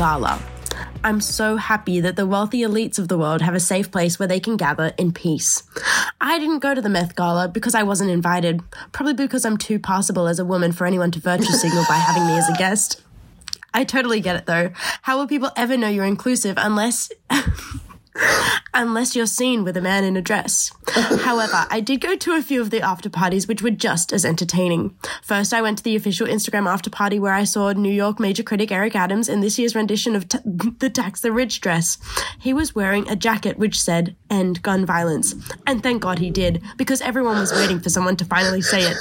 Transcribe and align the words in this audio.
Gala. 0.00 0.40
I'm 1.04 1.20
so 1.20 1.56
happy 1.56 2.00
that 2.00 2.16
the 2.16 2.24
wealthy 2.24 2.60
elites 2.60 2.98
of 2.98 3.08
the 3.08 3.18
world 3.18 3.42
have 3.42 3.54
a 3.54 3.60
safe 3.60 3.90
place 3.90 4.18
where 4.18 4.26
they 4.26 4.40
can 4.40 4.56
gather 4.56 4.94
in 4.96 5.12
peace. 5.12 5.62
I 6.18 6.38
didn't 6.38 6.60
go 6.60 6.74
to 6.74 6.80
the 6.80 6.88
Meth 6.88 7.14
Gala 7.14 7.48
because 7.48 7.74
I 7.74 7.82
wasn't 7.82 8.10
invited, 8.10 8.62
probably 8.92 9.12
because 9.12 9.44
I'm 9.44 9.58
too 9.58 9.78
passable 9.78 10.26
as 10.26 10.38
a 10.38 10.44
woman 10.46 10.72
for 10.72 10.86
anyone 10.86 11.10
to 11.10 11.20
virtue 11.20 11.52
signal 11.52 11.84
by 11.86 11.96
having 11.96 12.26
me 12.26 12.38
as 12.38 12.48
a 12.48 12.56
guest. 12.56 13.02
I 13.74 13.84
totally 13.84 14.22
get 14.22 14.36
it 14.36 14.46
though. 14.46 14.70
How 15.02 15.18
will 15.18 15.26
people 15.26 15.50
ever 15.54 15.76
know 15.76 15.90
you're 15.90 16.06
inclusive 16.06 16.54
unless 16.56 17.10
unless 18.72 19.14
you're 19.14 19.26
seen 19.26 19.64
with 19.64 19.76
a 19.76 19.82
man 19.82 20.04
in 20.04 20.16
a 20.16 20.22
dress. 20.22 20.72
However, 20.94 21.66
I 21.70 21.80
did 21.80 22.00
go 22.00 22.16
to 22.16 22.32
a 22.32 22.42
few 22.42 22.60
of 22.60 22.70
the 22.70 22.80
after 22.80 23.08
parties 23.08 23.46
which 23.46 23.62
were 23.62 23.70
just 23.70 24.12
as 24.12 24.24
entertaining. 24.24 24.96
First, 25.22 25.54
I 25.54 25.62
went 25.62 25.78
to 25.78 25.84
the 25.84 25.96
official 25.96 26.26
Instagram 26.26 26.66
after 26.66 26.90
party 26.90 27.18
where 27.18 27.34
I 27.34 27.44
saw 27.44 27.72
New 27.72 27.92
York 27.92 28.18
major 28.20 28.42
critic 28.42 28.72
Eric 28.72 28.96
Adams 28.96 29.28
in 29.28 29.40
this 29.40 29.58
year's 29.58 29.74
rendition 29.74 30.16
of 30.16 30.28
t- 30.28 30.38
the 30.78 30.90
Tax 30.90 31.20
the 31.20 31.32
Rich 31.32 31.60
dress. 31.60 31.98
He 32.38 32.52
was 32.52 32.74
wearing 32.74 33.08
a 33.08 33.16
jacket 33.16 33.58
which 33.58 33.80
said 33.80 34.16
"End 34.30 34.62
Gun 34.62 34.84
Violence," 34.86 35.34
and 35.66 35.82
thank 35.82 36.02
God 36.02 36.18
he 36.18 36.30
did 36.30 36.62
because 36.76 37.00
everyone 37.00 37.38
was 37.38 37.52
waiting 37.52 37.80
for 37.80 37.90
someone 37.90 38.16
to 38.16 38.24
finally 38.24 38.62
say 38.62 38.82
it. 38.82 38.96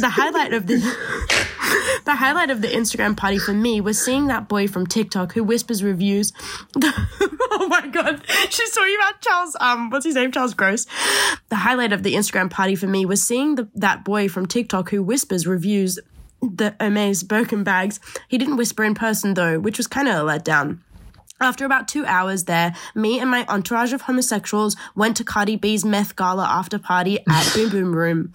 the 0.00 0.10
highlight 0.10 0.52
of 0.52 0.66
the 0.66 0.76
the 2.04 2.14
highlight 2.14 2.50
of 2.50 2.60
the 2.62 2.68
Instagram 2.68 3.16
party 3.16 3.38
for 3.38 3.52
me 3.52 3.80
was 3.80 4.00
seeing 4.02 4.26
that 4.26 4.48
boy 4.48 4.66
from 4.68 4.86
TikTok 4.86 5.32
who 5.32 5.44
whispers 5.44 5.82
reviews. 5.82 6.32
oh 6.82 7.66
my 7.68 7.86
god, 7.88 8.22
she's 8.50 8.70
talking 8.74 8.96
about 8.96 9.20
Charles. 9.20 9.56
Um, 9.60 9.90
what's 9.90 10.04
his 10.04 10.14
name? 10.14 10.32
Charles 10.32 10.54
Gross. 10.54 10.86
The 11.48 11.56
highlight 11.56 11.92
of 11.92 12.02
the 12.02 12.14
Instagram 12.14 12.50
party 12.50 12.74
for 12.74 12.86
me 12.86 13.04
was 13.04 13.22
seeing 13.22 13.56
the, 13.56 13.68
that 13.74 14.04
boy 14.04 14.28
from 14.28 14.46
TikTok 14.46 14.90
who 14.90 15.02
whispers 15.02 15.46
reviews 15.46 15.98
the 16.40 16.74
Hermes 16.80 17.22
Birkin 17.22 17.62
bags. 17.62 18.00
He 18.28 18.38
didn't 18.38 18.56
whisper 18.56 18.84
in 18.84 18.94
person 18.94 19.34
though, 19.34 19.60
which 19.60 19.78
was 19.78 19.86
kind 19.86 20.08
of 20.08 20.14
a 20.14 20.18
letdown. 20.20 20.78
After 21.42 21.64
about 21.64 21.88
two 21.88 22.06
hours 22.06 22.44
there, 22.44 22.74
me 22.94 23.18
and 23.18 23.28
my 23.28 23.44
entourage 23.48 23.92
of 23.92 24.02
homosexuals 24.02 24.76
went 24.94 25.16
to 25.16 25.24
Cardi 25.24 25.56
B's 25.56 25.84
meth 25.84 26.14
gala 26.14 26.44
after 26.44 26.78
party 26.78 27.18
at 27.28 27.52
Boom 27.54 27.68
Boom 27.70 27.96
Room. 27.96 28.32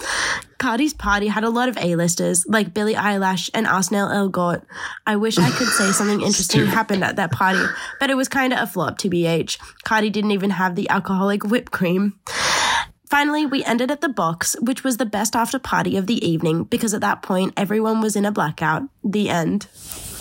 Cardi's 0.57 0.93
party 0.93 1.27
had 1.27 1.45
a 1.45 1.49
lot 1.49 1.69
of 1.69 1.77
A-listers, 1.77 2.45
like 2.47 2.73
Billie 2.73 2.95
Eilish 2.95 3.49
and 3.53 3.65
Ansel 3.65 4.09
Elgort. 4.09 4.63
I 5.05 5.15
wish 5.15 5.37
I 5.37 5.49
could 5.51 5.69
say 5.69 5.91
something 5.91 6.21
interesting 6.25 6.65
happened 6.65 7.03
at 7.03 7.15
that 7.15 7.31
party, 7.31 7.63
but 7.99 8.09
it 8.09 8.15
was 8.15 8.27
kind 8.27 8.51
of 8.51 8.59
a 8.59 8.67
flop, 8.67 8.97
TBH. 8.97 9.57
Cardi 9.85 10.09
didn't 10.09 10.31
even 10.31 10.49
have 10.49 10.75
the 10.75 10.89
alcoholic 10.89 11.45
whipped 11.45 11.71
cream. 11.71 12.19
Finally, 13.09 13.45
we 13.45 13.63
ended 13.63 13.89
at 13.89 14.01
the 14.01 14.09
box, 14.09 14.57
which 14.59 14.83
was 14.83 14.97
the 14.97 15.05
best 15.05 15.33
after 15.33 15.57
party 15.57 15.95
of 15.95 16.07
the 16.07 16.27
evening 16.27 16.65
because 16.65 16.93
at 16.93 17.01
that 17.01 17.21
point 17.21 17.53
everyone 17.55 18.01
was 18.01 18.17
in 18.17 18.25
a 18.25 18.31
blackout. 18.31 18.83
The 19.01 19.29
end. 19.29 19.67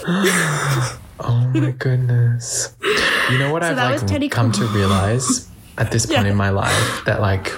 Oh 1.19 1.51
my 1.55 1.71
goodness. 1.73 2.77
You 3.31 3.39
know 3.39 3.51
what 3.53 3.63
was 3.63 3.71
I've 3.79 4.03
like 4.11 4.31
come 4.31 4.53
to 4.53 4.67
realize 4.67 5.49
at 5.79 5.91
this 5.91 6.07
point 6.07 6.25
Yeah. 6.25 6.31
in 6.31 6.37
my 6.37 6.51
life 6.51 7.05
that 7.07 7.21
like 7.21 7.53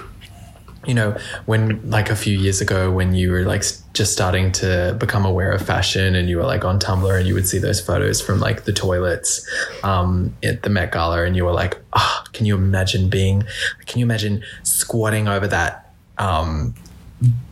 you 0.87 0.95
know 0.95 1.17
when 1.47 1.91
like 1.91 2.09
a 2.09 2.15
few 2.17 2.39
years 2.39 2.61
ago 2.61 2.91
when 2.91 3.15
you 3.15 3.33
were 3.33 3.43
like 3.43 3.65
just 3.93 4.13
starting 4.13 4.53
to 4.53 4.97
become 5.01 5.27
aware 5.27 5.51
of 5.51 5.61
fashion 5.61 6.15
and 6.15 6.31
you 6.31 6.37
were 6.39 6.45
like 6.45 6.65
on 6.65 6.79
Tumblr 6.79 7.19
and 7.19 7.27
you 7.27 7.35
would 7.35 7.49
see 7.49 7.59
those 7.59 7.81
photos 7.81 8.21
from 8.21 8.39
like 8.39 8.65
the 8.65 8.73
toilets 8.73 9.47
um 9.83 10.35
at 10.43 10.63
the 10.63 10.71
Met 10.71 10.93
Gala 10.93 11.25
and 11.25 11.35
you 11.37 11.45
were 11.45 11.53
like 11.53 11.79
ah 11.95 12.25
can 12.33 12.47
you 12.47 12.55
imagine 12.55 13.11
being 13.11 13.43
can 13.87 13.99
you 13.99 14.07
imagine 14.07 14.43
squatting 14.63 15.27
over 15.29 15.49
that 15.49 15.93
um 16.19 16.75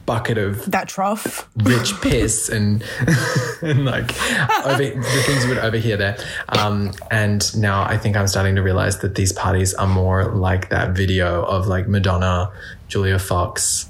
bucket 0.07 0.39
of 0.39 0.71
That 0.71 0.89
trough. 0.89 1.49
rich 1.57 1.93
piss 2.01 2.49
and 2.49 2.85
and 3.63 3.85
like 3.85 4.13
over, 4.65 4.79
the 4.79 5.23
things 5.27 5.43
you 5.43 5.49
would 5.49 5.59
overhear 5.59 5.97
there. 5.97 6.17
Um, 6.51 6.93
and 7.11 7.55
now 7.57 7.83
I 7.83 7.99
think 7.99 8.17
I'm 8.17 8.29
starting 8.29 8.55
to 8.57 8.63
realize 8.63 8.99
that 9.01 9.17
these 9.17 9.33
parties 9.33 9.75
are 9.75 9.89
more 9.89 10.27
like 10.27 10.69
that 10.69 10.91
video 10.97 11.45
of 11.45 11.67
like 11.67 11.89
Madonna, 11.89 12.53
Julia 12.89 13.19
Fox, 13.19 13.89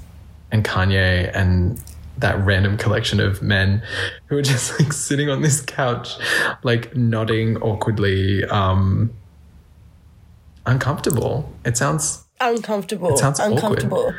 and 0.51 0.63
Kanye 0.65 1.29
and 1.35 1.79
that 2.17 2.43
random 2.43 2.77
collection 2.77 3.19
of 3.19 3.43
men 3.43 3.83
who 4.25 4.37
are 4.37 4.41
just 4.41 4.79
like 4.79 4.91
sitting 4.91 5.29
on 5.29 5.43
this 5.43 5.61
couch, 5.61 6.15
like 6.63 6.95
nodding 6.95 7.57
awkwardly, 7.57 8.43
um, 8.45 9.13
uncomfortable. 10.65 11.51
It 11.63 11.77
sounds 11.77 12.25
Uncomfortable. 12.39 13.13
It 13.13 13.17
sounds 13.17 13.39
awkward. 13.39 13.53
uncomfortable. 13.55 14.13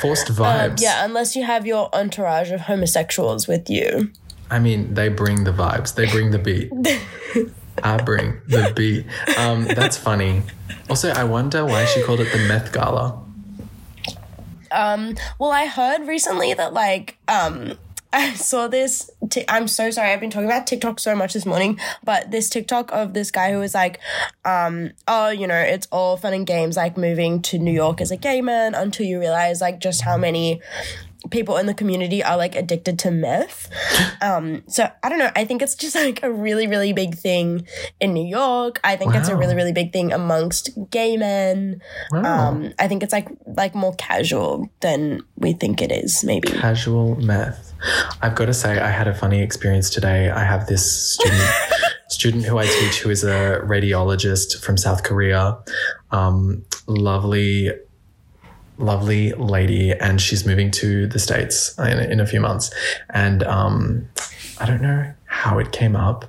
forced 0.00 0.30
Um, 0.30 0.36
vibes. 0.36 0.80
yeah, 0.80 1.04
unless 1.04 1.34
you 1.34 1.44
have 1.44 1.66
your 1.66 1.88
entourage 1.94 2.50
of 2.52 2.62
homosexuals 2.62 3.48
with 3.48 3.68
you. 3.68 4.10
I 4.50 4.58
mean, 4.60 4.94
they 4.94 5.08
bring 5.08 5.44
the 5.44 5.50
vibes. 5.52 5.94
They 5.94 6.06
bring 6.10 6.30
the 6.30 6.38
beat. 6.38 6.70
I 7.82 7.96
bring 7.96 8.40
the 8.46 8.72
beat. 8.76 9.06
Um, 9.36 9.64
that's 9.64 9.96
funny. 9.96 10.42
Also, 10.88 11.10
I 11.10 11.24
wonder 11.24 11.64
why 11.64 11.84
she 11.86 12.02
called 12.02 12.20
it 12.20 12.30
the 12.32 12.38
meth 12.46 12.72
gala. 12.72 13.20
Um, 14.70 15.16
well, 15.38 15.50
I 15.50 15.66
heard 15.66 16.06
recently 16.06 16.52
that 16.54 16.72
like 16.72 17.16
um 17.28 17.78
I 18.16 18.32
saw 18.34 18.68
this. 18.68 19.10
I'm 19.48 19.66
so 19.66 19.90
sorry. 19.90 20.12
I've 20.12 20.20
been 20.20 20.30
talking 20.30 20.46
about 20.46 20.68
TikTok 20.68 21.00
so 21.00 21.16
much 21.16 21.34
this 21.34 21.44
morning, 21.44 21.80
but 22.04 22.30
this 22.30 22.48
TikTok 22.48 22.92
of 22.92 23.12
this 23.12 23.32
guy 23.32 23.50
who 23.50 23.58
was 23.58 23.74
like, 23.74 23.98
um, 24.44 24.92
oh, 25.08 25.30
you 25.30 25.48
know, 25.48 25.58
it's 25.58 25.88
all 25.90 26.16
fun 26.16 26.32
and 26.32 26.46
games, 26.46 26.76
like 26.76 26.96
moving 26.96 27.42
to 27.42 27.58
New 27.58 27.72
York 27.72 28.00
as 28.00 28.12
a 28.12 28.16
gay 28.16 28.40
man, 28.40 28.76
until 28.76 29.04
you 29.04 29.18
realize 29.18 29.60
like 29.60 29.80
just 29.80 30.02
how 30.02 30.16
many 30.16 30.60
people 31.30 31.56
in 31.56 31.66
the 31.66 31.74
community 31.74 32.22
are 32.22 32.36
like 32.36 32.54
addicted 32.54 32.98
to 33.00 33.10
meth. 33.10 33.70
Um, 34.20 34.62
so 34.68 34.88
I 35.02 35.10
don't 35.10 35.18
know. 35.18 35.30
I 35.36 35.44
think 35.44 35.60
it's 35.60 35.74
just 35.74 35.94
like 35.94 36.22
a 36.22 36.32
really, 36.32 36.66
really 36.66 36.94
big 36.94 37.14
thing 37.14 37.66
in 38.00 38.14
New 38.14 38.24
York. 38.24 38.80
I 38.82 38.96
think 38.96 39.14
it's 39.14 39.28
a 39.28 39.36
really, 39.36 39.54
really 39.54 39.72
big 39.72 39.92
thing 39.92 40.12
amongst 40.14 40.70
gay 40.90 41.18
men. 41.18 41.82
Wow. 42.10 42.48
Um, 42.48 42.72
I 42.78 42.88
think 42.88 43.02
it's 43.02 43.12
like 43.12 43.28
like 43.44 43.74
more 43.74 43.94
casual 43.96 44.70
than 44.80 45.20
we 45.36 45.52
think 45.52 45.82
it 45.82 45.92
is. 45.92 46.24
Maybe. 46.24 46.48
Casual 46.48 47.16
meth. 47.16 47.74
I've 48.22 48.34
got 48.34 48.46
to 48.46 48.54
say, 48.54 48.78
I 48.78 48.88
had 48.88 49.08
a 49.08 49.14
funny 49.14 49.42
experience 49.42 49.90
today. 49.90 50.30
I 50.30 50.44
have 50.44 50.66
this 50.66 51.14
student, 51.14 51.50
student 52.08 52.44
who 52.44 52.58
I 52.58 52.66
teach 52.66 53.00
who 53.00 53.10
is 53.10 53.24
a 53.24 53.60
radiologist 53.64 54.62
from 54.62 54.76
South 54.76 55.02
Korea. 55.02 55.58
Um, 56.10 56.64
lovely, 56.86 57.70
lovely 58.78 59.32
lady, 59.32 59.92
and 59.92 60.20
she's 60.20 60.46
moving 60.46 60.70
to 60.72 61.06
the 61.06 61.18
States 61.18 61.76
in, 61.78 61.98
in 61.98 62.20
a 62.20 62.26
few 62.26 62.40
months. 62.40 62.70
And 63.10 63.42
um, 63.44 64.08
I 64.58 64.66
don't 64.66 64.82
know 64.82 65.12
how 65.26 65.58
it 65.58 65.72
came 65.72 65.96
up, 65.96 66.24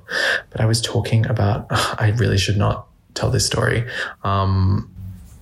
but 0.50 0.60
I 0.60 0.66
was 0.66 0.80
talking 0.80 1.26
about, 1.26 1.66
I 1.70 2.12
really 2.16 2.38
should 2.38 2.56
not 2.56 2.86
tell 3.14 3.30
this 3.30 3.46
story. 3.46 3.84
Um, 4.24 4.90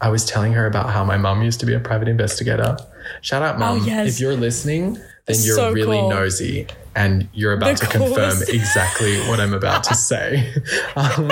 I 0.01 0.09
was 0.09 0.25
telling 0.25 0.53
her 0.53 0.67
about 0.67 0.91
how 0.91 1.05
my 1.05 1.17
mum 1.17 1.43
used 1.43 1.61
to 1.61 1.67
be 1.67 1.75
a 1.75 1.81
private 1.81 2.09
investigator. 2.09 2.77
Shout 3.23 3.43
out, 3.43 3.59
mum. 3.59 3.81
Oh, 3.81 3.85
yes. 3.85 4.09
If 4.15 4.21
you're 4.21 4.37
listening, 4.37 4.95
then 5.27 5.37
you're 5.41 5.57
So 5.57 5.73
really 5.73 5.97
cool. 5.99 6.11
nosy 6.11 6.67
and 6.95 7.29
you're 7.33 7.55
about 7.55 7.79
The 7.79 7.87
to 7.87 7.93
confirm 7.99 8.39
exactly 8.49 9.19
what 9.29 9.41
I'm 9.41 9.55
about 9.55 9.85
to 9.85 9.95
say. 10.11 10.53
Um, 10.97 11.29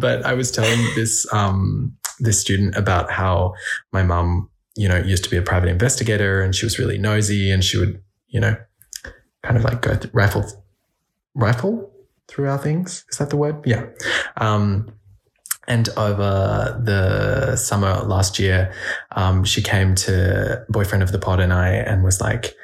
but 0.00 0.24
I 0.24 0.32
was 0.34 0.50
telling 0.50 0.78
this 0.94 1.26
um, 1.32 1.94
this 2.18 2.40
student 2.40 2.76
about 2.76 3.10
how 3.10 3.54
my 3.92 4.02
mum, 4.02 4.48
you 4.76 4.88
know, 4.88 4.98
used 4.98 5.24
to 5.24 5.30
be 5.30 5.36
a 5.36 5.42
private 5.42 5.68
investigator 5.68 6.42
and 6.42 6.54
she 6.54 6.66
was 6.66 6.78
really 6.78 6.98
nosy 6.98 7.50
and 7.50 7.64
she 7.64 7.78
would, 7.78 8.02
you 8.28 8.40
know, 8.40 8.56
kind 9.42 9.56
of 9.56 9.64
like 9.64 9.82
go 9.82 9.96
th- 9.96 10.12
rifle 10.12 10.44
rifle 11.34 11.90
through 12.28 12.48
our 12.48 12.58
things. 12.58 13.04
Is 13.10 13.18
that 13.18 13.30
the 13.30 13.36
word? 13.36 13.66
Yeah. 13.66 13.86
Um, 14.36 14.92
and 15.68 15.88
over 15.96 16.80
the 16.84 17.56
summer 17.56 18.02
last 18.02 18.38
year, 18.38 18.72
um, 19.12 19.44
she 19.44 19.62
came 19.62 19.94
to 19.96 20.64
boyfriend 20.68 21.02
of 21.02 21.12
the 21.12 21.18
pod 21.18 21.40
and 21.40 21.52
I 21.52 21.70
and 21.70 22.04
was 22.04 22.20
like, 22.20 22.54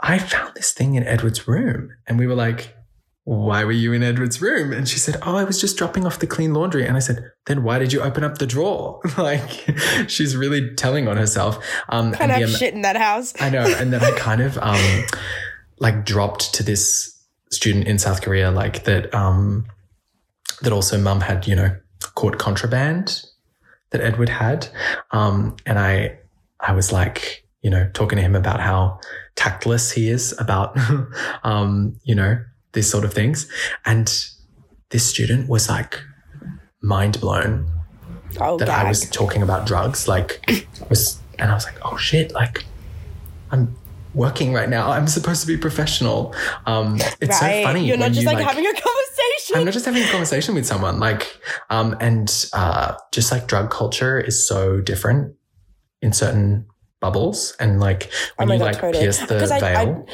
I 0.00 0.18
found 0.18 0.54
this 0.54 0.72
thing 0.72 0.94
in 0.94 1.04
Edward's 1.04 1.48
room. 1.48 1.90
And 2.06 2.18
we 2.18 2.26
were 2.26 2.34
like, 2.34 2.76
why 3.24 3.64
were 3.64 3.72
you 3.72 3.92
in 3.92 4.02
Edward's 4.02 4.40
room? 4.40 4.72
And 4.72 4.88
she 4.88 4.98
said, 4.98 5.16
Oh, 5.22 5.36
I 5.36 5.44
was 5.44 5.60
just 5.60 5.76
dropping 5.76 6.06
off 6.06 6.18
the 6.18 6.26
clean 6.26 6.54
laundry. 6.54 6.86
And 6.86 6.96
I 6.96 7.00
said, 7.00 7.30
Then 7.46 7.62
why 7.62 7.78
did 7.78 7.92
you 7.92 8.00
open 8.00 8.24
up 8.24 8.38
the 8.38 8.46
drawer? 8.46 9.00
like, 9.18 9.50
she's 10.08 10.36
really 10.36 10.74
telling 10.74 11.06
on 11.06 11.16
herself. 11.16 11.64
Um, 11.88 12.12
Can't 12.12 12.22
and 12.22 12.32
have 12.32 12.40
the 12.40 12.46
am- 12.46 12.58
shit 12.58 12.74
in 12.74 12.82
that 12.82 12.96
house. 12.96 13.34
I 13.40 13.50
know. 13.50 13.64
And 13.64 13.92
then 13.92 14.02
I 14.02 14.10
kind 14.18 14.40
of 14.40 14.58
um 14.58 15.04
like 15.78 16.04
dropped 16.04 16.54
to 16.54 16.62
this 16.62 17.18
student 17.50 17.86
in 17.86 17.98
South 17.98 18.22
Korea, 18.22 18.50
like 18.50 18.84
that 18.84 19.14
um 19.14 19.66
that 20.62 20.72
also 20.72 20.98
mum 20.98 21.20
had, 21.20 21.46
you 21.46 21.54
know, 21.54 21.76
caught 22.14 22.38
contraband 22.38 23.24
that 23.90 24.00
Edward 24.00 24.30
had. 24.30 24.68
Um 25.10 25.56
and 25.66 25.78
I 25.78 26.18
I 26.58 26.72
was 26.72 26.90
like, 26.90 27.44
you 27.62 27.70
know, 27.70 27.88
talking 27.92 28.16
to 28.16 28.22
him 28.22 28.34
about 28.34 28.60
how 28.60 28.98
tactless 29.36 29.92
he 29.92 30.08
is 30.08 30.34
about 30.38 30.76
um, 31.44 31.96
you 32.02 32.14
know, 32.14 32.38
these 32.72 32.90
sort 32.90 33.04
of 33.04 33.12
things. 33.12 33.50
And 33.84 34.12
this 34.90 35.06
student 35.06 35.48
was 35.48 35.68
like 35.68 36.00
mind 36.82 37.20
blown 37.20 37.70
Oh, 38.38 38.56
that 38.58 38.68
I 38.68 38.88
was 38.88 39.08
talking 39.10 39.42
about 39.42 39.66
drugs. 39.66 40.06
Like, 40.06 40.44
was 40.88 41.20
and 41.38 41.50
I 41.50 41.54
was 41.54 41.64
like, 41.64 41.78
oh 41.82 41.96
shit, 41.96 42.32
like, 42.32 42.64
I'm 43.50 43.76
working 44.14 44.52
right 44.52 44.68
now. 44.68 44.90
I'm 44.90 45.08
supposed 45.08 45.40
to 45.40 45.46
be 45.46 45.56
professional. 45.56 46.34
Um, 46.66 46.98
it's 47.20 47.40
so 47.40 47.62
funny. 47.62 47.86
You're 47.86 47.96
not 47.96 48.12
just 48.12 48.22
you, 48.22 48.26
like, 48.26 48.44
having 48.44 48.66
a 48.66 48.72
conversation. 48.72 49.56
I'm 49.56 49.64
not 49.64 49.72
just 49.72 49.84
having 49.84 50.02
a 50.02 50.08
conversation 50.08 50.54
with 50.54 50.66
someone. 50.66 51.00
Like, 51.00 51.40
um, 51.70 51.96
and 52.00 52.46
uh, 52.52 52.94
just 53.12 53.32
like 53.32 53.48
drug 53.48 53.70
culture 53.70 54.20
is 54.20 54.46
so 54.46 54.80
different 54.80 55.34
in 56.02 56.12
certain 56.12 56.66
bubbles, 57.00 57.56
and 57.58 57.80
like 57.80 58.10
when 58.36 58.50
Oh 58.50 58.52
you 58.54 58.58
God, 58.58 58.64
like 58.66 58.76
totally. 58.80 59.02
pierce 59.04 59.18
the 59.18 59.26
Because 59.34 59.50
I- 59.50 59.56
I- 59.56 59.84
veil. 59.84 60.06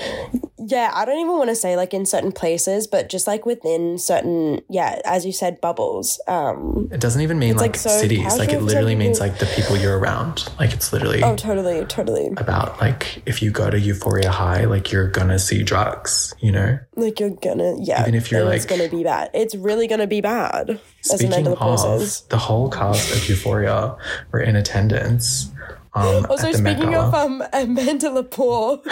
yeah, 0.59 0.91
I 0.95 1.05
don't 1.05 1.19
even 1.19 1.37
want 1.37 1.51
to 1.51 1.57
say 1.57 1.77
like 1.77 1.93
in 1.93 2.07
certain 2.07 2.33
places, 2.33 2.87
but 2.87 3.09
just 3.09 3.27
like 3.27 3.45
within 3.45 3.99
certain, 3.99 4.61
yeah, 4.71 5.01
as 5.05 5.27
you 5.27 5.33
said, 5.33 5.61
bubbles. 5.61 6.21
Um, 6.29 6.89
it 6.93 7.01
doesn't 7.01 7.21
even 7.23 7.39
mean 7.39 7.55
like, 7.57 7.73
like, 7.73 7.77
so 7.77 7.91
cities. 7.91 8.39
Like 8.39 8.51
it 8.53 8.61
literally 8.63 8.95
means 8.95 9.21
like 9.21 9.39
the 9.39 9.47
people 9.47 9.77
you're 9.77 9.99
around. 9.99 10.49
Like 10.59 10.73
it's 10.73 10.93
literally 10.93 11.23
oh, 11.23 11.37
totally, 11.37 11.85
totally. 11.87 12.29
about 12.37 12.81
like 12.81 13.23
if 13.27 13.43
you 13.43 13.51
go 13.51 13.69
to 13.71 13.79
Euphoria 13.79 14.31
High, 14.31 14.65
like 14.65 14.93
you're 14.93 15.09
gonna 15.09 15.39
see 15.39 15.63
drugs. 15.63 16.35
You 16.41 16.53
know. 16.53 16.79
Like 16.95 17.21
you're 17.21 17.31
gonna, 17.31 17.75
yeah, 17.81 18.03
Even 18.03 18.15
if 18.15 18.31
you're, 18.31 18.45
like, 18.45 18.57
it's 18.57 18.65
gonna 18.67 18.89
be 18.89 19.03
bad. 19.05 19.31
It's 19.35 19.55
really 19.55 19.87
gonna 19.87 20.07
be 20.07 20.21
bad. 20.21 20.71
As 20.71 21.19
Speaking 21.19 21.27
Amanda 21.47 21.51
Lepore 21.57 22.23
of, 22.25 22.29
the 22.31 22.39
whole 22.39 22.71
cast 22.71 23.13
of 23.15 23.29
Euphoria 23.29 23.97
were 24.33 24.41
in 24.41 24.57
attendance. 24.57 25.51
Um, 25.97 26.27
Also, 26.29 26.49
at 26.49 26.57
the 26.57 26.63
Met 26.63 26.77
speaking 26.77 26.95
of 26.95 27.15
um, 27.15 27.43
Amanda 27.53 28.11
Lepore, 28.11 28.81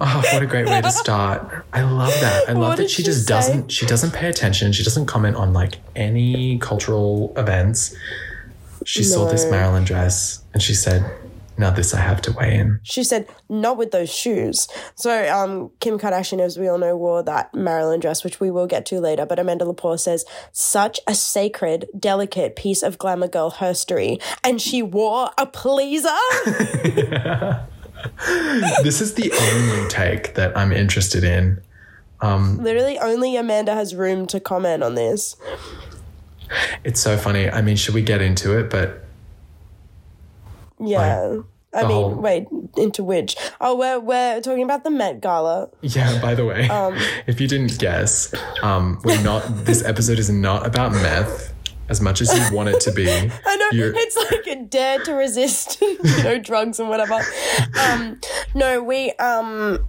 Oh, 0.00 0.22
what 0.32 0.42
a 0.42 0.46
great 0.46 0.66
way 0.66 0.80
to 0.80 0.90
start. 0.90 1.64
I 1.72 1.82
love 1.82 2.14
that. 2.20 2.48
I 2.48 2.52
love 2.52 2.76
that 2.76 2.88
she 2.88 2.96
she 2.98 3.02
just 3.02 3.26
say? 3.26 3.34
doesn't 3.34 3.72
she 3.72 3.86
doesn't 3.86 4.12
pay 4.12 4.28
attention. 4.28 4.72
She 4.72 4.84
doesn't 4.84 5.06
comment 5.06 5.36
on 5.36 5.52
like 5.52 5.78
any 5.96 6.58
cultural 6.58 7.32
events. 7.36 7.94
She 8.84 9.02
saw 9.02 9.28
this 9.28 9.44
No. 9.44 9.50
Marilyn 9.50 9.84
dress 9.84 10.42
and 10.54 10.62
she 10.62 10.74
said, 10.74 11.04
Now 11.58 11.70
this 11.70 11.92
I 11.92 12.00
have 12.00 12.22
to 12.22 12.32
weigh 12.32 12.56
in. 12.56 12.78
she 12.84 13.02
said, 13.02 13.26
"Not 13.48 13.76
with 13.76 13.90
those 13.90 14.10
shoes." 14.14 14.68
So, 14.94 15.28
um, 15.28 15.70
Kim 15.80 15.98
Kardashian, 15.98 16.40
as 16.40 16.56
we 16.56 16.68
all 16.68 16.78
know, 16.78 16.96
wore 16.96 17.22
that 17.24 17.52
Marilyn 17.52 18.00
dress, 18.00 18.22
which 18.22 18.38
we 18.40 18.50
will 18.50 18.66
get 18.66 18.86
to 18.86 19.00
later. 19.00 19.26
But 19.26 19.38
Amanda 19.38 19.64
Lepore 19.64 19.98
says, 19.98 20.24
"Such 20.52 21.00
a 21.06 21.14
sacred, 21.14 21.86
delicate 21.98 22.54
piece 22.54 22.82
of 22.82 22.96
glamour 22.96 23.28
girl 23.28 23.50
herstory," 23.50 24.22
and 24.44 24.62
she 24.62 24.82
wore 24.82 25.30
a 25.36 25.46
pleaser. 25.46 26.08
this 28.82 29.00
is 29.00 29.14
the 29.14 29.32
only 29.32 29.88
take 29.88 30.34
that 30.34 30.56
I'm 30.56 30.72
interested 30.72 31.24
in. 31.24 31.60
Literally, 32.22 32.98
only 32.98 33.36
Amanda 33.36 33.74
has 33.74 33.94
room 33.94 34.26
to 34.28 34.40
comment 34.40 34.82
on 34.82 34.94
this. 34.94 35.36
It's 36.84 37.00
so 37.00 37.16
funny. 37.16 37.50
I 37.50 37.62
mean, 37.62 37.76
should 37.76 37.94
we 37.94 38.02
get 38.02 38.22
into 38.22 38.58
it? 38.58 38.70
But 38.70 39.04
Yeah. 40.80 41.38
I 41.74 41.82
the 41.82 41.88
mean, 41.88 41.96
whole- 41.96 42.14
wait, 42.14 42.46
into 42.78 43.04
which? 43.04 43.36
Oh, 43.60 43.76
we're, 43.76 44.00
we're 44.00 44.40
talking 44.40 44.62
about 44.62 44.84
the 44.84 44.90
Met 44.90 45.20
Gala. 45.20 45.68
yeah, 45.82 46.18
by 46.22 46.34
the 46.34 46.44
way, 46.46 46.66
Um, 46.68 46.96
if 47.26 47.40
you 47.42 47.46
didn't 47.46 47.78
guess, 47.78 48.32
um, 48.62 48.98
we're 49.04 49.20
not 49.22 49.42
this 49.66 49.84
episode 49.84 50.18
is 50.18 50.30
not 50.30 50.66
about 50.66 50.92
meth 50.92 51.52
as 51.90 52.00
much 52.00 52.20
as 52.22 52.32
you 52.34 52.56
want 52.56 52.68
it 52.70 52.80
to 52.80 52.92
be. 52.92 53.08
I 53.46 53.56
know 53.56 53.68
You're- 53.72 53.92
it's 53.96 54.16
like 54.16 54.46
a 54.46 54.62
dare 54.64 54.98
to 55.04 55.12
resist, 55.12 55.80
you 55.82 55.98
know, 56.22 56.38
drugs 56.38 56.80
and 56.80 56.88
whatever. 56.88 57.20
Um, 57.80 58.18
no, 58.54 58.82
we 58.82 59.12
um, 59.12 59.86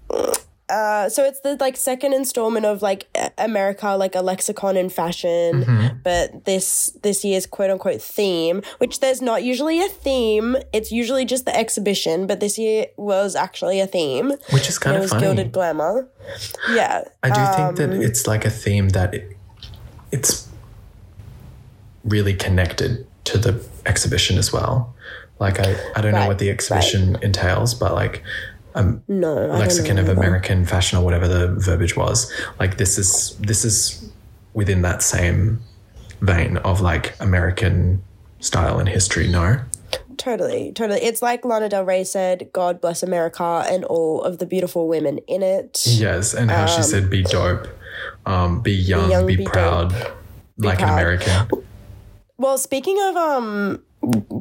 uh, 0.69 1.10
so 1.10 1.24
it's 1.24 1.39
the 1.42 1.57
like 1.60 1.75
second 1.77 2.13
installment 2.13 2.66
of 2.66 2.81
like 2.81 3.07
America, 3.38 3.89
like 3.98 4.16
a 4.16 4.21
lexicon 4.21 4.77
in 4.77 4.89
fashion, 4.89 5.63
Mm-hmm. 5.66 5.98
but 6.04 6.45
this 6.45 6.92
this 7.04 7.25
year's 7.25 7.45
quote 7.45 7.69
unquote 7.71 8.01
theme, 8.01 8.62
which 8.77 9.00
there's 9.00 9.21
not 9.21 9.44
usually 9.44 9.81
a 9.83 9.89
theme. 9.89 10.56
It's 10.71 10.92
usually 10.92 11.25
just 11.25 11.45
the 11.45 11.56
exhibition, 11.56 12.27
but 12.27 12.39
this 12.39 12.57
year 12.60 12.88
was 12.98 13.36
actually 13.36 13.80
a 13.80 13.88
theme. 13.88 14.33
Which 14.51 14.69
is 14.69 14.77
kind 14.80 14.95
it 14.95 14.98
of 14.98 15.01
was 15.04 15.12
funny. 15.12 15.24
gilded 15.25 15.51
glamour. 15.51 16.07
Yeah, 16.71 17.04
I 17.24 17.30
do 17.30 17.42
think 17.57 17.77
that 17.77 17.89
Um, 17.98 18.01
it's 18.01 18.27
like 18.27 18.45
a 18.45 18.50
theme 18.51 18.89
that 18.89 19.13
it, 19.13 19.36
it's 20.12 20.48
really 22.04 22.33
connected 22.33 23.06
to 23.25 23.38
the 23.38 23.63
exhibition 23.86 24.38
as 24.38 24.54
well. 24.54 24.94
Like 25.39 25.60
I, 25.60 25.75
I 25.95 26.01
don't 26.01 26.13
know 26.13 26.27
what 26.27 26.39
the 26.39 26.50
exhibition 26.50 27.18
entails, 27.21 27.74
but 27.74 27.94
like 27.94 28.24
no 29.08 29.52
I 29.52 29.58
lexicon 29.58 29.98
of. 29.98 30.10
American 30.10 30.66
fashion 30.66 30.98
or 30.98 31.04
whatever 31.04 31.28
the 31.28 31.48
verbiage 31.48 31.96
was. 31.96 32.31
Like 32.60 32.78
this 32.78 32.98
is 32.98 33.36
this 33.40 33.66
is 33.66 34.10
within 34.54 34.81
that 34.81 35.02
same 35.04 35.62
vein 36.22 36.58
of 36.58 36.81
like 36.81 37.16
American 37.20 38.04
style 38.40 38.80
and 38.80 38.90
history. 38.90 39.28
No, 39.28 39.60
Totally, 40.20 40.74
totally. 40.74 41.00
It's 41.00 41.22
like 41.22 41.46
Lana 41.46 41.70
Del 41.70 41.86
Rey 41.86 42.04
said, 42.04 42.50
God 42.52 42.81
bless 42.81 43.02
America 43.02 43.64
and 43.70 43.86
all 43.86 44.22
of 44.22 44.38
the 44.40 44.46
beautiful 44.46 44.90
women 44.90 45.20
in 45.30 45.42
it. 45.42 45.84
yes, 45.88 46.34
and 46.34 46.52
how 46.52 46.66
she 46.66 46.81
said, 46.81 47.10
"Be 47.10 47.24
dope, 47.24 47.68
um, 48.26 48.62
be 48.62 48.74
young, 48.74 49.08
be, 49.08 49.12
young, 49.12 49.28
be 49.28 49.46
proud, 49.46 49.94
like 50.58 50.81
an 50.81 50.88
proud. 50.88 50.94
American." 50.94 51.48
Well, 52.38 52.58
speaking 52.58 52.98
of 53.02 53.16
um 53.16 53.81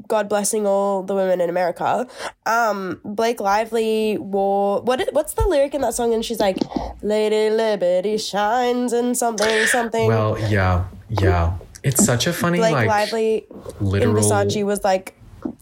God 0.07 0.29
blessing 0.29 0.67
all 0.67 1.03
the 1.03 1.15
women 1.15 1.41
in 1.41 1.51
America, 1.51 2.07
um 2.47 3.01
Blake 3.05 3.41
Lively 3.41 4.17
wore 4.19 4.81
what 4.83 5.07
what's 5.13 5.35
the 5.35 5.47
lyric 5.47 5.75
in 5.75 5.81
that 5.81 5.95
song 5.95 6.15
and 6.15 6.25
she's 6.25 6.39
like 6.41 6.59
Lady 7.03 7.51
Liberty 7.51 8.19
shines 8.19 8.93
and 8.93 9.17
something 9.17 9.67
something 9.67 10.07
Well, 10.07 10.39
yeah, 10.49 10.85
yeah. 11.09 11.59
It's 11.83 12.05
such 12.05 12.27
a 12.27 12.33
funny 12.33 12.59
Blake 12.59 12.73
like 12.73 12.89
Lively 12.89 13.47
in 13.81 13.87
literal. 13.91 14.15
Versace 14.15 14.65
was 14.65 14.85
like 14.85 15.15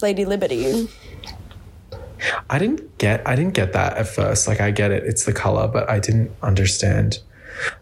Lady 0.03 0.25
Liberty. 0.25 0.89
I 2.49 2.59
didn't 2.59 2.99
get 2.99 3.27
I 3.27 3.35
didn't 3.37 3.55
get 3.55 3.73
that 3.73 3.97
at 3.97 4.09
first. 4.09 4.49
Like 4.49 4.61
I 4.61 4.71
get 4.71 4.91
it, 4.91 5.05
it's 5.05 5.25
the 5.25 5.33
color, 5.33 5.69
but 5.69 5.89
I 5.89 5.99
didn't 5.99 6.31
understand. 6.43 7.19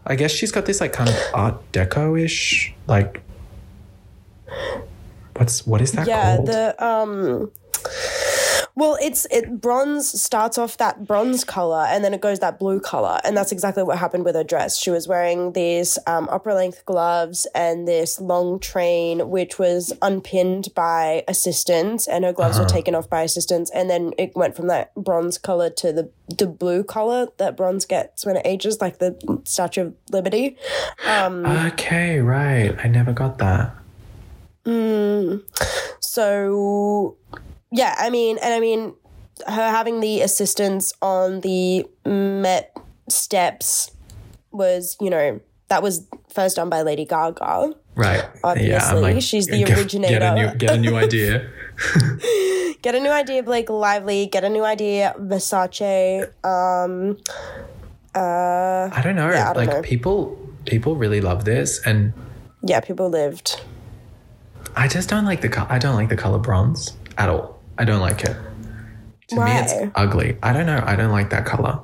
I 0.06 0.14
guess 0.14 0.30
she's 0.30 0.52
got 0.52 0.66
this 0.66 0.80
like 0.80 0.92
kind 0.92 1.08
of 1.10 1.16
Art 1.34 1.72
Deco 1.72 2.20
ish 2.20 2.74
like. 2.86 3.22
What's 5.36 5.66
what 5.66 5.80
is 5.80 5.92
that 5.92 6.06
Yeah, 6.06 6.36
called? 6.36 6.46
the 6.48 6.84
um 6.84 7.50
well, 8.76 8.96
it's 9.00 9.24
it 9.30 9.60
bronze 9.60 10.20
starts 10.20 10.58
off 10.58 10.78
that 10.78 11.06
bronze 11.06 11.44
color 11.44 11.84
and 11.88 12.02
then 12.04 12.12
it 12.12 12.20
goes 12.20 12.40
that 12.40 12.58
blue 12.58 12.80
color, 12.80 13.20
and 13.22 13.36
that's 13.36 13.52
exactly 13.52 13.84
what 13.84 13.98
happened 13.98 14.24
with 14.24 14.34
her 14.34 14.42
dress. 14.42 14.78
She 14.78 14.90
was 14.90 15.06
wearing 15.06 15.52
these 15.52 15.96
um, 16.08 16.28
upper 16.28 16.52
length 16.54 16.84
gloves 16.84 17.46
and 17.54 17.86
this 17.86 18.20
long 18.20 18.58
train, 18.58 19.28
which 19.30 19.60
was 19.60 19.92
unpinned 20.02 20.74
by 20.74 21.22
assistants, 21.28 22.08
and 22.08 22.24
her 22.24 22.32
gloves 22.32 22.56
Uh-huh. 22.56 22.64
were 22.64 22.68
taken 22.70 22.94
off 22.96 23.08
by 23.08 23.22
assistants, 23.22 23.70
and 23.70 23.88
then 23.88 24.12
it 24.18 24.34
went 24.34 24.56
from 24.56 24.66
that 24.68 24.92
bronze 24.96 25.38
color 25.38 25.70
to 25.70 25.92
the 25.92 26.10
the 26.36 26.46
blue 26.46 26.82
color 26.82 27.28
that 27.36 27.56
bronze 27.56 27.84
gets 27.84 28.26
when 28.26 28.34
it 28.36 28.42
ages, 28.44 28.80
like 28.80 28.98
the 28.98 29.14
Statue 29.44 29.82
of 29.88 29.94
Liberty. 30.10 30.56
Um, 31.06 31.44
okay, 31.46 32.18
right. 32.18 32.74
I 32.82 32.88
never 32.88 33.12
got 33.12 33.38
that. 33.38 33.72
So, 36.00 37.16
yeah, 37.72 37.94
I 37.98 38.10
mean, 38.10 38.38
and 38.42 38.54
I 38.54 38.60
mean, 38.60 38.94
her 39.46 39.70
having 39.70 40.00
the 40.00 40.20
assistance 40.22 40.92
on 41.02 41.40
the 41.40 41.86
Met 42.04 42.76
steps 43.08 43.90
was, 44.52 44.96
you 45.00 45.10
know, 45.10 45.40
that 45.68 45.82
was 45.82 46.06
first 46.32 46.56
done 46.56 46.68
by 46.68 46.82
Lady 46.82 47.04
Gaga. 47.04 47.72
Right. 47.96 48.24
Obviously, 48.42 49.20
she's 49.20 49.46
the 49.46 49.58
get- 49.58 49.68
Get 49.68 49.76
a 49.76 49.80
originator. 49.80 50.34
new 50.34 50.54
get 50.56 50.70
a 50.72 50.78
new 50.78 50.96
idea. 51.06 51.48
Get 52.82 52.94
a 52.94 53.00
new 53.00 53.10
idea, 53.10 53.42
Blake 53.42 53.70
Lively. 53.70 54.26
Get 54.26 54.44
a 54.44 54.48
new 54.48 54.64
idea, 54.64 55.14
Versace. 55.18 56.24
Um, 56.44 57.16
uh, 58.14 58.90
I 58.92 59.00
don't 59.02 59.16
know. 59.16 59.30
Yeah, 59.30 59.50
I 59.50 59.52
don't 59.54 59.66
like 59.66 59.76
know. 59.76 59.82
people 59.82 60.36
people 60.66 60.96
really 60.96 61.20
love 61.20 61.44
this 61.44 61.80
and 61.86 62.12
yeah, 62.62 62.80
people 62.80 63.08
lived. 63.08 63.60
I 64.76 64.88
just 64.88 65.08
don't 65.08 65.24
like 65.24 65.40
the 65.40 65.48
color. 65.48 65.66
I 65.70 65.78
don't 65.78 65.94
like 65.94 66.08
the 66.08 66.16
color 66.16 66.38
bronze 66.38 66.96
at 67.18 67.28
all. 67.28 67.60
I 67.78 67.84
don't 67.84 68.00
like 68.00 68.24
it. 68.24 68.36
To 69.28 69.36
me, 69.36 69.50
it's 69.52 69.72
ugly. 69.94 70.36
I 70.42 70.52
don't 70.52 70.66
know. 70.66 70.82
I 70.84 70.96
don't 70.96 71.10
like 71.10 71.30
that 71.30 71.46
color 71.46 71.80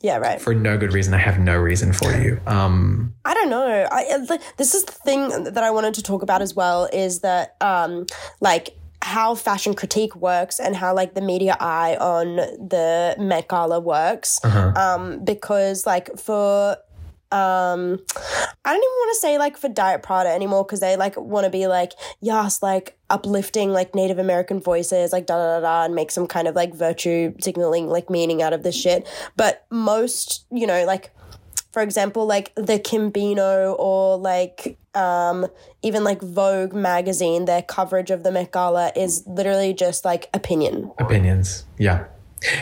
Yeah, 0.00 0.18
right. 0.18 0.40
for 0.40 0.54
no 0.54 0.78
good 0.78 0.92
reason. 0.92 1.12
I 1.12 1.18
have 1.18 1.38
no 1.38 1.56
reason 1.56 1.92
for 1.92 2.12
you. 2.16 2.40
Um, 2.46 3.14
I 3.24 3.34
don't 3.34 3.50
know. 3.50 3.88
I 3.90 4.04
uh, 4.30 4.38
this 4.56 4.74
is 4.74 4.84
the 4.84 4.92
thing 4.92 5.28
that 5.44 5.64
I 5.64 5.70
wanted 5.72 5.94
to 5.94 6.02
talk 6.02 6.22
about 6.22 6.40
as 6.40 6.54
well 6.54 6.88
is 6.92 7.20
that 7.20 7.56
um 7.60 8.06
like 8.40 8.76
how 9.02 9.34
fashion 9.34 9.74
critique 9.74 10.14
works 10.16 10.60
and 10.60 10.76
how 10.76 10.94
like 10.94 11.14
the 11.14 11.20
media 11.20 11.56
eye 11.58 11.96
on 12.00 12.36
the 12.36 13.16
Met 13.18 13.48
Gala 13.48 13.80
works. 13.80 14.40
Um 14.44 15.24
because 15.24 15.86
like 15.86 16.16
for 16.18 16.76
um 17.30 17.98
I 18.64 18.72
don't 18.72 18.82
even 18.82 18.98
want 18.98 19.14
to 19.14 19.20
say 19.20 19.38
like 19.38 19.56
for 19.56 19.68
Diet 19.68 20.02
Prada 20.02 20.30
anymore 20.30 20.64
because 20.64 20.80
they 20.80 20.96
like 20.96 21.16
want 21.16 21.44
to 21.44 21.50
be 21.50 21.66
like 21.66 21.92
yes 22.20 22.62
like 22.62 22.98
uplifting 23.10 23.72
like 23.72 23.94
Native 23.94 24.18
American 24.18 24.60
voices 24.60 25.12
like 25.12 25.26
da 25.26 25.36
da 25.36 25.60
da 25.60 25.84
and 25.84 25.94
make 25.94 26.10
some 26.10 26.26
kind 26.26 26.48
of 26.48 26.54
like 26.54 26.74
virtue 26.74 27.34
signaling 27.40 27.88
like 27.88 28.08
meaning 28.08 28.42
out 28.42 28.52
of 28.52 28.62
this 28.62 28.74
shit 28.74 29.06
but 29.36 29.66
most 29.70 30.46
you 30.50 30.66
know 30.66 30.84
like 30.84 31.12
for 31.78 31.82
example, 31.82 32.26
like 32.26 32.52
the 32.54 32.78
Kimbino 32.78 33.78
or 33.78 34.16
like 34.16 34.78
um, 34.94 35.46
even 35.82 36.02
like 36.02 36.20
Vogue 36.20 36.72
magazine, 36.72 37.44
their 37.44 37.62
coverage 37.62 38.10
of 38.10 38.22
the 38.22 38.32
Met 38.32 38.50
Gala 38.50 38.90
is 38.96 39.22
literally 39.26 39.74
just 39.74 40.04
like 40.04 40.28
opinion. 40.34 40.90
opinions. 40.98 41.66
Yeah. 41.78 42.06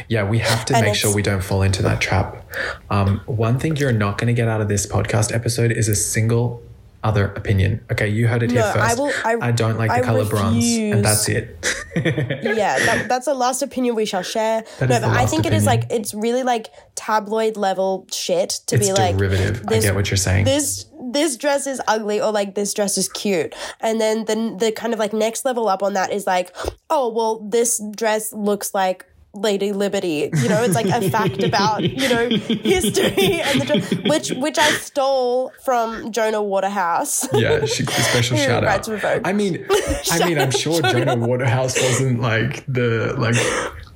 Yeah, 0.09 0.29
we 0.29 0.39
have 0.39 0.65
to 0.67 0.75
And 0.77 0.87
make 0.87 0.95
sure 0.95 1.15
we 1.15 1.23
don't 1.23 1.43
fall 1.43 1.63
into 1.63 1.83
that 1.83 2.01
trap. 2.01 2.45
Um, 2.91 3.21
one 3.27 3.59
thing 3.59 3.77
you're 3.77 3.93
not 3.93 4.19
going 4.19 4.29
to 4.29 4.35
get 4.35 4.49
out 4.49 4.61
of 4.61 4.69
this 4.69 4.87
podcast 4.87 5.35
episode 5.35 5.71
is 5.73 5.89
a 5.89 5.95
single 5.97 6.63
other 7.05 7.27
opinion. 7.37 7.85
Okay, 7.93 8.09
you 8.09 8.27
heard 8.27 8.43
it 8.43 8.51
here 8.51 8.63
first. 8.63 8.79
I 8.79 8.95
will- 8.95 9.13
I- 9.41 9.53
don't 9.53 9.79
like 9.79 9.91
the 9.91 9.97
I 9.99 10.01
color 10.01 10.25
bronze, 10.25 10.65
and 10.67 11.05
that's 11.05 11.29
it. 11.29 11.57
yeah, 11.97 12.79
that, 12.79 13.07
that's 13.09 13.27
the 13.27 13.35
last 13.35 13.63
opinion 13.63 13.95
we 13.95 14.07
shall 14.07 14.23
share. 14.23 14.65
That 14.81 14.89
no, 14.89 15.01
but 15.01 15.11
I 15.11 15.25
think 15.27 15.47
it 15.47 15.53
is 15.53 15.67
like 15.67 15.85
it's 15.91 16.13
really 16.13 16.43
like 16.43 16.67
tabloid 16.97 17.57
level 17.57 18.07
shit 18.13 18.61
to 18.67 18.77
it's 18.77 18.89
be 18.89 18.93
like 18.93 19.17
derivative. 19.17 19.63
I 19.67 19.71
this- 19.71 19.85
get 19.85 19.95
what 19.95 20.11
you're 20.11 20.17
saying. 20.17 20.45
this 20.47 20.87
this 21.13 21.37
dress 21.37 21.69
is 21.69 21.81
ugly 21.87 22.21
or 22.21 22.33
like 22.33 22.57
this 22.57 22.75
dress 22.75 22.99
is 22.99 23.09
cute 23.09 23.55
and 23.81 24.01
then 24.01 24.25
the 24.25 24.57
the 24.59 24.73
kind 24.73 24.93
of 24.93 24.99
like 24.99 25.13
next 25.13 25.45
level 25.45 25.69
up 25.69 25.81
on 25.83 25.93
that 25.93 26.11
is 26.13 26.27
like 26.27 26.55
oh 26.91 27.09
well 27.09 27.39
this 27.49 27.81
dress 27.95 28.33
looks 28.33 28.75
like 28.75 29.07
Lady 29.37 29.73
Liberty, 29.73 30.31
you 30.43 30.49
know, 30.49 30.63
it's 30.63 30.75
like 30.75 30.87
a 30.87 31.11
fact 31.11 31.43
about 31.43 31.83
you 31.83 32.09
know 32.09 32.29
history 32.39 33.41
and 33.43 33.61
the 33.63 34.03
which 34.07 34.31
which 34.33 34.59
I 34.59 34.71
stole 34.73 35.53
from 35.65 36.11
Jonah 36.13 36.43
Waterhouse. 36.43 37.29
yeah, 37.33 37.65
she 37.67 37.85
a 37.85 37.87
special 37.87 38.37
shout 38.39 38.65
out. 38.65 38.69
writes 38.69 38.89
with 38.89 39.03
Vogue. 39.03 39.23
I 39.25 39.33
mean, 39.33 39.67
I 40.11 40.27
mean, 40.29 40.39
I'm 40.39 40.51
sure 40.51 40.81
Jonah 40.83 41.17
Waterhouse 41.17 41.77
wasn't 41.81 42.21
like 42.21 42.65
the 42.67 43.15
like 43.19 43.37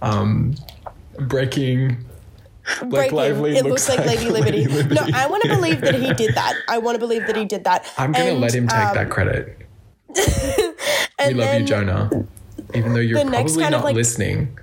um 0.02 0.54
breaking. 1.18 2.04
Blake. 2.84 3.10
Lively 3.10 3.56
it 3.56 3.64
looks, 3.64 3.88
like, 3.88 4.06
Lady 4.06 4.26
Liberty. 4.30 4.64
No, 4.66 5.02
I 5.12 5.26
want 5.26 5.42
to 5.42 5.48
believe 5.48 5.80
that 5.80 5.96
he 5.96 6.12
did 6.14 6.36
that. 6.36 6.54
I 6.68 6.78
want 6.78 6.94
to 6.94 7.00
believe 7.00 7.26
that 7.26 7.34
he 7.34 7.44
did 7.44 7.64
that. 7.64 7.84
I'm 7.98 8.12
gonna 8.12 8.26
And, 8.26 8.40
let 8.40 8.54
him 8.54 8.68
take 8.68 8.78
um, 8.78 8.94
that 8.94 9.10
credit. 9.10 9.58
We 11.26 11.34
love 11.34 11.60
you, 11.60 11.66
Jonah. 11.66 12.10
Even 12.74 12.92
though 12.92 13.00
you're 13.00 13.24
probably 13.24 13.70
not 13.70 13.82
like- 13.84 13.96
listening. 13.96 14.56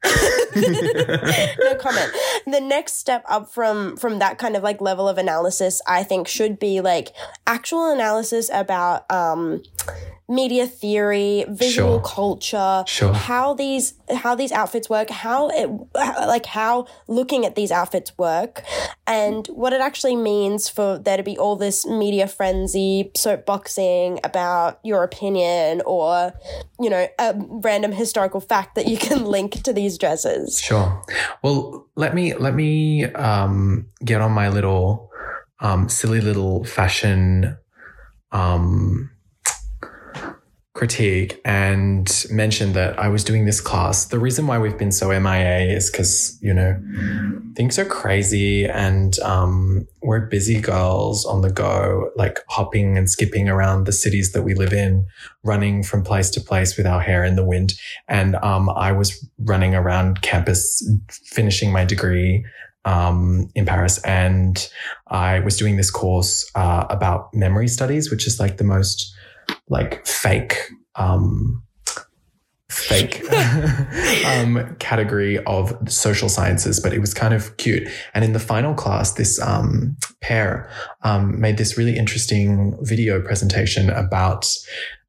no 0.04 1.74
comment. 1.78 2.12
The 2.46 2.60
next 2.62 2.94
step 2.94 3.24
up 3.28 3.50
from 3.50 3.96
from 3.96 4.18
that 4.20 4.38
kind 4.38 4.56
of 4.56 4.62
like 4.62 4.80
level 4.80 5.08
of 5.08 5.18
analysis, 5.18 5.82
I 5.86 6.04
think, 6.04 6.28
should 6.28 6.58
be 6.58 6.80
like 6.80 7.12
actual 7.46 7.90
analysis 7.90 8.50
about 8.52 9.10
um 9.10 9.62
media 10.28 10.66
theory, 10.66 11.44
visual 11.48 11.98
Sure. 11.98 12.00
culture, 12.02 12.84
Sure. 12.86 13.12
how 13.14 13.54
these 13.54 13.94
how 14.14 14.34
these 14.34 14.52
outfits 14.52 14.88
work, 14.90 15.08
how 15.10 15.48
it 15.48 15.68
like 15.94 16.46
how 16.46 16.86
looking 17.08 17.46
at 17.46 17.54
these 17.54 17.70
outfits 17.70 18.16
work, 18.18 18.62
and 19.06 19.46
what 19.48 19.72
it 19.72 19.80
actually 19.80 20.16
means 20.16 20.68
for 20.68 20.98
there 20.98 21.16
to 21.16 21.22
be 21.22 21.38
all 21.38 21.56
this 21.56 21.86
media 21.86 22.26
frenzy, 22.26 23.10
soapboxing 23.16 24.18
about 24.22 24.80
your 24.84 25.02
opinion 25.02 25.80
or 25.86 26.32
you 26.78 26.90
know 26.90 27.06
a 27.18 27.34
random 27.48 27.92
historical 27.92 28.40
fact 28.40 28.74
that 28.74 28.86
you 28.86 28.98
can 28.98 29.24
link 29.36 29.62
to 29.62 29.72
these 29.72 29.96
dresses. 29.96 30.60
Sure. 30.60 31.02
Well, 31.42 31.86
let 31.96 32.14
me 32.14 32.34
let 32.34 32.54
me 32.54 33.04
um, 33.14 33.86
get 34.04 34.20
on 34.20 34.32
my 34.32 34.48
little 34.50 35.10
um, 35.60 35.88
silly 35.88 36.20
little 36.20 36.64
fashion 36.64 37.56
um, 38.32 39.10
critique 40.78 41.40
and 41.44 42.24
mention 42.30 42.72
that 42.72 42.96
I 43.00 43.08
was 43.08 43.24
doing 43.24 43.46
this 43.46 43.60
class. 43.60 44.04
The 44.04 44.18
reason 44.20 44.46
why 44.46 44.60
we've 44.60 44.78
been 44.78 44.92
so 44.92 45.08
MIA 45.08 45.62
is 45.62 45.90
because 45.90 46.38
you 46.40 46.54
know 46.54 46.80
things 47.56 47.80
are 47.80 47.84
crazy 47.84 48.64
and 48.64 49.18
um, 49.18 49.88
we're 50.02 50.20
busy 50.20 50.60
girls 50.60 51.26
on 51.26 51.40
the 51.40 51.50
go, 51.50 52.12
like 52.14 52.38
hopping 52.48 52.96
and 52.96 53.10
skipping 53.10 53.48
around 53.48 53.86
the 53.86 53.92
cities 53.92 54.30
that 54.32 54.42
we 54.42 54.54
live 54.54 54.72
in, 54.72 55.04
running 55.42 55.82
from 55.82 56.04
place 56.04 56.30
to 56.30 56.40
place 56.40 56.76
with 56.76 56.86
our 56.86 57.00
hair 57.00 57.24
in 57.24 57.34
the 57.34 57.44
wind. 57.44 57.72
And 58.06 58.36
um, 58.36 58.70
I 58.70 58.92
was 58.92 59.28
running 59.40 59.74
around 59.74 60.22
campus, 60.22 60.88
finishing 61.10 61.72
my 61.72 61.84
degree 61.84 62.46
um, 62.84 63.50
in 63.56 63.66
Paris, 63.66 63.98
and 64.04 64.70
I 65.08 65.40
was 65.40 65.56
doing 65.56 65.76
this 65.76 65.90
course 65.90 66.48
uh, 66.54 66.86
about 66.88 67.34
memory 67.34 67.66
studies, 67.66 68.12
which 68.12 68.28
is 68.28 68.38
like 68.38 68.58
the 68.58 68.64
most 68.64 69.12
like 69.68 70.06
fake. 70.06 70.56
Um, 70.94 71.62
fake 72.70 73.22
um, 74.26 74.76
category 74.78 75.42
of 75.44 75.76
social 75.90 76.28
sciences, 76.28 76.80
but 76.80 76.92
it 76.92 77.00
was 77.00 77.14
kind 77.14 77.34
of 77.34 77.56
cute. 77.56 77.88
And 78.14 78.24
in 78.24 78.32
the 78.32 78.40
final 78.40 78.74
class, 78.74 79.12
this 79.12 79.40
um, 79.40 79.96
pair 80.20 80.70
um, 81.02 81.40
made 81.40 81.56
this 81.56 81.76
really 81.78 81.96
interesting 81.96 82.76
video 82.82 83.20
presentation 83.20 83.90
about 83.90 84.46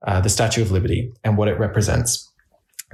uh, 0.07 0.21
the 0.21 0.29
Statue 0.29 0.61
of 0.61 0.71
Liberty 0.71 1.11
and 1.23 1.37
what 1.37 1.47
it 1.47 1.59
represents. 1.59 2.25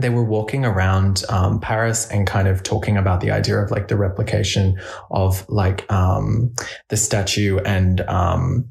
They 0.01 0.09
were 0.09 0.25
walking 0.25 0.65
around 0.65 1.23
um, 1.29 1.59
Paris 1.61 2.09
and 2.09 2.27
kind 2.27 2.47
of 2.49 2.63
talking 2.63 2.97
about 2.97 3.21
the 3.21 3.31
idea 3.31 3.57
of 3.59 3.71
like 3.71 3.87
the 3.87 3.95
replication 3.95 4.77
of 5.09 5.47
like 5.47 5.89
um, 5.91 6.53
the 6.89 6.97
statue 6.97 7.59
and 7.59 8.01
um, 8.01 8.69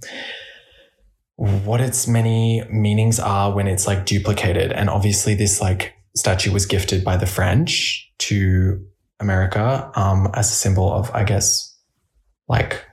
what 1.44 1.80
its 1.80 2.08
many 2.08 2.62
meanings 2.70 3.20
are 3.20 3.52
when 3.54 3.66
it's 3.66 3.86
like 3.86 4.06
duplicated. 4.06 4.72
And 4.72 4.88
obviously, 4.88 5.34
this 5.34 5.60
like 5.60 5.94
statue 6.16 6.52
was 6.52 6.66
gifted 6.66 7.04
by 7.04 7.16
the 7.16 7.26
French 7.26 8.10
to 8.18 8.84
America 9.20 9.90
um, 9.94 10.28
as 10.34 10.50
a 10.50 10.54
symbol 10.54 10.92
of, 10.92 11.10
I 11.12 11.24
guess, 11.24 11.76
like 12.48 12.84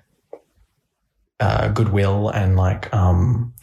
uh, 1.39 1.69
goodwill 1.69 2.29
and 2.29 2.57
like, 2.57 2.93
um, 2.93 3.53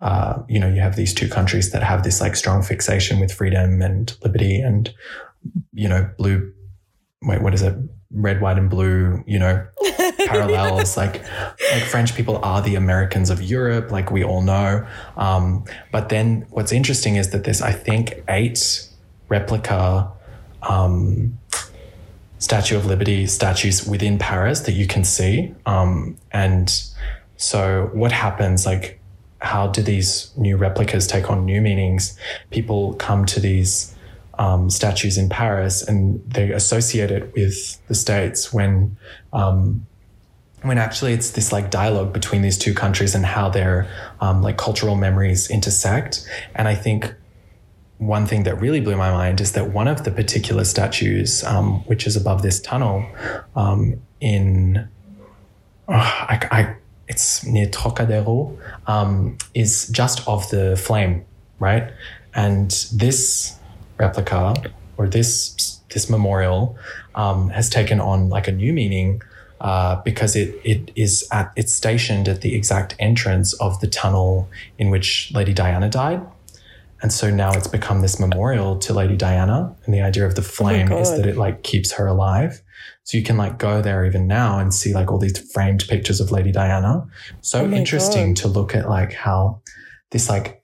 uh, 0.00 0.42
you 0.48 0.58
know, 0.58 0.68
you 0.68 0.80
have 0.80 0.96
these 0.96 1.12
two 1.12 1.28
countries 1.28 1.72
that 1.72 1.82
have 1.82 2.04
this 2.04 2.20
like 2.20 2.36
strong 2.36 2.62
fixation 2.62 3.20
with 3.20 3.32
freedom 3.32 3.82
and 3.82 4.16
liberty 4.22 4.60
and, 4.60 4.94
you 5.72 5.88
know, 5.88 6.08
blue. 6.18 6.52
Wait, 7.22 7.42
what 7.42 7.52
is 7.52 7.62
it? 7.62 7.74
Red, 8.12 8.40
white, 8.40 8.58
and 8.58 8.68
blue, 8.68 9.22
you 9.26 9.38
know, 9.38 9.66
parallels. 10.26 10.96
like, 10.96 11.22
like 11.72 11.82
French 11.84 12.14
people 12.14 12.38
are 12.38 12.60
the 12.60 12.74
Americans 12.74 13.30
of 13.30 13.42
Europe, 13.42 13.90
like 13.90 14.10
we 14.10 14.24
all 14.24 14.42
know. 14.42 14.86
Um, 15.16 15.64
but 15.92 16.08
then 16.08 16.46
what's 16.50 16.72
interesting 16.72 17.16
is 17.16 17.30
that 17.30 17.44
there's, 17.44 17.62
I 17.62 17.72
think, 17.72 18.22
eight 18.28 18.88
replica 19.28 20.10
um, 20.62 21.38
Statue 22.38 22.76
of 22.76 22.86
Liberty 22.86 23.26
statues 23.26 23.86
within 23.86 24.18
Paris 24.18 24.60
that 24.60 24.72
you 24.72 24.86
can 24.86 25.04
see. 25.04 25.54
Um, 25.66 26.16
and 26.32 26.72
so, 27.36 27.90
what 27.92 28.12
happens? 28.12 28.64
Like, 28.64 28.98
how 29.42 29.66
do 29.66 29.82
these 29.82 30.30
new 30.36 30.56
replicas 30.56 31.06
take 31.06 31.30
on 31.30 31.44
new 31.44 31.60
meanings? 31.60 32.18
People 32.50 32.94
come 32.94 33.26
to 33.26 33.40
these 33.40 33.94
um, 34.40 34.70
statues 34.70 35.16
in 35.18 35.28
Paris 35.28 35.86
and 35.86 36.20
they 36.26 36.50
associate 36.50 37.10
it 37.10 37.32
with 37.34 37.86
the 37.86 37.94
States 37.94 38.52
when. 38.52 38.96
Um, 39.32 39.86
when 40.62 40.76
actually 40.76 41.14
it's 41.14 41.30
this 41.30 41.52
like 41.52 41.70
dialogue 41.70 42.12
between 42.12 42.42
these 42.42 42.58
two 42.58 42.74
countries 42.74 43.14
and 43.14 43.24
how 43.24 43.48
their 43.48 43.88
um, 44.20 44.42
like 44.42 44.58
cultural 44.58 44.94
memories 44.94 45.50
intersect. 45.50 46.28
And 46.54 46.68
I 46.68 46.74
think 46.74 47.14
one 47.96 48.26
thing 48.26 48.42
that 48.42 48.60
really 48.60 48.80
blew 48.80 48.96
my 48.96 49.10
mind 49.10 49.40
is 49.40 49.52
that 49.52 49.70
one 49.72 49.88
of 49.88 50.04
the 50.04 50.10
particular 50.10 50.64
statues, 50.64 51.42
um, 51.44 51.80
which 51.86 52.06
is 52.06 52.14
above 52.14 52.42
this 52.42 52.60
tunnel, 52.60 53.06
um, 53.56 54.02
in 54.20 54.86
oh, 55.88 55.94
I, 55.94 56.46
I, 56.50 56.76
it's 57.08 57.44
near 57.44 57.66
Trocadero, 57.66 58.58
um, 58.86 59.38
is 59.54 59.88
just 59.88 60.26
of 60.28 60.48
the 60.50 60.76
flame, 60.76 61.24
right? 61.58 61.90
And 62.34 62.70
this 62.92 63.59
replica 64.00 64.54
or 64.96 65.08
this 65.08 65.80
this 65.92 66.08
memorial 66.08 66.76
um, 67.14 67.50
has 67.50 67.68
taken 67.68 68.00
on 68.00 68.28
like 68.28 68.48
a 68.48 68.52
new 68.52 68.72
meaning 68.72 69.20
uh, 69.60 70.00
because 70.02 70.36
it 70.36 70.60
it 70.64 70.90
is 70.96 71.26
at 71.30 71.52
it's 71.56 71.72
stationed 71.72 72.28
at 72.28 72.40
the 72.40 72.54
exact 72.54 72.94
entrance 72.98 73.52
of 73.54 73.80
the 73.80 73.86
tunnel 73.86 74.48
in 74.78 74.90
which 74.90 75.30
Lady 75.34 75.52
Diana 75.52 75.88
died. 75.88 76.20
And 77.02 77.10
so 77.12 77.30
now 77.30 77.52
it's 77.52 77.66
become 77.66 78.02
this 78.02 78.20
memorial 78.20 78.78
to 78.80 78.92
Lady 78.92 79.16
Diana. 79.16 79.74
And 79.84 79.94
the 79.94 80.02
idea 80.02 80.26
of 80.26 80.34
the 80.34 80.42
flame 80.42 80.92
is 80.92 81.10
that 81.16 81.26
it 81.26 81.38
like 81.38 81.62
keeps 81.62 81.92
her 81.92 82.06
alive. 82.06 82.60
So 83.04 83.16
you 83.16 83.24
can 83.24 83.38
like 83.38 83.58
go 83.58 83.80
there 83.80 84.04
even 84.04 84.26
now 84.26 84.58
and 84.58 84.72
see 84.72 84.92
like 84.92 85.10
all 85.10 85.18
these 85.18 85.38
framed 85.52 85.86
pictures 85.88 86.20
of 86.20 86.30
Lady 86.30 86.52
Diana. 86.52 87.06
So 87.40 87.62
Oh 87.62 87.70
interesting 87.70 88.34
God. 88.34 88.42
to 88.42 88.48
look 88.48 88.74
at 88.74 88.86
like 88.88 89.14
how 89.14 89.62
this 90.10 90.28
like 90.28 90.59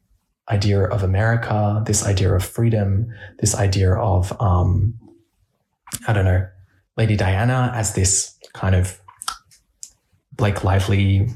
idea 0.50 0.84
of 0.84 1.02
America, 1.02 1.82
this 1.86 2.04
idea 2.06 2.32
of 2.34 2.44
freedom, 2.44 3.12
this 3.40 3.54
idea 3.54 3.94
of 3.94 4.38
um 4.40 4.94
I 6.06 6.12
don't 6.12 6.24
know, 6.24 6.46
Lady 6.96 7.16
Diana 7.16 7.72
as 7.74 7.94
this 7.94 8.38
kind 8.52 8.74
of 8.74 9.00
Blake 10.32 10.64
Lively 10.64 11.28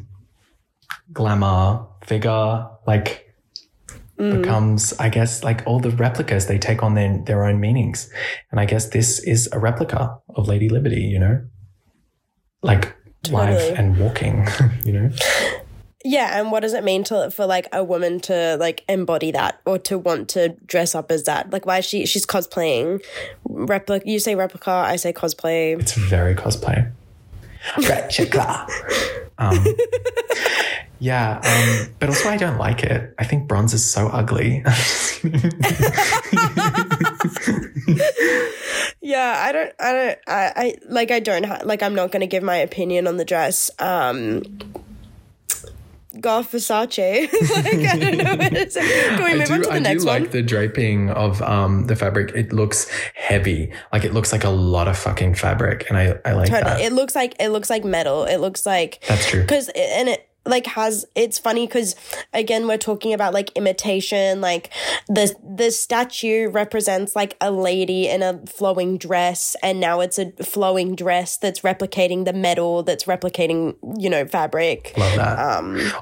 glamour 1.13 1.87
figure, 2.05 2.69
like 2.87 3.27
Mm. 4.21 4.43
becomes, 4.43 4.93
I 4.99 5.09
guess, 5.09 5.43
like 5.43 5.63
all 5.67 5.81
the 5.81 5.89
replicas, 5.93 6.45
they 6.45 6.59
take 6.59 6.83
on 6.83 6.95
their, 6.95 7.23
their 7.25 7.47
own 7.47 7.59
meanings. 7.59 8.11
And 8.51 8.61
I 8.61 8.67
guess 8.67 8.91
this 8.91 9.19
is 9.21 9.49
a 9.51 9.59
replica 9.59 10.15
of 10.37 10.47
Lady 10.47 10.69
Liberty, 10.69 11.01
you 11.01 11.19
know? 11.19 11.41
Like 12.63 12.95
Totally. 13.23 13.55
live 13.55 13.79
and 13.79 13.99
walking, 13.99 14.47
you 14.85 14.93
know? 14.93 15.11
Yeah, 16.03 16.39
and 16.39 16.51
what 16.51 16.61
does 16.61 16.73
it 16.73 16.83
mean 16.83 17.05
to 17.05 17.31
for 17.31 17.45
like 17.45 17.69
a 17.73 17.85
woman 17.85 18.21
to 18.21 18.57
like 18.59 18.85
embody 18.89 19.33
that 19.33 19.61
or 19.67 19.79
to 19.81 19.99
want 19.99 20.31
to 20.31 20.51
dress 20.67 20.95
up 20.95 21.13
as 21.13 21.25
that? 21.25 21.51
Like, 21.51 21.67
why 21.67 21.79
is 21.79 21.85
she 21.85 22.07
she's 22.07 22.25
cosplaying? 22.25 23.05
Replica. 23.45 24.09
You 24.09 24.19
say 24.19 24.35
replica. 24.35 24.71
I 24.71 24.97
say 24.97 25.13
cosplay. 25.13 25.79
It's 25.79 25.95
very 25.95 26.35
cosplay. 26.35 26.91
Replica. 27.77 28.67
um, 29.39 29.67
yeah, 31.01 31.41
um, 31.45 31.95
but 31.99 32.11
also 32.11 32.29
I 32.29 32.37
don't 32.37 32.59
like 32.59 32.83
it. 32.83 33.15
I 33.19 33.25
think 33.25 33.49
bronze 33.49 33.73
is 33.73 33.91
so 33.91 34.09
ugly. 34.09 34.63
yeah, 39.01 39.35
I 39.39 39.51
don't, 39.51 39.73
I 39.81 39.93
don't, 39.93 40.19
I, 40.27 40.53
I 40.57 40.75
like, 40.89 41.11
I 41.11 41.21
don't, 41.21 41.45
ha- 41.45 41.61
like, 41.65 41.83
I'm 41.83 41.95
not 41.95 42.13
going 42.13 42.21
to 42.21 42.27
give 42.27 42.43
my 42.43 42.57
opinion 42.57 43.07
on 43.07 43.17
the 43.17 43.25
dress. 43.25 43.71
Um, 43.79 44.43
Golf 46.19 46.51
Versace. 46.53 47.31
like, 47.55 47.87
I 47.87 47.99
don't 47.99 48.17
know 48.19 48.35
what 48.37 48.51
to 48.53 48.71
say. 48.71 48.81
Can 49.17 49.23
we 49.25 49.31
I 49.31 49.37
move 49.37 49.47
do, 49.47 49.53
on 49.55 49.63
to 49.63 49.69
the 49.69 49.75
I 49.75 49.79
next 49.79 50.03
do 50.03 50.09
one? 50.09 50.23
like 50.23 50.31
the 50.33 50.43
draping 50.43 51.11
of 51.11 51.41
um, 51.43 51.87
the 51.87 51.95
fabric. 51.95 52.33
It 52.35 52.53
looks 52.53 52.91
heavy. 53.15 53.73
Like 53.93 54.05
it 54.05 54.13
looks 54.15 54.33
like 54.33 54.45
a 54.45 54.51
lot 54.51 54.89
of 54.89 54.99
fucking 54.99 55.35
fabric. 55.35 55.87
And 55.89 55.97
I, 55.99 56.19
I 56.25 56.33
like 56.33 56.49
Totally. 56.49 56.63
that. 56.63 56.81
It 56.81 56.93
looks 56.93 57.15
like 57.15 57.35
it 57.39 57.51
looks 57.51 57.71
like 57.71 57.85
metal. 57.85 58.25
It 58.25 58.39
looks 58.39 58.67
like 58.67 59.05
That's 59.09 59.29
true. 59.29 59.43
because 59.43 59.69
and 59.77 60.09
it 60.09 60.27
like 60.47 60.67
has 60.67 61.05
it's 61.15 61.39
funny 61.39 61.67
because 61.67 61.95
again 62.33 62.67
we're 62.67 62.79
talking 62.79 63.13
about 63.13 63.35
like 63.35 63.51
imitation 63.57 64.41
like 64.41 64.71
the 65.07 65.35
the 65.47 65.71
statue 65.71 66.49
represents 66.49 67.15
like 67.15 67.37
a 67.41 67.51
lady 67.51 68.09
in 68.09 68.23
a 68.23 68.39
flowing 68.47 68.97
dress 68.97 69.55
and 69.63 69.81
now 69.81 70.01
it's 70.01 70.19
a 70.19 70.33
flowing 70.43 70.95
dress 70.95 71.37
that's 71.37 71.61
replicating 71.61 72.25
the 72.25 72.33
metal 72.33 72.83
that's 72.83 73.05
replicating 73.05 73.77
you 73.99 74.09
know 74.09 74.27
fabric 74.27 74.95
Love 74.97 75.17
that. 75.17 75.39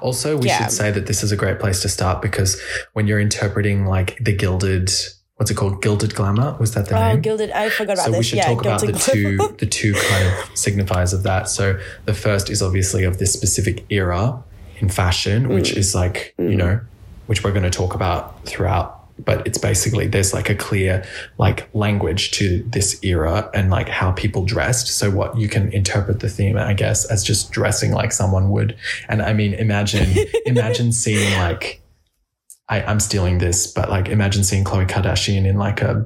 also, 0.02 0.36
we 0.36 0.42
Um, 0.42 0.46
yeah. 0.46 0.58
should 0.58 0.72
say 0.72 0.90
that 0.90 1.06
this 1.06 1.22
is 1.22 1.32
a 1.32 1.36
great 1.36 1.58
place 1.58 1.82
to 1.82 1.88
start 1.88 2.22
because 2.22 2.60
when 2.92 3.06
you're 3.06 3.20
interpreting 3.20 3.86
like 3.86 4.18
the 4.20 4.32
gilded, 4.32 4.90
what's 5.38 5.50
it 5.50 5.54
called? 5.56 5.80
Gilded 5.82 6.14
glamour? 6.14 6.56
Was 6.60 6.74
that 6.74 6.88
the 6.88 6.96
oh 6.98 7.08
name? 7.14 7.20
gilded 7.22 7.50
i 7.52 7.70
forgot 7.70 7.94
about 7.94 8.04
so 8.06 8.10
this 8.10 8.18
we 8.18 8.24
should 8.24 8.36
yeah 8.38 8.46
talk 8.46 8.60
about 8.60 8.80
the 8.80 8.92
two 8.92 9.36
the 9.58 9.66
two 9.66 9.94
kind 9.94 10.26
of 10.28 10.34
signifiers 10.54 11.14
of 11.14 11.22
that. 11.22 11.48
So 11.48 11.78
the 12.04 12.14
first 12.14 12.50
is 12.50 12.60
obviously 12.60 13.04
of 13.04 13.18
this 13.18 13.32
specific 13.32 13.84
era 13.90 14.42
in 14.80 14.88
fashion, 14.88 15.46
Mm. 15.46 15.54
which 15.54 15.72
is 15.72 15.94
like 15.94 16.34
you 16.38 16.54
know, 16.56 16.80
which 17.26 17.42
we're 17.42 17.52
going 17.52 17.64
to 17.64 17.70
talk 17.70 17.94
about 17.94 18.44
throughout. 18.44 18.94
But 19.24 19.44
it's 19.48 19.58
basically 19.58 20.06
there's 20.06 20.32
like 20.32 20.48
a 20.48 20.54
clear 20.54 21.04
like 21.38 21.68
language 21.74 22.30
to 22.38 22.62
this 22.68 23.02
era 23.02 23.50
and 23.52 23.68
like 23.68 23.88
how 23.88 24.12
people 24.12 24.44
dressed. 24.44 24.86
So 24.86 25.10
what 25.10 25.36
you 25.36 25.48
can 25.48 25.72
interpret 25.72 26.20
the 26.20 26.28
theme, 26.28 26.56
I 26.56 26.72
guess, 26.72 27.04
as 27.04 27.24
just 27.24 27.50
dressing 27.50 27.90
like 27.90 28.12
someone 28.12 28.50
would. 28.50 28.76
And 29.08 29.20
I 29.20 29.32
mean, 29.32 29.54
imagine 29.54 30.06
imagine 30.46 30.92
seeing 30.92 31.32
like 31.38 31.80
I, 32.68 32.82
I'm 32.82 33.00
stealing 33.00 33.38
this, 33.38 33.66
but 33.66 33.88
like 33.90 34.08
imagine 34.08 34.44
seeing 34.44 34.64
Khloe 34.64 34.86
Kardashian 34.88 35.46
in 35.46 35.56
like 35.56 35.80
a 35.82 36.04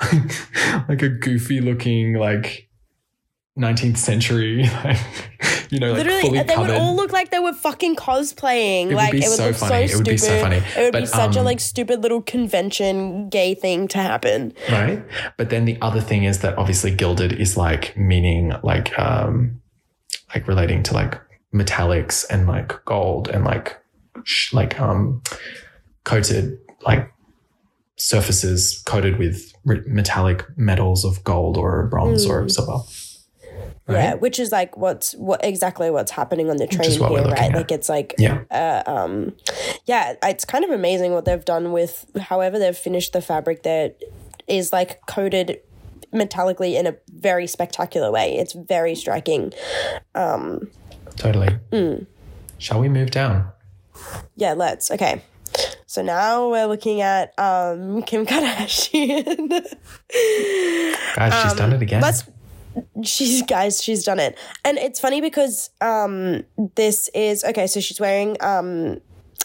like 0.88 1.02
a 1.02 1.08
goofy 1.08 1.60
looking 1.60 2.14
like 2.14 2.68
19th 3.58 3.98
century 3.98 4.62
like 4.84 4.96
you 5.70 5.78
know 5.78 5.92
like 5.92 6.06
Literally, 6.06 6.42
they 6.42 6.56
would 6.56 6.70
all 6.70 6.96
look 6.96 7.12
like 7.12 7.30
they 7.30 7.38
were 7.38 7.52
fucking 7.52 7.96
cosplaying. 7.96 8.86
would 8.86 8.94
like 8.96 9.12
be 9.12 9.18
it 9.18 9.28
would 9.28 9.36
be 9.36 9.36
so 9.36 9.46
look 9.48 9.56
funny. 9.56 9.86
so 9.88 9.94
It 9.94 9.96
would 9.98 10.06
stupid. 10.06 10.10
be 10.10 10.16
so 10.16 10.40
funny. 10.40 10.56
It 10.56 10.76
would 10.78 10.92
be 10.94 11.00
But, 11.00 11.08
such 11.08 11.36
a 11.36 11.40
um, 11.40 11.44
like 11.44 11.60
stupid 11.60 12.00
little 12.02 12.22
convention 12.22 13.28
gay 13.28 13.54
thing 13.54 13.88
to 13.88 13.98
happen. 13.98 14.54
right 14.70 15.04
but 15.36 15.50
then 15.50 15.66
the 15.66 15.76
other 15.82 16.00
thing 16.00 16.24
is 16.24 16.38
that 16.40 16.56
obviously 16.58 16.90
gilded 16.94 17.32
is 17.32 17.56
like 17.56 17.94
meaning 17.96 18.52
like 18.62 18.98
um 18.98 19.60
like 20.34 20.48
relating 20.48 20.82
to 20.84 20.94
like 20.94 21.20
metallics 21.54 22.24
and 22.30 22.48
like 22.48 22.82
gold 22.86 23.28
and 23.28 23.44
like 23.44 23.78
sh- 24.24 24.54
like 24.54 24.80
um 24.80 25.22
coated 26.04 26.58
like 26.84 27.12
surfaces 27.96 28.82
coated 28.86 29.18
with 29.18 29.52
metallic 29.64 30.44
metals 30.56 31.04
of 31.04 31.22
gold 31.24 31.56
or 31.56 31.86
bronze 31.88 32.26
or 32.26 32.48
silver 32.48 32.82
Yeah, 33.88 34.10
right? 34.12 34.20
which 34.20 34.40
is 34.40 34.50
like 34.50 34.76
what's 34.76 35.14
what 35.14 35.44
exactly 35.44 35.90
what's 35.90 36.10
happening 36.10 36.50
on 36.50 36.56
the 36.56 36.66
train 36.66 36.88
is 36.90 36.98
what 36.98 37.12
we're 37.12 37.18
here, 37.22 37.28
right? 37.28 37.50
at. 37.50 37.54
Like 37.54 37.70
it's 37.70 37.88
like 37.88 38.14
yeah 38.18 38.42
uh, 38.50 38.82
um 38.86 39.34
yeah, 39.86 40.14
it's 40.24 40.44
kind 40.44 40.64
of 40.64 40.70
amazing 40.70 41.12
what 41.12 41.24
they've 41.24 41.44
done 41.44 41.72
with 41.72 42.06
however 42.20 42.58
they've 42.58 42.76
finished 42.76 43.12
the 43.12 43.20
fabric 43.20 43.62
that 43.64 44.00
is 44.48 44.72
like 44.72 45.04
coated 45.06 45.60
metallically 46.12 46.74
in 46.78 46.86
a 46.86 46.94
very 47.14 47.46
spectacular 47.46 48.10
way. 48.10 48.36
It's 48.36 48.52
very 48.52 48.94
striking. 48.94 49.52
Um, 50.14 50.70
totally 51.16 51.58
Mm. 51.70 52.06
shall 52.58 52.80
we 52.80 52.88
move 52.88 53.10
down 53.10 53.48
Yeah, 54.36 54.54
let's. 54.54 54.90
Okay. 54.90 55.22
So 55.92 56.00
now 56.00 56.48
we're 56.48 56.64
looking 56.64 57.02
at 57.02 57.38
um 57.38 58.02
Kim 58.06 58.24
Kardashian. 58.24 59.36
guys 61.16 61.42
she's 61.42 61.54
done 61.54 61.74
it 61.74 61.82
again. 61.82 61.98
Um, 61.98 62.02
let's 62.02 62.24
she's 63.02 63.42
guys 63.42 63.82
she's 63.82 64.02
done 64.02 64.18
it. 64.18 64.38
And 64.64 64.78
it's 64.78 64.98
funny 64.98 65.20
because 65.20 65.68
um 65.82 66.44
this 66.76 67.10
is 67.12 67.44
okay 67.44 67.66
so 67.66 67.80
she's 67.80 68.00
wearing 68.00 68.38
um 68.40 69.02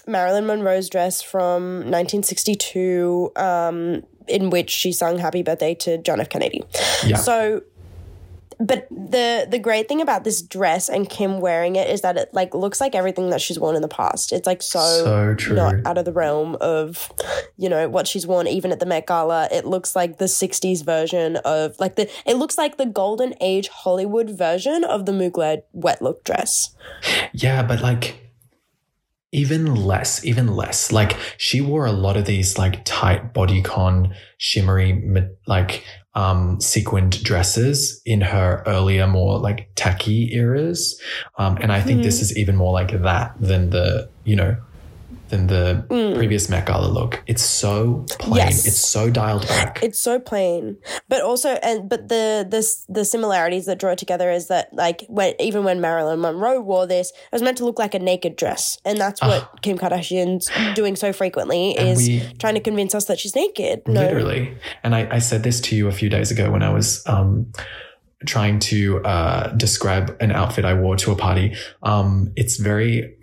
marilyn 0.07 0.45
monroe's 0.45 0.87
dress 0.89 1.21
from 1.21 1.79
1962 1.91 3.29
um 3.35 4.03
in 4.29 4.49
which 4.49 4.69
she 4.69 4.93
sung 4.93 5.17
happy 5.17 5.43
birthday 5.43 5.75
to 5.75 5.97
john 5.97 6.21
f. 6.21 6.29
Kennedy. 6.29 6.63
Yeah. 7.05 7.17
So 7.17 7.61
but 8.59 8.87
the 8.89 9.47
the 9.49 9.59
great 9.59 9.87
thing 9.87 10.01
about 10.01 10.23
this 10.23 10.41
dress 10.41 10.89
and 10.89 11.09
kim 11.09 11.39
wearing 11.39 11.75
it 11.75 11.89
is 11.89 12.01
that 12.01 12.17
it 12.17 12.29
like 12.33 12.53
looks 12.55 12.81
like 12.81 12.95
everything 12.95 13.29
that 13.29 13.39
she's 13.39 13.59
worn 13.59 13.75
in 13.75 13.81
the 13.81 13.87
past 13.87 14.31
it's 14.31 14.47
like 14.47 14.61
so, 14.61 14.79
So 14.79 15.35
true. 15.35 15.55
not 15.55 15.75
out 15.85 15.97
of 15.97 16.05
the 16.05 16.11
realm 16.11 16.55
of 16.59 17.11
you 17.57 17.69
know 17.69 17.87
what 17.87 18.07
she's 18.07 18.25
worn 18.25 18.47
even 18.47 18.71
at 18.71 18.79
the 18.79 18.85
met 18.85 19.05
gala 19.05 19.47
it 19.51 19.65
looks 19.65 19.95
like 19.95 20.17
the 20.17 20.25
60s 20.25 20.83
version 20.83 21.37
of 21.37 21.79
like 21.79 21.95
the 21.95 22.09
it 22.25 22.37
looks 22.37 22.57
like 22.57 22.77
the 22.77 22.85
golden 22.85 23.33
age 23.41 23.67
hollywood 23.69 24.29
version 24.31 24.83
of 24.83 25.05
the 25.05 25.11
mugler 25.11 25.61
wet 25.73 26.01
look 26.01 26.23
dress 26.23 26.75
Yeah, 27.33 27.61
but 27.63 27.81
like 27.81 28.23
even 29.31 29.75
less, 29.75 30.23
even 30.23 30.47
less. 30.55 30.91
Like 30.91 31.17
she 31.37 31.59
wore 31.61 31.85
a 31.85 31.91
lot 31.91 32.15
of 32.17 32.25
these 32.25 32.57
like 32.57 32.83
tight 32.85 33.33
bodycon, 33.33 34.15
shimmery, 34.37 35.03
like 35.45 35.83
um 36.17 36.59
sequined 36.59 37.23
dresses 37.23 38.01
in 38.03 38.21
her 38.21 38.63
earlier, 38.65 39.05
more 39.05 39.37
like 39.37 39.69
tacky 39.75 40.33
eras. 40.33 40.99
Um, 41.37 41.57
and 41.61 41.71
I 41.71 41.79
think 41.79 42.01
this 42.01 42.21
is 42.21 42.35
even 42.35 42.55
more 42.55 42.73
like 42.73 42.91
that 43.03 43.35
than 43.39 43.69
the, 43.69 44.09
you 44.25 44.35
know, 44.35 44.57
than 45.29 45.47
the 45.47 45.85
previous 46.15 46.49
Met 46.49 46.65
Gala 46.65 46.87
look. 46.87 47.23
It's 47.27 47.43
so 47.43 48.05
plain. 48.19 48.35
Yes. 48.37 48.65
It's 48.67 48.77
so 48.77 49.09
dialed 49.09 49.47
back. 49.47 49.79
it's 49.83 49.99
so 49.99 50.19
plain 50.19 50.77
but 51.09 51.21
also 51.21 51.49
and 51.63 51.89
but 51.89 52.07
the 52.09 52.45
this 52.49 52.85
the 52.89 53.03
similarities 53.05 53.65
that 53.65 53.79
draw 53.79 53.91
it 53.91 53.97
together 53.97 54.31
is 54.31 54.47
that 54.47 54.73
like 54.73 55.05
when 55.07 55.33
even 55.39 55.63
when 55.63 55.79
marilyn 55.81 56.19
monroe 56.19 56.59
wore 56.61 56.85
this 56.87 57.09
it 57.11 57.31
was 57.31 57.41
meant 57.41 57.57
to 57.57 57.65
look 57.65 57.77
like 57.79 57.93
a 57.93 57.99
naked 57.99 58.35
dress 58.35 58.77
and 58.85 58.97
that's 58.99 59.21
what 59.21 59.61
kim 59.61 59.77
kardashian's 59.77 60.49
doing 60.75 60.95
so 60.95 61.11
frequently 61.13 61.71
is 61.71 61.97
we- 61.97 62.23
trying 62.39 62.53
to 62.55 62.59
convince 62.59 62.93
us 62.95 63.05
that 63.05 63.19
she's 63.19 63.35
naked 63.35 63.81
no 63.87 64.01
Literally. 64.01 64.57
And 64.83 64.95
I, 64.95 65.07
I 65.15 65.19
said 65.19 65.43
this 65.43 65.59
to 65.61 65.75
you 65.75 65.87
a 65.87 65.91
few 65.91 66.09
days 66.09 66.31
ago 66.31 66.49
when 66.51 66.63
I 66.63 66.69
was 66.69 67.05
um, 67.07 67.51
trying 68.25 68.59
to 68.59 69.03
uh, 69.03 69.49
describe 69.55 70.15
an 70.19 70.31
outfit 70.31 70.65
I 70.65 70.73
wore 70.73 70.95
to 70.97 71.11
a 71.11 71.15
party. 71.15 71.55
Um, 71.83 72.31
it's 72.35 72.57
very 72.57 73.16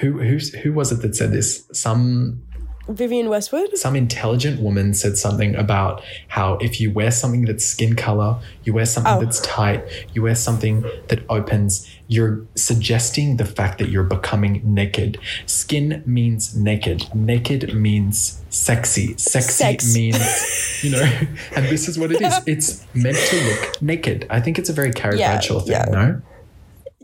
who 0.00 0.18
who's 0.18 0.52
who 0.54 0.72
was 0.72 0.92
it 0.92 1.02
that 1.02 1.14
said 1.16 1.32
this? 1.32 1.66
Some 1.72 2.42
vivienne 2.86 3.30
westwood 3.30 3.78
some 3.78 3.96
intelligent 3.96 4.60
woman 4.60 4.92
said 4.92 5.16
something 5.16 5.54
about 5.56 6.02
how 6.28 6.56
if 6.58 6.78
you 6.82 6.92
wear 6.92 7.10
something 7.10 7.46
that's 7.46 7.64
skin 7.64 7.96
color, 7.96 8.38
you 8.64 8.74
wear 8.74 8.84
something 8.84 9.10
Oh. 9.14 9.20
that's 9.20 9.40
tight, 9.40 9.82
you 10.12 10.20
wear 10.22 10.34
something 10.34 10.82
that 11.08 11.20
opens, 11.30 11.88
you're 12.08 12.46
suggesting 12.56 13.38
the 13.38 13.46
fact 13.46 13.78
that 13.78 13.88
you're 13.88 14.04
becoming 14.04 14.60
naked. 14.64 15.16
Skin 15.46 16.02
means 16.04 16.54
naked. 16.54 17.14
Naked 17.14 17.74
means 17.74 18.42
sexy. 18.50 19.14
Sexy 19.16 19.50
Sex. 19.52 19.94
means, 19.94 20.82
you 20.84 20.90
know, 20.90 21.02
and 21.56 21.64
this 21.66 21.88
is 21.88 21.98
what 21.98 22.12
it 22.12 22.20
is. 22.20 22.34
It's 22.46 22.86
meant 22.94 23.16
to 23.16 23.36
look 23.48 23.80
naked. 23.80 24.26
I 24.28 24.40
think 24.40 24.58
it's 24.58 24.68
a 24.68 24.74
very 24.74 24.90
caricatural 24.90 25.66
Yeah, 25.66 25.84
thing, 25.84 25.94
yeah. 25.94 26.04
no? 26.06 26.22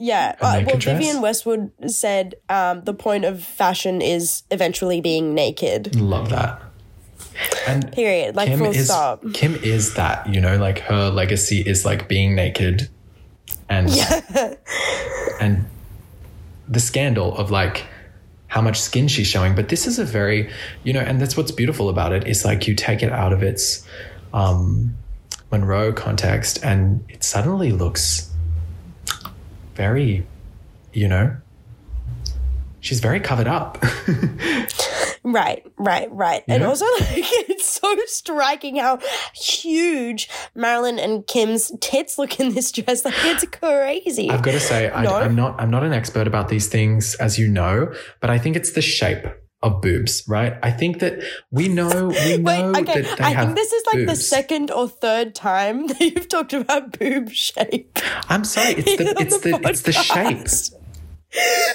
Yeah 0.01 0.35
uh, 0.41 0.63
well 0.67 0.79
dress? 0.79 0.99
vivienne 0.99 1.21
westwood 1.21 1.71
said 1.87 2.35
um, 2.49 2.83
the 2.85 2.95
point 2.95 3.25
of 3.25 3.45
fashion 3.45 4.01
is 4.01 4.43
eventually 4.51 5.01
being 5.01 5.35
naked 5.35 5.95
Love 5.95 6.31
that. 6.31 6.63
And 7.69 7.93
period 7.93 8.35
like 8.35 8.57
full 8.57 8.69
is 8.69 8.87
stop 8.87 9.23
Kim 9.35 9.55
is 9.57 9.95
that, 9.95 10.27
you 10.29 10.41
know, 10.41 10.57
like 10.57 10.81
her 10.81 11.11
legacy 11.11 11.61
is 11.61 11.85
like 11.85 12.09
being 12.09 12.35
naked 12.35 12.89
and 13.69 13.89
and 15.41 15.67
the 16.69 16.81
scandal 16.81 17.37
of 17.37 17.51
like 17.51 17.87
how 18.49 18.61
much 18.61 18.81
skin 18.81 19.07
she's 19.07 19.27
showing. 19.27 19.55
But 19.55 19.69
this 19.69 19.87
is 19.87 19.99
a 19.99 20.05
very, 20.05 20.51
you 20.83 20.93
know, 20.93 21.01
and 21.01 21.21
that's 21.21 21.37
what's 21.37 21.53
beautiful 21.53 21.89
about 21.89 22.13
it 22.13 22.27
is 22.27 22.45
like 22.45 22.67
you 22.67 22.75
take 22.75 23.03
it 23.03 23.13
out 23.13 23.33
of 23.33 23.43
its 23.43 23.87
um 24.33 24.95
Monroe 25.51 25.93
context 25.93 26.63
and 26.63 27.05
it 27.09 27.25
suddenly 27.25 27.73
looks 27.73 28.30
very, 29.81 30.27
you 30.93 31.09
know, 31.09 31.35
she's 32.81 33.01
very 33.01 33.19
covered 33.19 33.49
up. 33.49 33.83
Right, 35.23 35.63
right, 35.77 36.11
right. 36.11 36.43
And 36.49 36.63
also, 36.63 36.87
like, 37.01 37.11
it's 37.51 37.67
so 37.67 37.95
striking 38.07 38.77
how 38.77 39.01
huge 39.35 40.31
Marilyn 40.55 40.99
and 40.99 41.27
Kim's 41.27 41.71
tits 41.83 42.17
look 42.17 42.41
in 42.41 42.55
this 42.55 42.73
dress. 42.73 43.05
Like, 43.05 43.13
it's 43.25 43.45
crazy. 43.45 44.31
I've 44.31 44.41
got 44.41 44.53
to 44.53 44.61
say, 44.61 44.91
I, 44.91 45.03
No? 45.03 45.17
I'm 45.17 45.35
not 45.35 45.61
I'm 45.61 45.71
not 45.71 45.85
an 45.85 45.93
expert 45.93 46.27
about 46.27 46.49
these 46.49 46.69
things, 46.69 47.17
as 47.17 47.39
you 47.39 47.49
know, 47.49 47.93
but 48.21 48.31
I 48.31 48.39
think 48.39 48.57
it's 48.57 48.73
the 48.73 48.81
shape 48.81 49.27
of 49.63 49.83
boobs, 49.83 50.25
right? 50.27 50.59
I 50.63 50.71
think 50.71 51.01
that 51.01 51.23
we 51.51 51.69
know 51.69 52.09
we 52.09 52.37
know 52.39 52.73
Wait, 52.73 52.89
okay. 52.89 53.03
that 53.03 53.19
they 53.19 53.25
I 53.25 53.31
have 53.31 53.47
think 53.49 53.57
this 53.59 53.73
is 53.73 53.85
like 53.93 54.07
the 54.07 54.17
second 54.17 54.71
or 54.71 54.89
third 54.89 55.35
time 55.35 55.87
that 55.89 56.01
you've 56.01 56.29
talked 56.29 56.53
about 56.53 56.99
boob 56.99 57.31
shape. 57.31 57.99
I'm 58.29 58.45
sorry, 58.45 58.75
it's 58.75 58.97
the 58.97 59.15
it's 59.21 59.41
the 59.41 59.51
the 59.51 59.69
it's 59.69 59.83
the 59.83 59.93
shape. 59.93 60.47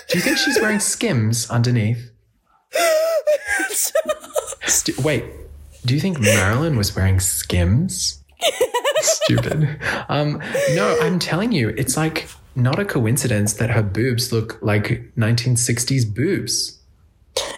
Do 0.10 0.18
you 0.18 0.22
think 0.22 0.38
she's 0.38 0.60
wearing 0.60 0.80
skims 0.80 1.50
underneath? 1.50 2.12
Stu- 4.66 5.02
wait, 5.02 5.24
do 5.86 5.94
you 5.94 6.00
think 6.00 6.20
Marilyn 6.20 6.76
was 6.76 6.96
wearing 6.96 7.20
skims? 7.20 8.24
Stupid. 9.00 9.80
Um, 10.10 10.42
no, 10.74 10.98
I'm 11.02 11.20
telling 11.20 11.52
you, 11.52 11.70
it's 11.70 11.96
like 11.96 12.28
not 12.56 12.80
a 12.80 12.86
coincidence 12.86 13.54
that 13.54 13.70
her 13.70 13.84
boobs 13.84 14.32
look 14.32 14.60
like 14.62 15.12
1960s 15.18 16.14
boobs. 16.14 16.80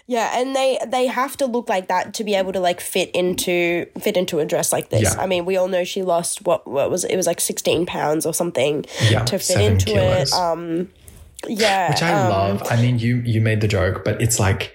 Yeah, 0.06 0.40
and 0.40 0.56
they 0.56 0.78
they 0.86 1.06
have 1.06 1.36
to 1.36 1.46
look 1.46 1.68
like 1.68 1.88
that 1.88 2.14
to 2.14 2.24
be 2.24 2.34
able 2.34 2.52
to 2.52 2.60
like 2.60 2.80
fit 2.80 3.10
into 3.10 3.86
fit 4.00 4.16
into 4.16 4.38
a 4.38 4.44
dress 4.44 4.72
like 4.72 4.88
this. 4.88 5.02
Yeah. 5.02 5.20
I 5.22 5.26
mean, 5.26 5.44
we 5.44 5.56
all 5.56 5.68
know 5.68 5.84
she 5.84 6.02
lost 6.02 6.46
what 6.46 6.66
what 6.66 6.90
was 6.90 7.04
it, 7.04 7.10
it 7.10 7.16
was 7.16 7.26
like 7.26 7.40
sixteen 7.40 7.86
pounds 7.86 8.24
or 8.24 8.32
something 8.32 8.86
Yeah, 9.10 9.24
to 9.24 9.38
fit 9.38 9.60
into 9.60 9.86
kilos. 9.86 10.32
it. 10.32 10.34
Um, 10.34 10.88
yeah, 11.46 11.90
which 11.90 12.02
I 12.02 12.12
um, 12.12 12.30
love. 12.30 12.62
I 12.70 12.80
mean, 12.80 12.98
you 12.98 13.16
you 13.16 13.40
made 13.40 13.60
the 13.60 13.68
joke, 13.68 14.02
but 14.04 14.20
it's 14.20 14.40
like 14.40 14.72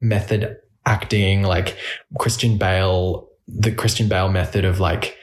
method 0.00 0.58
acting, 0.86 1.42
like 1.42 1.76
Christian 2.18 2.58
Bale, 2.58 3.28
the 3.48 3.72
Christian 3.72 4.08
Bale 4.08 4.28
method 4.28 4.64
of 4.64 4.80
like 4.80 5.16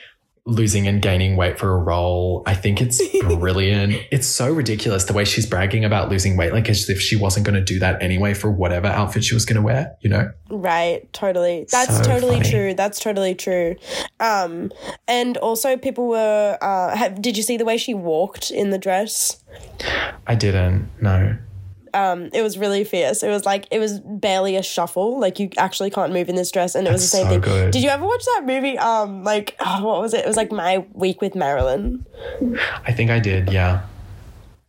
losing 0.45 0.87
and 0.87 1.01
gaining 1.03 1.35
weight 1.35 1.59
for 1.59 1.71
a 1.71 1.77
role. 1.77 2.41
I 2.47 2.55
think 2.55 2.81
it's 2.81 2.99
brilliant. 3.21 3.93
it's 4.11 4.25
so 4.25 4.51
ridiculous 4.51 5.03
the 5.03 5.13
way 5.13 5.23
she's 5.23 5.45
bragging 5.45 5.85
about 5.85 6.09
losing 6.09 6.35
weight, 6.35 6.51
like 6.51 6.67
as 6.67 6.89
if 6.89 6.99
she 6.99 7.15
wasn't 7.15 7.45
going 7.45 7.55
to 7.55 7.63
do 7.63 7.77
that 7.79 8.01
anyway 8.01 8.33
for 8.33 8.49
whatever 8.51 8.87
outfit 8.87 9.23
she 9.23 9.35
was 9.35 9.45
going 9.45 9.57
to 9.57 9.61
wear. 9.61 9.95
You 10.01 10.09
know? 10.09 10.31
Right, 10.49 11.11
totally. 11.13 11.67
That's 11.71 11.97
So 11.97 12.03
totally 12.03 12.37
funny. 12.37 12.49
true. 12.49 12.73
That's 12.73 12.99
totally 12.99 13.35
true. 13.35 13.75
Um, 14.19 14.71
and 15.07 15.37
also 15.37 15.77
people 15.77 16.07
were. 16.07 16.57
Uh, 16.61 16.95
have, 16.95 17.21
did 17.21 17.37
you 17.37 17.43
see 17.43 17.57
the 17.57 17.65
way 17.65 17.77
she 17.77 17.93
walked 17.93 18.49
in 18.49 18.71
the 18.71 18.77
dress? 18.79 19.43
I 20.27 20.35
didn't. 20.35 20.89
No. 21.01 21.37
Um, 21.93 22.29
it 22.33 22.41
was 22.41 22.57
really 22.57 22.83
fierce. 22.83 23.23
It 23.23 23.29
was 23.29 23.45
like 23.45 23.67
it 23.71 23.79
was 23.79 23.99
barely 23.99 24.55
a 24.55 24.63
shuffle. 24.63 25.19
Like 25.19 25.39
you 25.39 25.49
actually 25.57 25.89
can't 25.89 26.13
move 26.13 26.29
in 26.29 26.35
this 26.35 26.51
dress, 26.51 26.75
and 26.75 26.87
it 26.87 26.91
was 26.91 27.01
the 27.01 27.07
same 27.07 27.25
so 27.25 27.29
thing. 27.31 27.41
good. 27.41 27.71
Did 27.71 27.83
you 27.83 27.89
ever 27.89 28.05
watch 28.05 28.23
that 28.35 28.43
movie? 28.45 28.77
Um, 28.77 29.23
like 29.23 29.55
oh, 29.59 29.83
what 29.85 30.01
was 30.01 30.13
it? 30.13 30.21
It 30.25 30.27
was 30.27 30.37
like 30.37 30.51
My 30.51 30.85
Week 30.93 31.21
with 31.21 31.35
Marilyn. 31.35 32.05
I 32.85 32.91
think 32.93 33.11
I 33.11 33.19
did. 33.19 33.51
Yeah. 33.51 33.81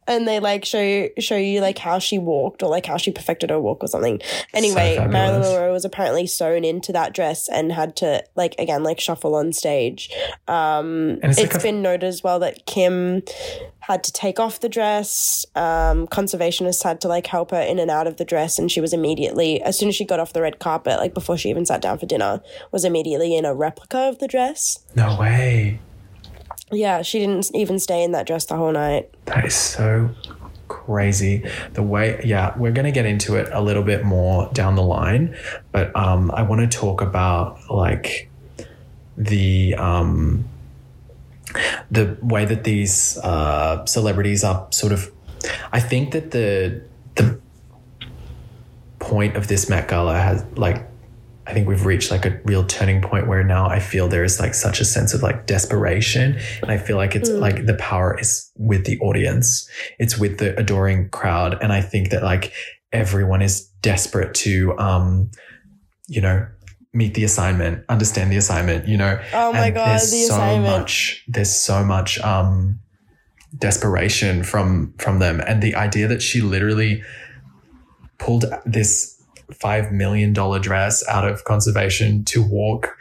and 0.09 0.27
they 0.27 0.41
like 0.41 0.65
show 0.65 0.83
you 0.83 1.11
show 1.21 1.37
you 1.37 1.61
like 1.61 1.79
how 1.79 2.01
she 2.01 2.19
walked 2.19 2.63
or 2.65 2.69
like 2.69 2.85
how 2.87 2.97
she 2.97 3.13
perfected 3.13 3.51
her 3.51 3.61
walk 3.61 3.85
or 3.85 3.87
something. 3.87 4.21
Anyway, 4.53 4.97
fabulous. 4.97 5.13
Marilyn 5.13 5.41
Monroe 5.43 5.73
was 5.73 5.85
apparently 5.85 6.27
sewn 6.27 6.65
into 6.65 6.93
that 6.93 7.15
dress 7.15 7.49
and 7.49 7.71
had 7.73 7.95
to 7.97 8.25
like 8.35 8.57
again 8.59 8.83
like 8.83 8.99
shuffle 8.99 9.37
on 9.37 9.53
stage. 9.53 10.11
Um, 10.49 11.21
it's 11.23 11.39
it's 11.39 11.55
like 11.55 11.55
a- 11.55 11.63
been 11.63 11.83
noted 11.83 12.05
as 12.05 12.23
well 12.25 12.41
that 12.41 12.67
Kim 12.67 13.23
had 13.83 14.05
to 14.05 14.13
take 14.13 14.39
off 14.39 14.61
the 14.61 14.69
dress. 14.69 15.45
Um, 15.57 16.07
conservationists 16.07 16.85
had 16.85 17.01
to 17.01 17.09
like 17.09 17.27
help 17.27 17.51
her 17.51 17.61
in 17.61 17.79
and 17.81 17.91
out 17.91 18.07
of 18.07 18.17
the 18.17 18.25
dress, 18.25 18.59
and 18.59 18.71
she 18.71 18.81
was 18.81 18.93
immediately 18.93 19.61
as 19.61 19.79
soon 19.79 19.89
as 19.89 19.97
she 19.97 20.05
got 20.05 20.21
off 20.21 20.33
the 20.33 20.41
red 20.41 20.61
carpet, 20.61 20.99
like 20.99 21.15
before 21.15 21.37
she 21.37 21.51
even 21.51 21.67
sat 21.67 21.83
down 21.83 21.99
for 21.99 22.07
dinner, 22.07 22.41
was 22.71 22.85
immediately 22.85 23.37
in 23.37 23.45
a 23.45 23.53
replica 23.53 23.99
of 23.99 24.21
the 24.21 24.29
dress. 24.29 24.79
No 24.95 25.19
way. 25.19 25.81
Yeah, 26.71 27.03
she 27.03 27.19
didn't 27.19 27.51
even 27.55 27.79
stay 27.79 28.03
in 28.05 28.13
that 28.13 28.27
dress 28.27 28.47
the 28.47 28.57
whole 28.57 28.73
night. 28.73 29.11
That 29.27 29.45
is 29.45 29.55
so 29.55 30.11
crazy. 30.69 31.45
The 31.73 31.83
way, 31.83 32.23
yeah, 32.25 32.57
we're 32.57 32.73
going 32.73 32.87
to 32.87 32.93
get 32.93 33.05
into 33.05 33.35
it 33.35 33.49
a 33.53 33.61
little 33.61 33.83
bit 33.83 34.05
more 34.05 34.49
down 34.53 34.77
the 34.77 34.83
line, 34.83 35.37
but 35.73 35.95
um, 35.97 36.31
I 36.31 36.43
want 36.43 36.61
to 36.71 36.79
talk 36.79 37.01
about 37.03 37.59
like 37.69 38.31
the 39.19 39.75
um, 39.75 40.49
the 41.91 42.17
way 42.23 42.45
that 42.45 42.65
these 42.65 43.19
uh, 43.19 43.85
celebrities 43.87 44.45
are 44.45 44.67
sort 44.71 44.93
of. 44.93 45.11
I 45.73 45.81
think 45.81 46.13
that 46.13 46.31
the 46.31 46.83
the 47.17 47.41
point 48.99 49.37
of 49.37 49.49
this 49.49 49.69
Met 49.69 49.89
Gala 49.89 50.19
has 50.19 50.45
like 50.57 50.89
I 51.47 51.53
think 51.53 51.69
we've 51.69 51.85
reached 51.85 52.11
like 52.11 52.25
a 52.25 52.41
real 52.45 52.65
turning 52.65 53.03
point 53.03 53.27
where 53.27 53.43
now 53.43 53.69
I 53.69 53.81
feel 53.81 54.09
there 54.09 54.25
is 54.25 54.39
like 54.39 54.55
such 54.55 54.81
a 54.81 54.85
sense 54.85 55.13
of 55.13 55.23
like 55.23 55.47
desperation. 55.47 56.39
And 56.63 56.71
I 56.71 56.79
feel 56.79 56.97
like 56.97 57.17
it's 57.17 57.29
like 57.29 57.67
the 57.67 57.75
power 57.75 58.19
is 58.19 58.51
with 58.57 58.85
the 58.85 58.99
audience, 59.01 59.69
it's 59.99 60.17
with 60.19 60.39
the 60.39 60.57
adoring 60.59 61.09
crowd. 61.11 61.59
And 61.61 61.73
I 61.73 61.81
think 61.81 62.11
that 62.11 62.23
like 62.23 62.53
everyone 62.93 63.43
is 63.43 63.67
desperate 63.83 64.35
to, 64.35 64.79
um, 64.79 65.31
you 66.07 66.21
know, 66.21 66.47
meet 66.95 67.15
the 67.15 67.25
assignment, 67.25 67.85
understand 67.89 68.31
the 68.31 68.37
assignment, 68.37 68.87
you 68.87 68.97
know. 68.99 69.21
Oh 69.33 69.53
my 69.53 69.67
And 69.67 69.75
god, 69.75 69.89
there's 69.89 70.11
the 70.11 70.23
so 70.25 70.35
assignment. 70.35 70.65
much, 70.81 71.25
there's 71.29 71.55
so 71.57 71.85
much, 71.85 72.19
um, 72.21 72.79
desperation 73.59 74.43
from 74.43 74.95
from 74.99 75.19
them 75.19 75.39
and 75.47 75.63
the 75.63 75.75
idea 75.75 76.09
that 76.09 76.23
she 76.23 76.41
literally 76.41 77.03
pulled 78.19 78.47
this 78.65 79.23
five 79.53 79.93
million 79.93 80.33
dollar 80.33 80.59
dress 80.59 81.07
out 81.07 81.29
of 81.29 81.45
conservation 81.45 82.25
to 82.25 82.43
walk 82.43 82.97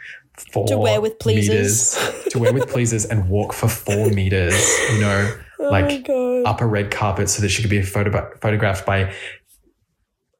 for 0.52 0.66
To 0.66 0.76
wear 0.76 1.00
with 1.00 1.18
pleasers. 1.18 1.96
meters, 1.96 2.24
to 2.32 2.38
wear 2.38 2.52
with 2.52 2.68
pleasers 2.68 3.06
and 3.06 3.30
walk 3.30 3.54
for 3.54 3.66
four 3.68 4.10
meters 4.20 4.54
you 4.92 5.00
know 5.00 5.38
Oh 5.58 5.70
like 5.70 6.06
up 6.44 6.60
a 6.60 6.66
red 6.66 6.90
carpet 6.90 7.30
so 7.30 7.40
that 7.40 7.48
she 7.48 7.62
could 7.62 7.70
be 7.70 7.80
photo- 7.80 8.30
photographed 8.42 8.84
by 8.84 9.14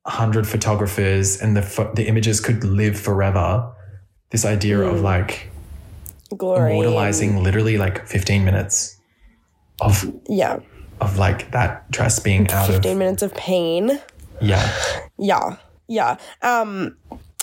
100 0.04 0.46
photographers 0.46 1.40
and 1.40 1.56
the 1.56 1.62
the 1.94 2.06
images 2.08 2.40
could 2.40 2.64
live 2.64 2.98
forever 2.98 3.72
this 4.30 4.44
idea 4.44 4.80
of 4.80 4.98
Hmm. 4.98 5.04
like 5.04 5.48
Glory. 6.36 6.72
immortalizing 6.72 7.42
literally 7.42 7.76
like 7.78 8.06
15 8.08 8.44
minutes 8.44 8.96
of 9.80 10.04
Yeah. 10.28 10.58
of 11.00 11.18
like 11.18 11.50
that 11.52 11.90
dress 11.90 12.18
being 12.18 12.50
out 12.50 12.68
of 12.68 12.74
15 12.76 12.98
minutes 12.98 13.22
of 13.22 13.34
pain. 13.34 14.00
yeah 14.40 14.68
Yeah. 15.18 15.56
Yeah. 15.88 16.16
Um 16.42 16.96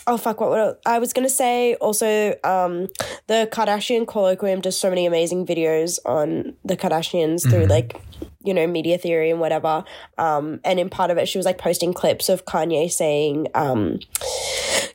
oh 0.07 0.17
fuck 0.17 0.41
what, 0.41 0.49
what 0.49 0.81
I 0.85 0.99
was 0.99 1.13
gonna 1.13 1.29
say 1.29 1.75
also 1.75 2.33
um 2.43 2.87
the 3.27 3.47
Kardashian 3.51 4.05
Kolloquium 4.05 4.61
does 4.61 4.75
so 4.75 4.89
many 4.89 5.05
amazing 5.05 5.45
videos 5.45 5.99
on 6.05 6.55
the 6.65 6.75
Kardashians 6.75 7.47
through 7.49 7.67
like 7.67 8.01
you 8.43 8.54
know 8.54 8.67
media 8.67 8.97
theory 8.97 9.30
and 9.30 9.39
whatever. 9.39 9.84
Um 10.17 10.60
and 10.63 10.80
in 10.80 10.89
part 10.89 11.12
of 11.12 11.17
it 11.17 11.28
she 11.28 11.38
was 11.38 11.45
like 11.45 11.58
posting 11.58 11.93
clips 11.93 12.30
of 12.30 12.45
Kanye 12.45 12.91
saying 12.91 13.47
um 13.56 13.99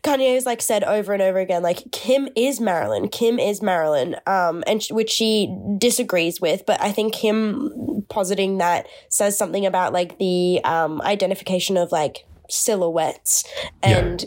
Kanye 0.04 0.34
has 0.34 0.44
like 0.44 0.60
said 0.60 0.84
over 0.84 1.14
and 1.14 1.22
over 1.22 1.38
again, 1.38 1.62
like 1.62 1.90
Kim 1.90 2.28
is 2.36 2.60
Marilyn, 2.60 3.08
Kim 3.08 3.38
is 3.38 3.62
Marilyn, 3.62 4.16
um, 4.26 4.62
and 4.66 4.82
sh- 4.82 4.90
which 4.90 5.10
she 5.10 5.56
disagrees 5.78 6.42
with. 6.42 6.66
But 6.66 6.80
I 6.82 6.92
think 6.92 7.14
him 7.14 8.04
positing 8.10 8.58
that 8.58 8.86
says 9.08 9.36
something 9.36 9.64
about 9.64 9.94
like 9.94 10.18
the 10.18 10.60
um, 10.64 11.00
identification 11.02 11.78
of 11.78 11.90
like 11.90 12.26
silhouettes 12.50 13.44
and 13.82 14.26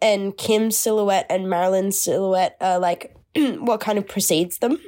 and 0.00 0.36
Kim's 0.36 0.76
silhouette 0.76 1.26
and 1.30 1.48
Marilyn's 1.48 1.98
silhouette 1.98 2.56
are 2.60 2.78
like 2.78 3.16
what 3.60 3.80
kind 3.80 3.98
of 3.98 4.06
precedes 4.06 4.58
them. 4.58 4.78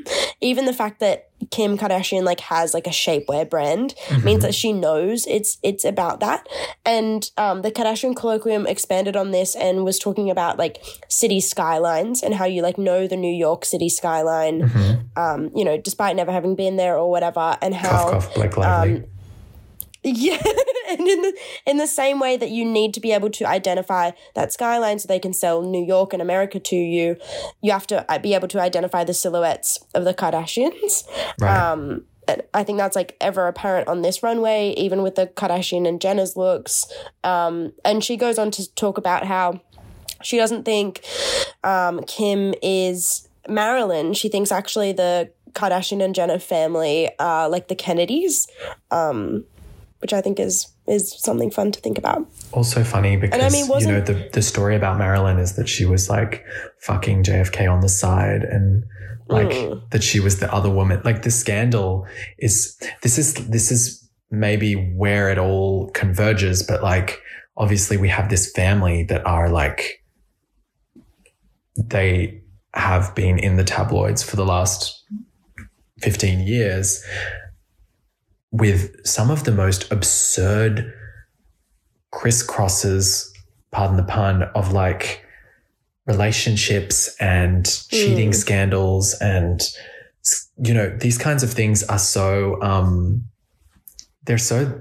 Even 0.40 0.64
the 0.64 0.72
fact 0.72 1.00
that 1.00 1.28
Kim 1.50 1.78
Kardashian 1.78 2.22
like 2.22 2.40
has 2.40 2.74
like 2.74 2.86
a 2.86 2.90
shapewear 2.90 3.48
brand 3.48 3.94
means 4.22 4.42
that 4.42 4.54
she 4.54 4.72
knows 4.72 5.26
it's 5.26 5.58
it's 5.62 5.84
about 5.84 6.20
that. 6.20 6.46
And 6.84 7.30
um, 7.36 7.62
the 7.62 7.70
Kardashian 7.70 8.14
Kolloquium 8.14 8.68
expanded 8.68 9.16
on 9.16 9.30
this 9.30 9.54
and 9.56 9.84
was 9.84 9.98
talking 9.98 10.30
about 10.30 10.58
like 10.58 10.82
city 11.08 11.40
skylines 11.40 12.22
and 12.22 12.34
how 12.34 12.44
you 12.44 12.62
like 12.62 12.78
know 12.78 13.06
the 13.06 13.16
New 13.16 13.34
York 13.34 13.64
City 13.64 13.88
skyline, 13.88 14.70
um, 15.16 15.50
you 15.54 15.64
know, 15.64 15.78
despite 15.78 16.16
never 16.16 16.32
having 16.32 16.54
been 16.54 16.76
there 16.76 16.96
or 16.96 17.10
whatever, 17.10 17.56
and 17.62 17.74
how 17.74 18.10
cough 18.10 18.34
cough 18.34 18.58
um, 18.58 19.04
yeah, 20.02 20.42
and 20.98 21.08
in 21.08 21.22
the 21.22 21.38
in 21.66 21.76
the 21.76 21.86
same 21.86 22.18
way 22.18 22.36
that 22.36 22.50
you 22.50 22.64
need 22.64 22.94
to 22.94 23.00
be 23.00 23.12
able 23.12 23.30
to 23.30 23.44
identify 23.44 24.10
that 24.34 24.52
skyline 24.52 24.98
so 24.98 25.06
they 25.06 25.18
can 25.18 25.32
sell 25.32 25.62
New 25.62 25.84
York 25.84 26.12
and 26.12 26.22
America 26.22 26.58
to 26.58 26.76
you, 26.76 27.16
you 27.62 27.72
have 27.72 27.86
to 27.88 28.10
uh, 28.10 28.18
be 28.18 28.34
able 28.34 28.48
to 28.48 28.60
identify 28.60 29.04
the 29.04 29.14
silhouettes 29.14 29.78
of 29.94 30.04
the 30.04 30.14
Kardashians. 30.14 31.04
right 31.40 31.70
Um, 31.70 32.04
and 32.28 32.42
I 32.54 32.62
think 32.62 32.78
that's 32.78 32.94
like 32.94 33.16
ever 33.20 33.48
apparent 33.48 33.88
on 33.88 34.02
this 34.02 34.22
runway, 34.22 34.72
even 34.76 35.02
with 35.02 35.16
the 35.16 35.26
Kardashian 35.26 35.86
and 35.88 36.00
Jenner's 36.00 36.36
looks. 36.36 36.86
Um, 37.24 37.72
and 37.84 38.04
she 38.04 38.16
goes 38.16 38.38
on 38.38 38.50
to 38.52 38.72
talk 38.74 38.98
about 38.98 39.26
how 39.26 39.60
she 40.22 40.36
doesn't 40.36 40.64
think 40.64 41.04
um, 41.64 42.04
Kim 42.04 42.54
is 42.62 43.28
Marilyn. 43.48 44.14
She 44.14 44.28
thinks 44.28 44.52
actually 44.52 44.92
the 44.92 45.30
Kardashian 45.52 46.04
and 46.04 46.14
Jenner 46.14 46.38
family 46.38 47.10
are 47.18 47.48
like 47.48 47.68
the 47.68 47.74
Kennedys. 47.74 48.46
Um, 48.90 49.44
which 50.00 50.12
I 50.12 50.20
think 50.20 50.40
is 50.40 50.66
is 50.86 51.14
something 51.22 51.50
fun 51.50 51.72
to 51.72 51.80
think 51.80 51.98
about. 51.98 52.26
Also 52.52 52.82
funny 52.84 53.16
because 53.16 53.42
I 53.42 53.48
mean, 53.48 53.66
you 53.80 53.86
know 53.86 54.00
the 54.00 54.28
the 54.32 54.42
story 54.42 54.76
about 54.76 54.98
Marilyn 54.98 55.38
is 55.38 55.56
that 55.56 55.68
she 55.68 55.84
was 55.84 56.08
like 56.10 56.44
fucking 56.80 57.22
JFK 57.22 57.70
on 57.70 57.80
the 57.80 57.88
side 57.88 58.42
and 58.42 58.84
like 59.28 59.48
Mm. 59.50 59.88
that 59.90 60.02
she 60.02 60.18
was 60.20 60.40
the 60.40 60.52
other 60.52 60.70
woman. 60.70 61.00
Like 61.04 61.22
the 61.22 61.30
scandal 61.30 62.06
is 62.38 62.76
this 63.02 63.16
is 63.18 63.34
this 63.34 63.70
is 63.70 64.10
maybe 64.30 64.74
where 64.96 65.30
it 65.30 65.38
all 65.38 65.90
converges, 65.90 66.62
but 66.62 66.82
like 66.82 67.20
obviously 67.56 67.96
we 67.96 68.08
have 68.08 68.28
this 68.28 68.50
family 68.52 69.04
that 69.04 69.24
are 69.26 69.48
like 69.48 70.02
they 71.76 72.42
have 72.74 73.14
been 73.14 73.38
in 73.38 73.56
the 73.56 73.64
tabloids 73.64 74.22
for 74.22 74.36
the 74.36 74.44
last 74.44 75.04
15 76.02 76.40
years 76.40 77.02
with 78.52 79.04
some 79.06 79.30
of 79.30 79.44
the 79.44 79.52
most 79.52 79.90
absurd 79.92 80.92
crisscrosses, 82.12 83.28
pardon 83.70 83.96
the 83.96 84.02
pun, 84.02 84.42
of 84.54 84.72
like 84.72 85.24
relationships 86.06 87.14
and 87.20 87.66
cheating 87.88 88.30
Mm. 88.30 88.34
scandals 88.34 89.14
and 89.20 89.60
you 90.62 90.74
know 90.74 90.94
these 90.98 91.16
kinds 91.16 91.42
of 91.42 91.52
things 91.52 91.82
are 91.84 91.98
so 91.98 92.60
um 92.62 93.24
they're 94.24 94.36
so 94.38 94.80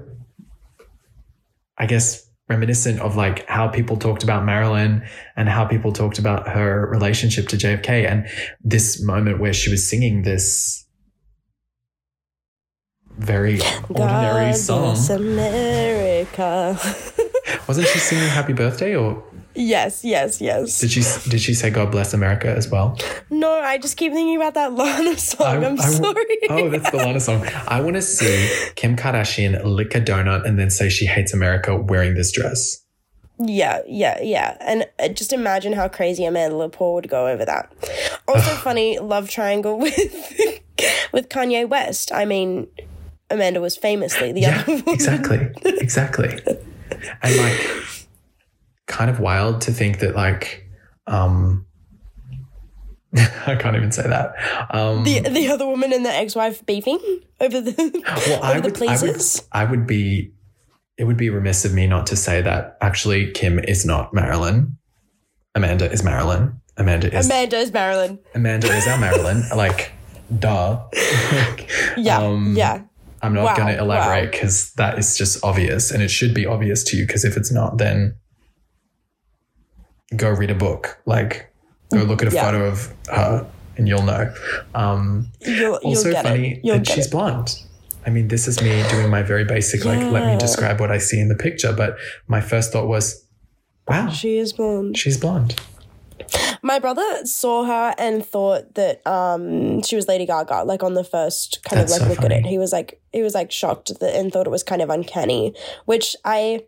i 1.78 1.86
guess 1.86 2.26
reminiscent 2.48 3.00
of 3.00 3.16
like 3.16 3.46
how 3.48 3.68
people 3.68 3.96
talked 3.96 4.22
about 4.24 4.44
marilyn 4.44 5.02
and 5.36 5.48
how 5.48 5.64
people 5.64 5.92
talked 5.92 6.18
about 6.18 6.48
her 6.48 6.86
relationship 6.90 7.46
to 7.48 7.56
jfk 7.56 7.88
and 8.10 8.26
this 8.62 9.00
moment 9.02 9.38
where 9.38 9.52
she 9.54 9.70
was 9.70 9.88
singing 9.88 10.22
this 10.22 10.84
very 13.20 13.60
ordinary 13.88 14.50
God 14.52 14.56
song 14.56 14.82
bless 14.94 15.10
America. 15.10 16.78
wasn't 17.68 17.86
she 17.88 17.98
singing 17.98 18.28
happy 18.28 18.52
birthday 18.52 18.94
or 18.96 19.22
yes, 19.54 20.04
yes, 20.04 20.40
yes. 20.40 20.80
did 20.80 20.90
she 20.90 21.02
did 21.28 21.40
she 21.40 21.54
say 21.54 21.70
god 21.70 21.90
bless 21.90 22.14
america 22.14 22.48
as 22.48 22.68
well 22.70 22.96
No, 23.30 23.50
I 23.52 23.78
just 23.78 23.96
keep 23.96 24.12
thinking 24.12 24.36
about 24.36 24.54
that 24.54 24.72
Lana 24.74 25.16
song. 25.18 25.46
I- 25.64 25.66
I'm 25.66 25.80
I- 25.80 25.84
sorry. 25.84 26.38
Oh, 26.48 26.68
that's 26.70 26.90
the 26.90 26.96
Lana 26.98 27.20
song. 27.20 27.46
I 27.68 27.80
want 27.80 27.96
to 27.96 28.02
see 28.02 28.50
Kim 28.74 28.96
Kardashian 28.96 29.62
lick 29.64 29.94
a 29.94 30.00
donut 30.00 30.44
and 30.46 30.58
then 30.58 30.70
say 30.70 30.88
she 30.88 31.06
hates 31.06 31.32
America 31.32 31.76
wearing 31.76 32.14
this 32.14 32.32
dress. 32.32 32.84
Yeah, 33.38 33.80
yeah, 33.86 34.18
yeah. 34.20 34.56
And 34.60 34.86
uh, 34.98 35.08
just 35.08 35.32
imagine 35.32 35.72
how 35.72 35.88
crazy 35.88 36.24
Amanda 36.26 36.56
Lepore 36.56 36.94
would 36.94 37.08
go 37.08 37.26
over 37.28 37.44
that. 37.46 37.72
Also 38.28 38.50
funny 38.56 38.98
love 38.98 39.30
triangle 39.30 39.78
with 39.84 40.60
with 41.12 41.28
Kanye 41.28 41.66
West. 41.68 42.12
I 42.12 42.24
mean, 42.26 42.66
Amanda 43.30 43.60
was 43.60 43.76
famously 43.76 44.32
the 44.32 44.40
Yeah, 44.42 44.60
other 44.62 44.72
woman. 44.76 44.84
exactly. 44.94 45.48
Exactly. 45.64 46.38
And 47.22 47.36
like 47.36 47.60
kind 48.86 49.08
of 49.10 49.20
wild 49.20 49.60
to 49.62 49.72
think 49.72 50.00
that 50.00 50.14
like 50.16 50.66
um 51.06 51.66
I 53.16 53.56
can't 53.56 53.76
even 53.76 53.92
say 53.92 54.02
that. 54.02 54.34
Um 54.70 55.04
The 55.04 55.20
the 55.20 55.48
other 55.48 55.66
woman 55.66 55.92
and 55.92 56.04
the 56.04 56.12
ex-wife 56.14 56.64
beefing 56.66 56.98
over 57.40 57.60
the 57.60 57.72
well, 58.28 58.36
over 58.38 58.44
I 58.44 58.60
the 58.60 58.68
would, 58.70 58.82
I 58.88 59.00
would. 59.02 59.22
I 59.52 59.64
would 59.64 59.86
be 59.86 60.32
it 60.98 61.04
would 61.04 61.16
be 61.16 61.30
remiss 61.30 61.64
of 61.64 61.72
me 61.72 61.86
not 61.86 62.06
to 62.08 62.16
say 62.16 62.42
that 62.42 62.76
actually 62.80 63.30
Kim 63.32 63.58
is 63.58 63.86
not 63.86 64.12
Marilyn. 64.12 64.76
Amanda 65.54 65.90
is 65.90 66.02
Marilyn. 66.04 66.60
Amanda 66.76 67.12
is 67.16 67.26
Amanda 67.26 67.56
is 67.56 67.72
Marilyn. 67.72 68.18
Amanda 68.34 68.68
is 68.68 68.86
our 68.86 68.98
Marilyn. 68.98 69.42
like, 69.56 69.92
duh. 70.38 70.80
Yeah, 71.96 72.18
Um, 72.26 72.54
yeah. 72.56 72.82
I'm 73.22 73.34
not 73.34 73.44
Wow, 73.44 73.56
going 73.56 73.74
to 73.76 73.80
elaborate 73.82 74.26
wow. 74.26 74.30
because 74.30 74.72
that 74.74 74.98
is 74.98 75.16
just 75.18 75.44
obvious 75.44 75.90
and 75.90 76.02
it 76.02 76.08
should 76.08 76.32
be 76.34 76.46
obvious 76.46 76.82
to 76.84 76.96
you 76.96 77.06
because 77.06 77.24
if 77.24 77.36
it's 77.36 77.52
not, 77.52 77.78
then 77.78 78.14
go 80.16 80.30
read 80.30 80.50
a 80.50 80.54
book. 80.54 81.00
Like, 81.06 81.52
go 81.92 81.98
look 82.02 82.22
at 82.22 82.28
a 82.32 82.34
Yeah. 82.34 82.44
photo 82.44 82.64
of 82.66 82.92
her 83.08 83.46
and 83.76 83.86
you'll 83.88 84.02
know. 84.02 84.32
Um, 84.74 85.28
You'll, 85.40 85.56
you'll 85.58 85.76
also 85.84 86.10
get 86.12 86.24
funny 86.24 86.60
that 86.64 86.86
she's 86.86 87.06
it. 87.06 87.10
blonde. 87.12 87.54
I 88.06 88.10
mean, 88.10 88.28
this 88.28 88.48
is 88.48 88.62
me 88.62 88.82
doing 88.88 89.10
my 89.10 89.22
very 89.22 89.44
basic, 89.44 89.84
like, 89.84 90.00
let 90.10 90.26
me 90.26 90.38
describe 90.38 90.80
what 90.80 90.90
I 90.90 90.96
see 90.98 91.20
in 91.20 91.28
the 91.28 91.34
picture. 91.34 91.72
But 91.74 91.96
my 92.26 92.40
first 92.40 92.72
thought 92.72 92.88
was, 92.88 93.26
wow, 93.86 94.08
She 94.08 94.38
is 94.38 94.54
blonde. 94.54 94.96
she's 94.96 95.18
blonde. 95.18 95.60
My 96.62 96.78
brother 96.78 97.24
saw 97.24 97.64
her 97.64 97.94
and 97.98 98.24
thought 98.24 98.74
that 98.74 99.06
um 99.06 99.82
she 99.82 99.96
was 99.96 100.08
Lady 100.08 100.26
Gaga, 100.26 100.64
like 100.64 100.82
on 100.82 100.94
the 100.94 101.04
first 101.04 101.62
kind 101.64 101.80
That's 101.80 101.92
of 101.92 102.00
like 102.00 102.08
so 102.08 102.14
look 102.14 102.30
at 102.30 102.36
it. 102.36 102.46
He 102.46 102.58
was 102.58 102.72
like 102.72 103.00
he 103.12 103.22
was 103.22 103.34
like 103.34 103.50
shocked 103.50 103.98
that, 104.00 104.14
and 104.14 104.32
thought 104.32 104.46
it 104.46 104.50
was 104.50 104.62
kind 104.62 104.82
of 104.82 104.90
uncanny, 104.90 105.54
which 105.84 106.16
I 106.24 106.64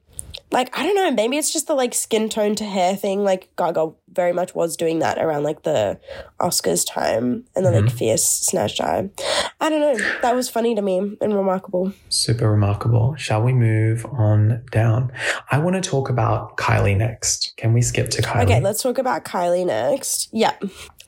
like 0.50 0.76
I 0.78 0.82
don't 0.82 0.94
know, 0.94 1.10
maybe 1.10 1.38
it's 1.38 1.52
just 1.52 1.66
the 1.66 1.74
like 1.74 1.94
skin 1.94 2.28
tone 2.28 2.54
to 2.56 2.64
hair 2.64 2.94
thing. 2.96 3.24
Like 3.24 3.50
Gaga 3.56 3.92
very 4.12 4.32
much 4.32 4.54
was 4.54 4.76
doing 4.76 4.98
that 5.00 5.18
around 5.18 5.42
like 5.42 5.62
the 5.62 5.98
Oscars 6.40 6.84
time 6.88 7.44
and 7.56 7.64
the 7.66 7.70
Mm-hmm. 7.70 7.86
like 7.86 7.94
fierce 7.96 8.24
snatch 8.24 8.76
time. 8.78 9.10
I 9.60 9.70
don't 9.70 9.80
know. 9.80 9.96
That 10.22 10.34
was 10.34 10.48
funny 10.50 10.74
to 10.74 10.82
me 10.82 11.16
and 11.20 11.34
remarkable. 11.34 11.92
Super 12.10 12.50
remarkable. 12.50 13.14
Shall 13.16 13.42
we 13.42 13.52
move 13.52 14.04
on 14.06 14.62
down? 14.70 15.10
I 15.50 15.58
want 15.58 15.82
to 15.82 15.90
talk 15.90 16.10
about 16.10 16.56
Kylie 16.58 16.96
next. 16.96 17.54
Can 17.56 17.72
we 17.72 17.80
skip 17.80 18.10
to 18.10 18.22
Kylie? 18.22 18.44
Okay, 18.44 18.60
let's 18.60 18.82
talk 18.82 18.98
about 18.98 19.24
Kylie 19.24 19.64
next. 19.66 20.28
Yeah. 20.32 20.52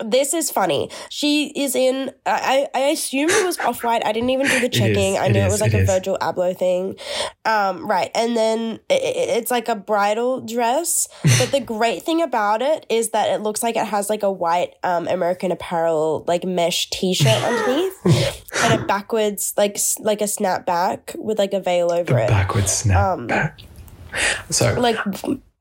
This 0.05 0.35
is 0.35 0.51
funny. 0.51 0.91
She 1.09 1.49
is 1.55 1.77
in. 1.77 2.11
I 2.27 2.67
I 2.75 2.81
assumed 2.97 3.31
it 3.31 3.45
was 3.47 3.59
off 3.61 3.85
white. 3.85 4.05
I 4.05 4.11
didn't 4.13 4.31
even 4.31 4.47
do 4.49 4.59
the 4.59 4.69
checking. 4.81 5.15
is, 5.15 5.19
I 5.21 5.29
knew 5.29 5.39
it 5.41 5.47
is, 5.47 5.53
was 5.53 5.61
like 5.61 5.73
it 5.73 5.77
a 5.79 5.83
is. 5.83 5.89
Virgil 5.89 6.19
Abloh 6.21 6.57
thing. 6.57 6.97
Um, 7.45 7.87
right, 7.89 8.11
and 8.15 8.37
then 8.37 8.81
it- 8.91 9.29
it's 9.39 9.51
like 9.53 9.69
a 9.69 9.77
bridal 9.77 10.41
dress. 10.41 11.07
But 11.39 11.53
the 11.53 11.61
great 11.61 12.03
thing 12.03 12.23
about 12.23 12.61
it 12.61 12.87
is 12.97 13.11
that 13.11 13.31
it 13.31 13.43
looks 13.43 13.63
like 13.63 13.77
it 13.77 13.87
has 13.87 14.09
like 14.11 14.23
a 14.23 14.31
white 14.33 14.75
um, 14.83 15.07
American 15.09 15.51
Apparel 15.53 16.25
like 16.27 16.45
mesh 16.45 16.89
T-shirt 16.91 17.43
underneath, 17.43 18.45
and 18.63 18.81
a 18.83 18.85
backwards 18.87 19.53
like 19.57 19.79
like 20.01 20.21
a 20.21 20.25
snapback 20.25 21.15
with 21.19 21.39
like 21.39 21.53
a 21.53 21.61
veil 21.61 21.93
over 21.93 22.13
the 22.15 22.25
it. 22.25 22.29
backward 22.29 22.69
snap 22.69 23.27
back. 23.29 23.61
So 24.51 24.75
Um, 24.77 24.83
Like 24.83 24.97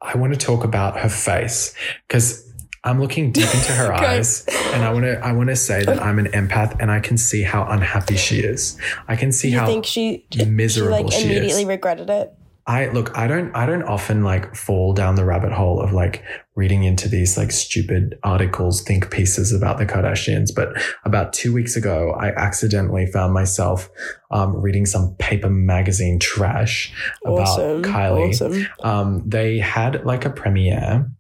I 0.02 0.18
want 0.18 0.34
to 0.34 0.40
talk 0.40 0.64
about 0.64 1.00
her 1.00 1.10
face 1.10 1.74
because 2.08 2.44
I'm 2.84 3.00
looking 3.00 3.32
deep 3.32 3.46
into 3.56 3.72
her 3.72 3.94
eyes, 4.08 4.46
and 4.74 4.84
I 4.84 4.92
want 4.92 5.06
to 5.06 5.18
I 5.26 5.32
want 5.32 5.50
to 5.50 5.56
say 5.56 5.86
that 5.86 6.02
I'm 6.02 6.20
an 6.20 6.26
empath, 6.28 6.76
and 6.82 6.92
I 6.92 7.00
can 7.00 7.18
see 7.18 7.42
how 7.42 7.64
unhappy 7.66 8.18
she 8.18 8.40
is. 8.40 8.78
I 9.08 9.16
can 9.16 9.32
see 9.32 9.52
you 9.52 9.60
how 9.60 9.66
think 9.66 9.86
she 9.86 10.26
miserable 10.46 10.98
she 10.98 11.04
like 11.04 11.14
she 11.14 11.24
immediately 11.24 11.62
is. 11.64 11.68
regretted 11.68 12.10
it. 12.10 12.34
I 12.66 12.88
look, 12.88 13.18
I 13.18 13.28
don't, 13.28 13.54
I 13.56 13.66
don't 13.66 13.84
often 13.84 14.24
like 14.24 14.56
fall 14.56 14.94
down 14.94 15.16
the 15.16 15.26
rabbit 15.26 15.52
hole 15.52 15.82
of 15.82 15.92
like 15.92 16.24
reading 16.56 16.84
into 16.84 17.10
these 17.10 17.38
like 17.38 17.52
stupid 17.52 18.18
articles, 18.24 18.82
think 18.82 19.12
pieces 19.12 19.52
about 19.52 19.80
the 19.80 19.86
Kardashians. 19.86 20.50
But 20.56 20.70
about 21.04 21.34
two 21.34 21.54
weeks 21.54 21.76
ago, 21.76 22.12
I 22.12 22.30
accidentally 22.30 23.06
found 23.08 23.34
myself 23.34 23.90
um, 24.32 24.56
reading 24.56 24.86
some 24.86 25.16
paper 25.20 25.50
magazine 25.50 26.20
trash 26.20 26.94
about 27.26 27.40
Awesome. 27.40 27.84
Kylie. 27.84 28.30
Awesome. 28.30 28.68
Um, 28.82 29.24
they 29.28 29.60
had 29.60 30.06
like 30.06 30.24
a 30.24 30.30
premiere 30.30 31.12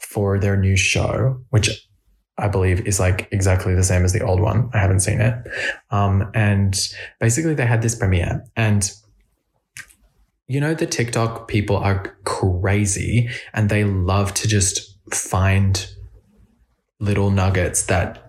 for 0.00 0.38
their 0.40 0.56
new 0.56 0.76
show, 0.76 1.40
which 1.50 1.88
I 2.38 2.48
believe 2.48 2.86
is 2.86 2.98
like 2.98 3.28
exactly 3.30 3.74
the 3.74 3.84
same 3.84 4.04
as 4.04 4.12
the 4.12 4.24
old 4.24 4.40
one. 4.40 4.70
I 4.72 4.78
haven't 4.78 5.00
seen 5.00 5.20
it. 5.20 5.34
Um, 5.90 6.30
and 6.34 6.76
basically, 7.20 7.54
they 7.54 7.66
had 7.66 7.82
this 7.82 7.94
premiere, 7.94 8.44
and 8.56 8.90
you 10.48 10.60
know, 10.60 10.74
the 10.74 10.86
TikTok 10.86 11.46
people 11.46 11.76
are 11.76 12.16
crazy 12.24 13.28
and 13.52 13.68
they 13.68 13.84
love 13.84 14.32
to 14.34 14.48
just 14.48 14.96
find 15.12 15.88
little 17.00 17.30
nuggets 17.30 17.82
that 17.86 18.24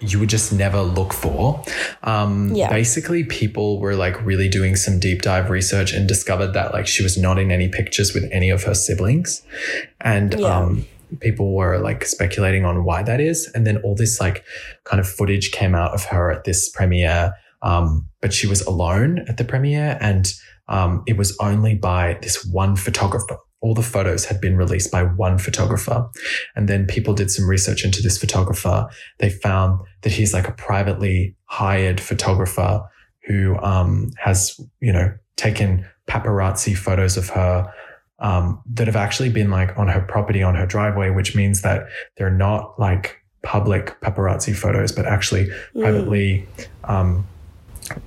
you 0.00 0.18
would 0.18 0.28
just 0.28 0.52
never 0.52 0.82
look 0.82 1.12
for. 1.12 1.62
Um, 2.02 2.54
Yeah. 2.54 2.68
Basically, 2.68 3.24
people 3.24 3.80
were 3.80 3.94
like 3.94 4.22
really 4.26 4.48
doing 4.48 4.76
some 4.76 4.98
deep 4.98 5.22
dive 5.22 5.48
research 5.48 5.92
and 5.92 6.08
discovered 6.08 6.52
that 6.54 6.72
like 6.72 6.86
she 6.86 7.02
was 7.02 7.16
not 7.16 7.38
in 7.38 7.50
any 7.50 7.68
pictures 7.68 8.12
with 8.12 8.28
any 8.32 8.50
of 8.50 8.64
her 8.64 8.74
siblings. 8.74 9.42
And 10.00 10.34
Yeah. 10.38 10.58
um, 10.58 10.84
people 11.20 11.54
were 11.54 11.78
like 11.78 12.04
speculating 12.04 12.64
on 12.64 12.84
why 12.84 13.02
that 13.04 13.20
is. 13.20 13.48
And 13.54 13.66
then 13.66 13.76
all 13.78 13.94
this 13.94 14.20
like 14.20 14.44
kind 14.84 15.00
of 15.00 15.08
footage 15.08 15.50
came 15.52 15.74
out 15.74 15.92
of 15.92 16.06
her 16.06 16.30
at 16.32 16.44
this 16.44 16.68
premiere. 16.68 17.34
Um, 17.62 18.08
but 18.20 18.32
she 18.32 18.46
was 18.46 18.60
alone 18.62 19.24
at 19.28 19.36
the 19.36 19.44
premiere 19.44 19.98
and 20.00 20.32
um, 20.68 21.02
it 21.06 21.16
was 21.16 21.36
only 21.38 21.74
by 21.74 22.18
this 22.22 22.44
one 22.44 22.76
photographer. 22.76 23.36
All 23.60 23.74
the 23.74 23.82
photos 23.82 24.24
had 24.24 24.40
been 24.40 24.56
released 24.56 24.90
by 24.90 25.04
one 25.04 25.38
photographer. 25.38 26.08
And 26.56 26.68
then 26.68 26.86
people 26.86 27.14
did 27.14 27.30
some 27.30 27.48
research 27.48 27.84
into 27.84 28.02
this 28.02 28.18
photographer. 28.18 28.88
They 29.18 29.30
found 29.30 29.80
that 30.00 30.12
he's 30.12 30.34
like 30.34 30.48
a 30.48 30.52
privately 30.52 31.36
hired 31.44 32.00
photographer 32.00 32.82
who 33.26 33.56
um, 33.58 34.10
has, 34.18 34.58
you 34.80 34.92
know, 34.92 35.12
taken 35.36 35.86
paparazzi 36.08 36.76
photos 36.76 37.16
of 37.16 37.28
her 37.30 37.72
um, 38.18 38.60
that 38.72 38.86
have 38.86 38.96
actually 38.96 39.28
been 39.28 39.50
like 39.50 39.76
on 39.78 39.88
her 39.88 40.00
property, 40.00 40.42
on 40.42 40.54
her 40.54 40.66
driveway, 40.66 41.10
which 41.10 41.34
means 41.36 41.62
that 41.62 41.86
they're 42.16 42.30
not 42.30 42.78
like 42.78 43.18
public 43.42 44.00
paparazzi 44.00 44.54
photos, 44.54 44.92
but 44.92 45.06
actually 45.06 45.46
Mm. 45.74 45.82
privately 45.82 46.46
um, 46.84 47.26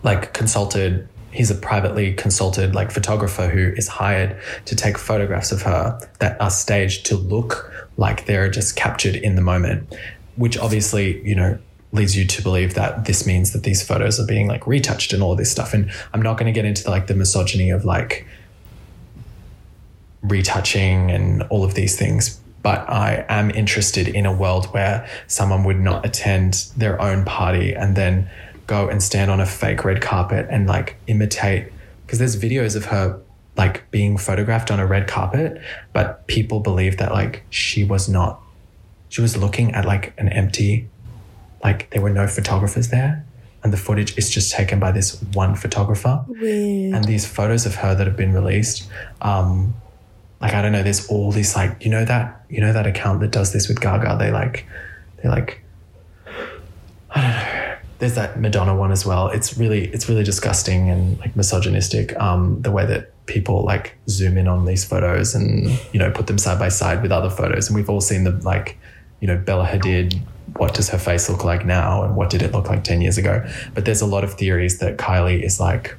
like 0.03 0.33
consulted 0.33 1.07
he's 1.31 1.51
a 1.51 1.55
privately 1.55 2.13
consulted 2.13 2.73
like 2.73 2.91
photographer 2.91 3.47
who 3.47 3.73
is 3.75 3.87
hired 3.87 4.37
to 4.63 4.75
take 4.75 4.97
photographs 4.97 5.51
of 5.51 5.61
her 5.61 5.99
that 6.19 6.39
are 6.41 6.49
staged 6.49 7.05
to 7.05 7.15
look 7.15 7.71
like 7.97 8.25
they're 8.25 8.49
just 8.49 8.75
captured 8.75 9.15
in 9.15 9.35
the 9.35 9.41
moment 9.41 9.93
which 10.35 10.57
obviously 10.57 11.21
you 11.27 11.35
know 11.35 11.57
leads 11.91 12.17
you 12.17 12.25
to 12.25 12.41
believe 12.41 12.73
that 12.73 13.05
this 13.05 13.25
means 13.25 13.53
that 13.53 13.63
these 13.63 13.81
photos 13.81 14.19
are 14.19 14.25
being 14.25 14.47
like 14.47 14.67
retouched 14.67 15.13
and 15.13 15.23
all 15.23 15.33
this 15.33 15.49
stuff. 15.49 15.73
And 15.73 15.89
i'm 16.13 16.21
not 16.21 16.37
going 16.37 16.47
to 16.47 16.51
get 16.51 16.65
into 16.65 16.89
like 16.89 17.07
the 17.07 17.15
misogyny 17.15 17.69
of 17.69 17.85
like 17.85 18.27
retouching 20.21 21.11
and 21.11 21.43
all 21.43 21.63
of 21.63 21.75
these 21.75 21.97
things 21.97 22.41
but 22.65 22.89
I 22.89 23.23
am 23.29 23.51
interested 23.51 24.07
in 24.07 24.25
a 24.25 24.33
world 24.33 24.65
where 24.73 25.07
someone 25.27 25.65
would 25.65 25.79
not 25.79 26.03
attend 26.03 26.65
their 26.75 26.99
own 26.99 27.23
party 27.23 27.75
and 27.75 27.95
then 27.95 28.27
go 28.67 28.87
and 28.87 29.01
stand 29.01 29.29
on 29.29 29.39
a 29.39 29.45
fake 29.45 29.83
red 29.83 30.01
carpet 30.01 30.47
and 30.49 30.67
like 30.67 30.97
imitate 31.07 31.71
because 32.05 32.19
there's 32.19 32.35
videos 32.35 32.75
of 32.75 32.85
her 32.85 33.19
like 33.57 33.89
being 33.91 34.17
photographed 34.17 34.69
on 34.71 34.79
a 34.79 34.85
red 34.85 35.07
carpet 35.07 35.61
but 35.93 36.25
people 36.27 36.59
believe 36.59 36.97
that 36.97 37.11
like 37.11 37.43
she 37.49 37.83
was 37.83 38.09
not 38.09 38.41
she 39.09 39.21
was 39.21 39.37
looking 39.37 39.71
at 39.73 39.85
like 39.85 40.13
an 40.17 40.29
empty 40.29 40.89
like 41.63 41.89
there 41.91 42.01
were 42.01 42.09
no 42.09 42.27
photographers 42.27 42.89
there 42.89 43.25
and 43.63 43.73
the 43.73 43.77
footage 43.77 44.15
is 44.17 44.29
just 44.29 44.51
taken 44.51 44.79
by 44.79 44.91
this 44.91 45.19
one 45.33 45.55
photographer. 45.55 46.23
Weird. 46.27 46.93
and 46.93 47.05
these 47.05 47.25
photos 47.25 47.65
of 47.65 47.73
her 47.75 47.95
that 47.95 48.05
have 48.05 48.15
been 48.15 48.33
released 48.33 48.87
um 49.21 49.73
like 50.41 50.53
i 50.53 50.61
don't 50.61 50.71
know 50.71 50.83
there's 50.83 51.07
all 51.07 51.31
this 51.31 51.55
like 51.55 51.83
you 51.83 51.89
know 51.89 52.05
that 52.05 52.45
you 52.49 52.61
know 52.61 52.73
that 52.73 52.85
account 52.85 53.21
that 53.21 53.31
does 53.31 53.53
this 53.53 53.67
with 53.67 53.79
gaga? 53.79 54.17
They 54.19 54.31
like 54.31 54.65
they 55.23 55.29
like 55.29 55.61
i 57.11 57.21
don't 57.21 57.29
know 57.31 57.54
there's 57.99 58.15
that 58.15 58.39
madonna 58.39 58.75
one 58.75 58.91
as 58.91 59.05
well. 59.05 59.27
It's 59.29 59.57
really 59.57 59.85
it's 59.87 60.09
really 60.09 60.23
disgusting 60.23 60.89
and 60.89 61.17
like 61.19 61.35
misogynistic 61.35 62.17
um 62.19 62.61
the 62.61 62.71
way 62.71 62.85
that 62.85 63.11
people 63.25 63.63
like 63.63 63.97
zoom 64.07 64.37
in 64.37 64.47
on 64.47 64.65
these 64.65 64.85
photos 64.85 65.33
and 65.33 65.67
you 65.93 65.99
know 65.99 66.11
put 66.11 66.27
them 66.27 66.37
side 66.37 66.59
by 66.59 66.69
side 66.69 67.01
with 67.01 67.11
other 67.11 67.29
photos. 67.29 67.67
And 67.67 67.75
we've 67.75 67.89
all 67.89 68.01
seen 68.01 68.23
the 68.23 68.31
like 68.31 68.77
you 69.19 69.27
know 69.27 69.37
bella 69.37 69.65
hadid 69.65 70.19
what 70.57 70.73
does 70.73 70.89
her 70.89 70.97
face 70.97 71.29
look 71.29 71.43
like 71.43 71.65
now 71.65 72.03
and 72.03 72.15
what 72.15 72.29
did 72.29 72.41
it 72.41 72.51
look 72.53 72.69
like 72.69 72.83
10 72.83 73.01
years 73.01 73.17
ago? 73.17 73.45
But 73.73 73.83
there's 73.83 74.01
a 74.01 74.05
lot 74.05 74.23
of 74.23 74.35
theories 74.35 74.77
that 74.79 74.97
kylie 74.97 75.41
is 75.41 75.59
like 75.59 75.97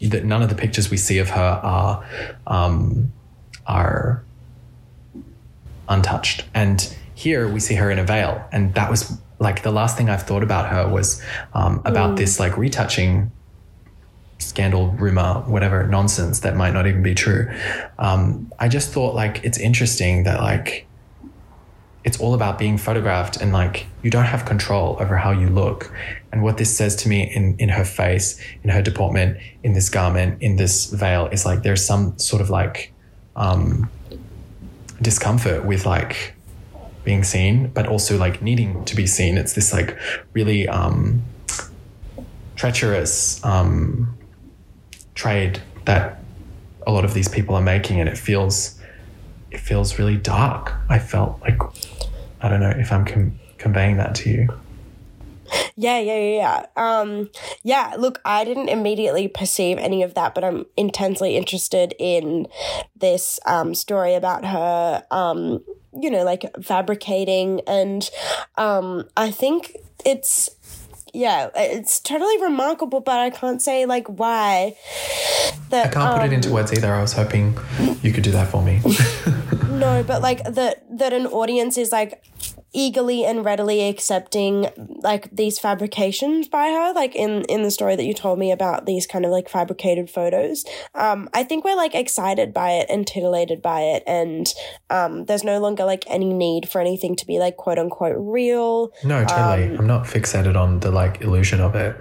that 0.00 0.24
none 0.24 0.42
of 0.42 0.48
the 0.48 0.54
pictures 0.54 0.90
we 0.90 0.96
see 0.96 1.18
of 1.18 1.30
her 1.30 1.60
are 1.62 2.04
um, 2.46 3.12
are 3.66 4.24
untouched. 5.88 6.44
And 6.54 6.94
here 7.14 7.48
we 7.48 7.60
see 7.60 7.74
her 7.74 7.90
in 7.90 7.98
a 7.98 8.04
veil, 8.04 8.44
and 8.52 8.74
that 8.74 8.90
was 8.90 9.16
like 9.42 9.62
the 9.62 9.72
last 9.72 9.96
thing 9.96 10.08
I've 10.08 10.22
thought 10.22 10.44
about 10.44 10.68
her 10.70 10.88
was 10.88 11.20
um, 11.52 11.82
about 11.84 12.16
this 12.16 12.38
like 12.38 12.56
retouching 12.56 13.32
scandal, 14.38 14.88
rumor, 14.92 15.42
whatever 15.46 15.86
nonsense 15.86 16.40
that 16.40 16.56
might 16.56 16.72
not 16.72 16.86
even 16.86 17.02
be 17.02 17.14
true. 17.14 17.50
Um, 17.98 18.52
I 18.58 18.68
just 18.68 18.92
thought 18.92 19.14
like 19.14 19.44
it's 19.44 19.58
interesting 19.58 20.22
that 20.24 20.40
like 20.40 20.86
it's 22.04 22.20
all 22.20 22.34
about 22.34 22.58
being 22.58 22.78
photographed 22.78 23.36
and 23.36 23.52
like 23.52 23.86
you 24.02 24.10
don't 24.10 24.24
have 24.24 24.44
control 24.44 24.96
over 25.00 25.16
how 25.16 25.32
you 25.32 25.48
look. 25.48 25.92
And 26.30 26.42
what 26.42 26.56
this 26.56 26.74
says 26.76 26.96
to 26.96 27.08
me 27.08 27.30
in, 27.34 27.56
in 27.58 27.68
her 27.68 27.84
face, 27.84 28.40
in 28.62 28.70
her 28.70 28.82
deportment, 28.82 29.38
in 29.62 29.72
this 29.72 29.88
garment, 29.88 30.40
in 30.40 30.56
this 30.56 30.86
veil 30.86 31.26
is 31.26 31.44
like 31.44 31.62
there's 31.62 31.84
some 31.84 32.16
sort 32.18 32.40
of 32.40 32.48
like 32.48 32.92
um, 33.36 33.90
discomfort 35.00 35.64
with 35.64 35.84
like 35.84 36.34
being 37.04 37.24
seen, 37.24 37.68
but 37.68 37.86
also 37.86 38.16
like 38.16 38.42
needing 38.42 38.84
to 38.84 38.96
be 38.96 39.06
seen. 39.06 39.36
It's 39.36 39.54
this 39.54 39.72
like 39.72 39.98
really 40.32 40.68
um, 40.68 41.22
treacherous 42.56 43.44
um, 43.44 44.16
trade 45.14 45.60
that 45.84 46.20
a 46.86 46.92
lot 46.92 47.04
of 47.04 47.14
these 47.14 47.28
people 47.28 47.54
are 47.54 47.62
making, 47.62 48.00
and 48.00 48.08
it 48.08 48.18
feels 48.18 48.78
it 49.50 49.60
feels 49.60 49.98
really 49.98 50.16
dark. 50.16 50.72
I 50.88 50.98
felt 50.98 51.40
like 51.42 51.60
I 52.40 52.48
don't 52.48 52.60
know 52.60 52.70
if 52.70 52.92
I'm 52.92 53.04
com- 53.04 53.38
conveying 53.58 53.96
that 53.98 54.14
to 54.16 54.30
you. 54.30 54.48
Yeah, 55.76 55.98
yeah, 55.98 56.18
yeah, 56.18 56.36
yeah. 56.36 56.66
Um, 56.76 57.30
yeah, 57.62 57.94
look, 57.98 58.20
I 58.24 58.44
didn't 58.44 58.68
immediately 58.68 59.28
perceive 59.28 59.78
any 59.78 60.02
of 60.02 60.14
that, 60.14 60.34
but 60.34 60.44
I'm 60.44 60.64
intensely 60.76 61.36
interested 61.36 61.94
in 61.98 62.46
this 62.96 63.38
um, 63.46 63.74
story 63.74 64.14
about 64.14 64.44
her, 64.44 65.04
um, 65.10 65.62
you 65.92 66.10
know, 66.10 66.24
like 66.24 66.44
fabricating. 66.62 67.60
And 67.66 68.08
um, 68.56 69.08
I 69.16 69.30
think 69.30 69.76
it's, 70.04 70.48
yeah, 71.12 71.50
it's 71.54 72.00
totally 72.00 72.40
remarkable, 72.42 73.00
but 73.00 73.18
I 73.18 73.30
can't 73.30 73.60
say 73.60 73.86
like 73.86 74.06
why. 74.08 74.76
That, 75.70 75.86
I 75.86 75.90
can't 75.90 76.20
put 76.20 76.26
it 76.26 76.32
into 76.32 76.50
words 76.50 76.72
either. 76.72 76.92
I 76.92 77.00
was 77.00 77.12
hoping 77.12 77.56
you 78.02 78.12
could 78.12 78.24
do 78.24 78.32
that 78.32 78.48
for 78.48 78.62
me. 78.62 78.80
no, 79.70 80.02
but 80.02 80.22
like 80.22 80.44
that 80.44 80.84
that 80.98 81.12
an 81.12 81.26
audience 81.26 81.78
is 81.78 81.92
like 81.92 82.22
eagerly 82.72 83.24
and 83.24 83.44
readily 83.44 83.88
accepting 83.88 84.66
like 85.02 85.28
these 85.30 85.58
fabrications 85.58 86.48
by 86.48 86.68
her 86.68 86.92
like 86.94 87.14
in 87.14 87.42
in 87.42 87.62
the 87.62 87.70
story 87.70 87.96
that 87.96 88.04
you 88.04 88.14
told 88.14 88.38
me 88.38 88.50
about 88.50 88.86
these 88.86 89.06
kind 89.06 89.24
of 89.24 89.30
like 89.30 89.48
fabricated 89.48 90.08
photos 90.08 90.64
um 90.94 91.28
i 91.34 91.42
think 91.42 91.64
we're 91.64 91.76
like 91.76 91.94
excited 91.94 92.54
by 92.54 92.70
it 92.70 92.86
and 92.88 93.06
titillated 93.06 93.60
by 93.60 93.80
it 93.80 94.02
and 94.06 94.54
um 94.90 95.26
there's 95.26 95.44
no 95.44 95.58
longer 95.60 95.84
like 95.84 96.04
any 96.08 96.32
need 96.32 96.68
for 96.68 96.80
anything 96.80 97.14
to 97.14 97.26
be 97.26 97.38
like 97.38 97.56
quote 97.56 97.78
unquote 97.78 98.16
real 98.18 98.92
no, 99.04 99.24
totally. 99.24 99.76
I'm 99.76 99.86
not 99.86 100.06
fixated 100.06 100.56
on 100.56 100.80
the 100.80 100.90
like 100.90 101.20
illusion 101.20 101.60
of 101.60 101.74
it. 101.74 101.96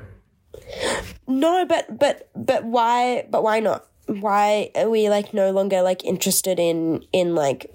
no 1.28 1.66
but 1.66 2.00
but 2.00 2.30
but 2.36 2.64
why 2.64 3.26
but 3.30 3.44
why 3.44 3.60
not 3.60 3.88
why 4.08 4.72
are 4.76 4.90
we 4.90 5.10
like 5.10 5.34
no 5.34 5.52
longer 5.52 5.82
like 5.82 6.04
interested 6.04 6.60
in 6.60 7.04
in 7.12 7.36
like 7.36 7.74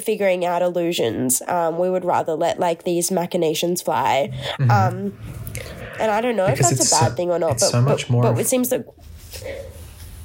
figuring 0.00 0.44
out 0.44 0.62
illusions 0.62 1.42
um 1.48 1.78
we 1.78 1.90
would 1.90 2.04
rather 2.04 2.34
let 2.34 2.58
like 2.60 2.84
these 2.84 3.10
machinations 3.10 3.82
fly 3.82 4.30
um 4.70 5.12
and 6.00 6.10
i 6.10 6.20
don't 6.20 6.36
know 6.36 6.44
Mm-hmm. 6.46 6.52
Because 6.54 6.72
if 6.72 6.78
that's 6.78 6.92
a 6.92 7.00
bad 7.00 7.08
so- 7.10 7.14
thing 7.16 7.30
or 7.30 7.38
not 7.38 7.50
but, 7.50 7.60
so 7.60 7.80
much 7.82 8.02
but, 8.02 8.10
more 8.10 8.22
but 8.22 8.38
it 8.38 8.46
seems 8.46 8.68
that 8.70 8.86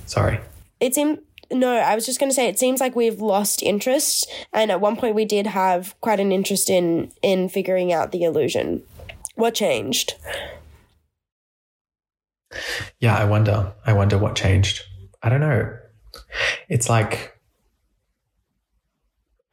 Sorry. 0.05 0.39
it 0.79 0.93
seemed 0.95 1.19
no 1.51 1.75
i 1.77 1.95
was 1.95 2.05
just 2.05 2.19
going 2.19 2.29
to 2.29 2.35
say 2.35 2.47
it 2.47 2.59
seems 2.59 2.79
like 2.79 2.95
we've 2.95 3.21
lost 3.21 3.63
interest 3.63 4.29
and 4.53 4.69
at 4.71 4.79
one 4.81 4.95
point 4.95 5.15
we 5.15 5.25
did 5.25 5.47
have 5.47 5.95
quite 6.01 6.19
an 6.19 6.31
interest 6.31 6.69
in 6.69 7.11
in 7.21 7.49
figuring 7.49 7.91
out 7.93 8.11
the 8.11 8.23
illusion 8.23 8.83
what 9.35 9.53
changed 9.55 10.13
Yeah, 12.99 13.15
I 13.15 13.25
wonder. 13.25 13.73
I 13.85 13.93
wonder 13.93 14.17
what 14.17 14.35
changed. 14.35 14.81
I 15.21 15.29
don't 15.29 15.41
know. 15.41 15.75
It's 16.69 16.89
like 16.89 17.36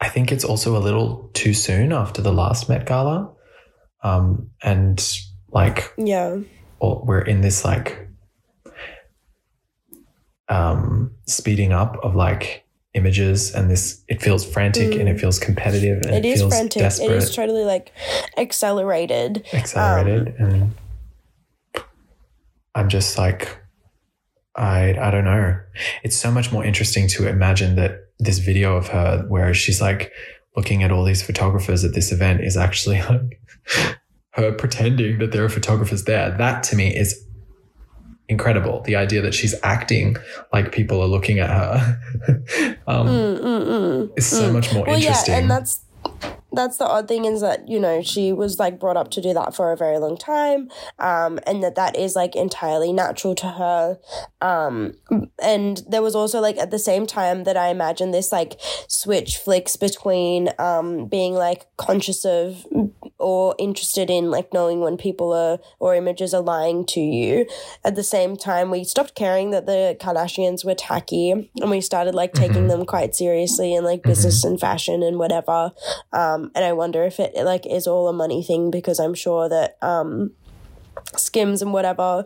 I 0.05 0.09
think 0.09 0.31
it's 0.31 0.43
also 0.45 0.77
a 0.77 0.83
little 0.87 1.31
too 1.33 1.55
soon 1.55 1.91
after 1.91 2.21
the 2.21 2.31
last 2.31 2.69
Met 2.69 2.85
Gala. 2.85 3.33
Um, 4.03 4.51
and 4.61 5.03
like 5.49 5.91
yeah. 5.97 6.37
we're 6.79 7.21
in 7.21 7.41
this 7.41 7.65
like 7.65 8.07
um 10.47 11.11
speeding 11.25 11.71
up 11.71 11.97
of 12.03 12.13
like 12.15 12.65
images 12.93 13.55
and 13.55 13.67
this 13.71 14.03
it 14.07 14.21
feels 14.21 14.45
frantic 14.45 14.93
and 14.93 15.09
it 15.09 15.19
feels 15.19 15.39
competitive 15.39 16.03
and 16.03 16.11
Mm. 16.11 16.17
it 16.17 16.25
it, 16.25 16.25
is 16.25 16.39
feels 16.41 16.53
frantic. 16.53 16.81
Desperate 16.83 17.09
it 17.11 17.17
is 17.17 17.35
totally 17.35 17.63
like 17.63 17.91
accelerated. 18.37 19.43
Accelerated 19.53 20.35
Um, 20.39 20.45
and 20.45 20.73
i'm 22.75 22.89
just 22.89 23.17
like 23.17 23.57
i 24.55 24.89
i 24.99 25.09
don't 25.09 25.25
know. 25.25 25.59
It's 26.03 26.15
so 26.15 26.29
much 26.29 26.51
more 26.51 26.63
interesting 26.63 27.07
to 27.09 27.27
imagine 27.27 27.75
that 27.77 28.04
this 28.19 28.39
video 28.39 28.77
of 28.77 28.87
her 28.89 29.25
where 29.27 29.53
she's 29.53 29.81
like 29.81 30.11
looking 30.55 30.83
at 30.83 30.91
all 30.91 31.03
these 31.03 31.21
photographers 31.21 31.83
at 31.83 31.93
this 31.93 32.11
event 32.11 32.41
is 32.41 32.55
actually 32.57 33.01
like 33.01 33.41
her 34.31 34.51
pretending 34.51 35.19
that 35.19 35.31
there 35.31 35.43
are 35.43 35.49
photographers 35.49 36.03
there. 36.05 36.31
That 36.37 36.63
to 36.63 36.75
me 36.75 36.95
is 36.95 37.25
incredible. 38.27 38.81
The 38.81 38.95
idea 38.95 39.21
that 39.21 39.33
she's 39.33 39.55
acting 39.63 40.17
like 40.51 40.71
people 40.71 41.01
are 41.01 41.07
looking 41.07 41.39
at 41.39 41.49
her 41.49 41.99
um, 42.87 43.07
Mm, 43.07 43.39
mm, 43.39 43.65
mm. 43.65 44.17
is 44.17 44.25
so 44.25 44.51
much 44.51 44.73
more 44.73 44.85
well 44.85 44.95
interesting 44.95 45.33
yeah 45.33 45.39
and 45.39 45.51
that's 45.51 45.84
that's 46.55 46.77
the 46.77 46.87
odd 46.87 47.07
thing 47.07 47.25
is 47.25 47.41
that 47.41 47.67
you 47.67 47.79
know 47.79 48.01
she 48.01 48.31
was 48.33 48.59
like 48.59 48.79
brought 48.79 48.97
up 48.97 49.11
to 49.11 49.21
do 49.21 49.33
that 49.33 49.55
for 49.55 49.71
a 49.71 49.77
very 49.77 49.97
long 49.97 50.17
time 50.17 50.69
um 50.99 51.39
and 51.45 51.63
that 51.63 51.75
that 51.75 51.95
is 51.95 52.15
like 52.15 52.35
entirely 52.35 52.91
natural 52.93 53.35
to 53.35 53.47
her. 53.47 53.99
Um 54.41 54.93
and 55.41 55.81
there 55.89 56.01
was 56.01 56.15
also 56.15 56.39
like 56.39 56.57
at 56.57 56.71
the 56.71 56.79
same 56.79 57.05
time 57.05 57.43
that 57.43 57.57
i 57.57 57.67
imagine 57.69 58.11
this 58.11 58.31
like 58.31 58.59
switch 58.87 59.37
flicks 59.37 59.75
between 59.75 60.49
um 60.59 61.07
being 61.07 61.33
like 61.33 61.65
conscious 61.77 62.25
of 62.25 62.65
or 63.19 63.55
interested 63.57 64.09
in 64.09 64.29
like 64.29 64.53
knowing 64.53 64.81
when 64.81 64.97
people 64.97 65.31
are 65.33 65.59
or 65.79 65.95
images 65.95 66.33
are 66.33 66.41
lying 66.41 66.85
to 66.85 66.99
you. 66.99 67.47
At 67.83 67.95
the 67.95 68.03
same 68.03 68.35
time 68.35 68.69
we 68.69 68.83
stopped 68.83 69.15
caring 69.15 69.51
that 69.51 69.65
the 69.65 69.97
kardashians 69.99 70.65
were 70.65 70.75
tacky 70.75 71.31
and 71.31 71.71
we 71.71 71.81
started 71.81 72.13
like 72.13 72.33
taking 72.33 72.67
them 72.67 72.85
quite 72.85 73.15
seriously 73.15 73.73
in 73.73 73.83
like 73.83 74.03
business 74.03 74.43
and 74.43 74.59
fashion 74.59 75.01
and 75.01 75.17
whatever. 75.17 75.71
Um 76.11 76.44
and 76.53 76.65
i 76.65 76.73
wonder 76.73 77.03
if 77.03 77.19
it 77.19 77.33
like 77.35 77.65
is 77.65 77.87
all 77.87 78.07
a 78.07 78.13
money 78.13 78.43
thing 78.43 78.69
because 78.69 78.99
i'm 78.99 79.13
sure 79.13 79.49
that 79.49 79.77
um 79.81 80.31
skims 81.15 81.61
and 81.61 81.73
whatever 81.73 82.25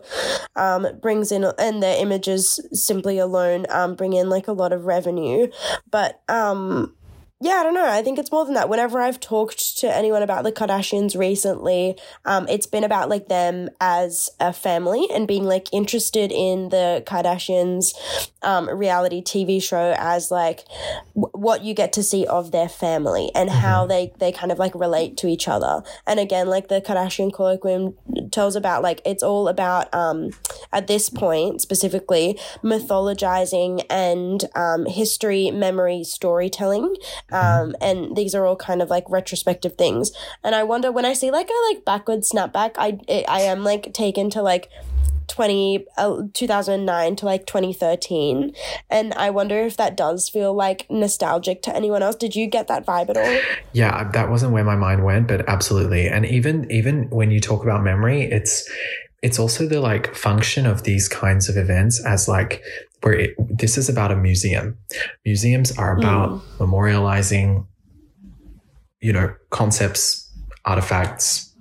um, 0.56 0.86
brings 1.00 1.32
in 1.32 1.44
and 1.58 1.82
their 1.82 2.00
images 2.00 2.60
simply 2.72 3.18
alone 3.18 3.66
um, 3.70 3.94
bring 3.94 4.12
in 4.12 4.28
like 4.28 4.48
a 4.48 4.52
lot 4.52 4.72
of 4.72 4.84
revenue. 4.84 5.48
But 5.90 6.22
um 6.28 6.94
yeah, 7.42 7.52
I 7.52 7.62
don't 7.62 7.72
know. 7.72 7.88
I 7.88 8.02
think 8.02 8.18
it's 8.18 8.30
more 8.30 8.44
than 8.44 8.52
that. 8.52 8.68
Whenever 8.68 9.00
I've 9.00 9.18
talked 9.18 9.78
to 9.78 9.96
anyone 9.96 10.22
about 10.22 10.44
the 10.44 10.52
Kardashians 10.52 11.16
recently, 11.16 11.96
um, 12.26 12.46
it's 12.48 12.66
been 12.66 12.84
about 12.84 13.08
like 13.08 13.28
them 13.28 13.70
as 13.80 14.28
a 14.38 14.52
family 14.52 15.06
and 15.10 15.26
being 15.26 15.44
like 15.44 15.72
interested 15.72 16.30
in 16.32 16.68
the 16.68 17.02
Kardashians 17.06 17.94
um, 18.42 18.68
reality 18.68 19.22
TV 19.22 19.62
show 19.62 19.94
as 19.96 20.30
like 20.30 20.66
w- 21.14 21.32
what 21.32 21.64
you 21.64 21.72
get 21.72 21.94
to 21.94 22.02
see 22.02 22.26
of 22.26 22.52
their 22.52 22.68
family 22.68 23.30
and 23.34 23.48
mm-hmm. 23.48 23.58
how 23.58 23.86
they, 23.86 24.12
they 24.18 24.32
kind 24.32 24.52
of 24.52 24.58
like 24.58 24.74
relate 24.74 25.16
to 25.16 25.26
each 25.26 25.48
other. 25.48 25.82
And 26.06 26.20
again, 26.20 26.46
like 26.46 26.68
the 26.68 26.82
Kardashian 26.82 27.30
Kolloquium 27.30 28.30
tells 28.30 28.54
about 28.54 28.82
like 28.82 29.00
it's 29.06 29.22
all 29.22 29.48
about 29.48 29.92
um, 29.94 30.28
at 30.74 30.88
this 30.88 31.08
point 31.08 31.62
specifically 31.62 32.38
mythologizing 32.62 33.82
and 33.88 34.44
um, 34.54 34.84
history, 34.84 35.50
memory, 35.50 36.04
storytelling 36.04 36.96
um, 37.32 37.74
and 37.80 38.16
these 38.16 38.34
are 38.34 38.46
all 38.46 38.56
kind 38.56 38.82
of 38.82 38.90
like 38.90 39.04
retrospective 39.08 39.74
things. 39.76 40.12
And 40.42 40.54
I 40.54 40.62
wonder 40.62 40.92
when 40.92 41.04
I 41.04 41.12
see 41.12 41.30
like 41.30 41.48
a 41.48 41.72
like 41.72 41.84
backward 41.84 42.20
snapback, 42.20 42.72
I 42.76 42.98
I 43.28 43.42
am 43.42 43.64
like 43.64 43.92
taken 43.92 44.30
to 44.30 44.42
like 44.42 44.70
20 45.30 45.86
uh, 45.96 46.22
2009 46.34 47.16
to 47.16 47.24
like 47.24 47.46
2013 47.46 48.52
and 48.90 49.14
i 49.14 49.30
wonder 49.30 49.60
if 49.60 49.76
that 49.76 49.96
does 49.96 50.28
feel 50.28 50.52
like 50.52 50.86
nostalgic 50.90 51.62
to 51.62 51.74
anyone 51.74 52.02
else. 52.02 52.16
Did 52.16 52.34
you 52.34 52.48
get 52.48 52.66
that 52.66 52.84
vibe 52.84 53.10
at 53.10 53.16
all? 53.16 53.40
Yeah 53.72 54.10
that 54.10 54.28
wasn't 54.28 54.52
where 54.52 54.64
my 54.64 54.76
mind 54.76 55.04
went 55.04 55.28
but 55.28 55.48
absolutely. 55.48 56.08
And 56.08 56.26
even 56.26 56.70
even 56.70 57.08
when 57.10 57.30
you 57.30 57.40
talk 57.40 57.62
about 57.62 57.84
memory 57.84 58.22
it's 58.22 58.68
it's 59.22 59.38
also 59.38 59.66
the 59.66 59.80
like 59.80 60.14
function 60.14 60.66
of 60.66 60.82
these 60.82 61.08
kinds 61.08 61.48
of 61.48 61.56
events 61.56 62.04
as 62.04 62.26
like 62.26 62.62
where 63.02 63.14
it, 63.14 63.34
this 63.38 63.78
is 63.78 63.88
about 63.88 64.12
a 64.12 64.16
museum. 64.16 64.76
Museums 65.24 65.76
are 65.78 65.96
about 65.96 66.30
mm. 66.30 66.40
memorializing, 66.58 67.66
you 69.00 69.12
know, 69.12 69.34
concepts, 69.50 70.30
artifacts, 70.64 71.54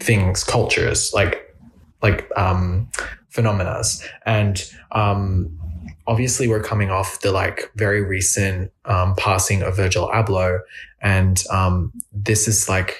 things, 0.00 0.44
cultures, 0.44 1.12
like 1.14 1.54
like 2.02 2.30
um, 2.36 2.88
phenomena. 3.28 3.82
And 4.26 4.62
um, 4.92 5.58
obviously, 6.06 6.48
we're 6.48 6.62
coming 6.62 6.90
off 6.90 7.20
the 7.20 7.32
like 7.32 7.70
very 7.76 8.02
recent 8.02 8.72
um, 8.84 9.14
passing 9.16 9.62
of 9.62 9.76
Virgil 9.76 10.08
Abloh, 10.08 10.60
and 11.00 11.42
um, 11.50 11.92
this 12.12 12.48
is 12.48 12.68
like 12.68 12.96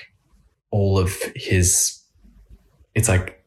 all 0.71 0.99
of 0.99 1.17
his. 1.35 1.99
It's 2.95 3.09
like 3.09 3.42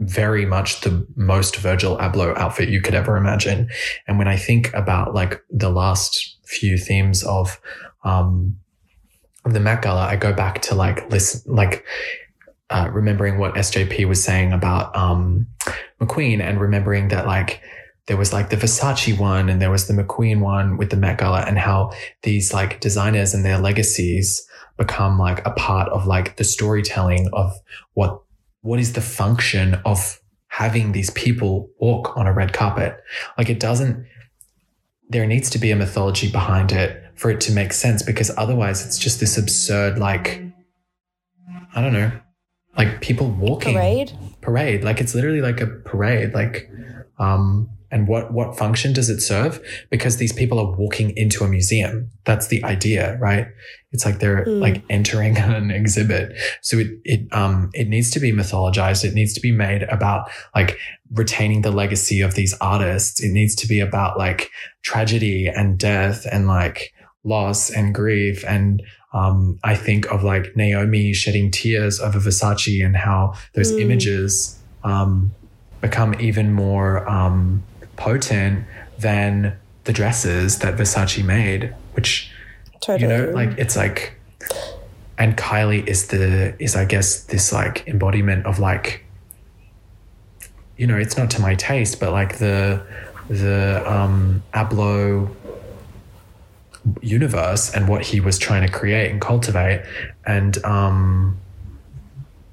very 0.00 0.46
much 0.46 0.82
the 0.82 1.06
most 1.16 1.56
Virgil 1.56 1.96
Abloh 1.98 2.36
outfit 2.36 2.68
you 2.68 2.80
could 2.80 2.94
ever 2.94 3.16
imagine. 3.16 3.68
And 4.06 4.18
when 4.18 4.28
I 4.28 4.36
think 4.36 4.72
about 4.74 5.14
like 5.14 5.42
the 5.50 5.70
last 5.70 6.38
few 6.44 6.78
themes 6.78 7.24
of, 7.24 7.60
um, 8.04 8.56
the 9.44 9.60
Met 9.60 9.82
Gala, 9.82 10.06
I 10.06 10.16
go 10.16 10.32
back 10.32 10.62
to 10.62 10.74
like 10.74 11.10
listen, 11.10 11.52
like, 11.52 11.84
uh, 12.70 12.90
remembering 12.92 13.38
what 13.38 13.54
SJP 13.54 14.06
was 14.06 14.22
saying 14.22 14.52
about, 14.52 14.94
um, 14.94 15.46
McQueen 16.00 16.40
and 16.40 16.60
remembering 16.60 17.08
that 17.08 17.26
like, 17.26 17.60
there 18.06 18.16
was 18.16 18.32
like 18.32 18.50
the 18.50 18.56
Versace 18.56 19.18
one 19.18 19.48
and 19.48 19.60
there 19.60 19.70
was 19.70 19.86
the 19.86 19.94
McQueen 19.94 20.40
one 20.40 20.76
with 20.76 20.90
the 20.90 20.96
Met 20.96 21.18
Gala 21.18 21.42
and 21.42 21.58
how 21.58 21.92
these 22.22 22.54
like 22.54 22.80
designers 22.80 23.34
and 23.34 23.44
their 23.44 23.58
legacies 23.58 24.46
become 24.78 25.18
like 25.18 25.44
a 25.46 25.50
part 25.50 25.88
of 25.90 26.06
like 26.06 26.36
the 26.36 26.44
storytelling 26.44 27.28
of 27.32 27.52
what 27.94 28.22
what 28.62 28.78
is 28.78 28.92
the 28.92 29.00
function 29.00 29.74
of 29.84 30.20
having 30.48 30.92
these 30.92 31.10
people 31.10 31.70
walk 31.78 32.16
on 32.16 32.26
a 32.26 32.32
red 32.32 32.52
carpet? 32.52 32.96
Like 33.36 33.48
it 33.48 33.60
doesn't, 33.60 34.06
there 35.08 35.26
needs 35.26 35.50
to 35.50 35.58
be 35.58 35.70
a 35.70 35.76
mythology 35.76 36.30
behind 36.30 36.72
it 36.72 37.04
for 37.14 37.30
it 37.30 37.40
to 37.42 37.52
make 37.52 37.72
sense 37.72 38.02
because 38.02 38.30
otherwise 38.36 38.84
it's 38.84 38.98
just 38.98 39.20
this 39.20 39.38
absurd, 39.38 39.98
like, 39.98 40.42
I 41.74 41.80
don't 41.80 41.92
know, 41.92 42.12
like 42.76 43.00
people 43.00 43.30
walking 43.30 43.74
parade. 43.74 44.12
Parade. 44.40 44.84
Like 44.84 45.00
it's 45.00 45.14
literally 45.14 45.40
like 45.40 45.60
a 45.60 45.66
parade. 45.66 46.34
Like, 46.34 46.70
um, 47.18 47.70
and 47.90 48.06
what 48.06 48.32
what 48.32 48.56
function 48.56 48.92
does 48.92 49.08
it 49.08 49.20
serve? 49.20 49.60
Because 49.90 50.16
these 50.18 50.32
people 50.32 50.58
are 50.58 50.76
walking 50.76 51.16
into 51.16 51.44
a 51.44 51.48
museum. 51.48 52.10
That's 52.24 52.48
the 52.48 52.62
idea 52.64 53.16
right? 53.18 53.48
It's 53.92 54.04
like 54.04 54.18
they're 54.18 54.44
mm. 54.44 54.60
like 54.60 54.82
entering 54.90 55.36
an 55.38 55.70
exhibit. 55.70 56.36
So 56.62 56.78
it 56.78 56.88
it 57.04 57.32
um 57.32 57.70
it 57.74 57.88
needs 57.88 58.10
to 58.12 58.20
be 58.20 58.32
mythologized. 58.32 59.04
It 59.04 59.14
needs 59.14 59.32
to 59.34 59.40
be 59.40 59.52
made 59.52 59.82
about 59.84 60.30
like 60.54 60.78
retaining 61.12 61.62
the 61.62 61.70
legacy 61.70 62.20
of 62.20 62.34
these 62.34 62.54
artists. 62.60 63.22
It 63.22 63.32
needs 63.32 63.54
to 63.56 63.66
be 63.66 63.80
about 63.80 64.18
like 64.18 64.50
tragedy 64.82 65.46
and 65.48 65.78
death 65.78 66.26
and 66.30 66.46
like 66.46 66.92
loss 67.24 67.70
and 67.70 67.94
grief 67.94 68.44
and 68.46 68.82
um, 69.12 69.58
I 69.64 69.74
think 69.74 70.06
of 70.12 70.22
like 70.22 70.54
Naomi 70.54 71.14
shedding 71.14 71.50
tears 71.50 71.98
over 71.98 72.18
Versace 72.18 72.84
and 72.84 72.96
how 72.96 73.34
those 73.54 73.72
mm. 73.72 73.80
images 73.80 74.58
um, 74.84 75.34
become 75.80 76.14
even 76.20 76.52
more 76.52 77.08
um, 77.08 77.62
potent 77.98 78.64
than 78.98 79.56
the 79.84 79.92
dresses 79.92 80.60
that 80.60 80.76
Versace 80.76 81.24
made, 81.24 81.74
which 81.92 82.30
totally. 82.80 83.02
you 83.02 83.08
know, 83.08 83.30
like 83.32 83.58
it's 83.58 83.76
like 83.76 84.14
and 85.18 85.36
Kylie 85.36 85.86
is 85.86 86.08
the 86.08 86.54
is 86.62 86.76
I 86.76 86.84
guess 86.84 87.24
this 87.24 87.52
like 87.52 87.86
embodiment 87.86 88.46
of 88.46 88.58
like 88.58 89.04
you 90.76 90.86
know, 90.86 90.96
it's 90.96 91.16
not 91.16 91.28
to 91.32 91.42
my 91.42 91.56
taste, 91.56 91.98
but 91.98 92.12
like 92.12 92.38
the 92.38 92.82
the 93.28 93.82
um 93.86 94.42
Abloh 94.54 95.34
universe 97.02 97.74
and 97.74 97.88
what 97.88 98.02
he 98.02 98.20
was 98.20 98.38
trying 98.38 98.66
to 98.66 98.72
create 98.72 99.10
and 99.10 99.20
cultivate. 99.20 99.84
And 100.24 100.64
um 100.64 101.38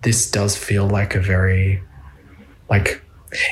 this 0.02 0.30
does 0.30 0.58
feel 0.58 0.88
like 0.88 1.16
a 1.16 1.20
very 1.20 1.82
like 2.70 3.02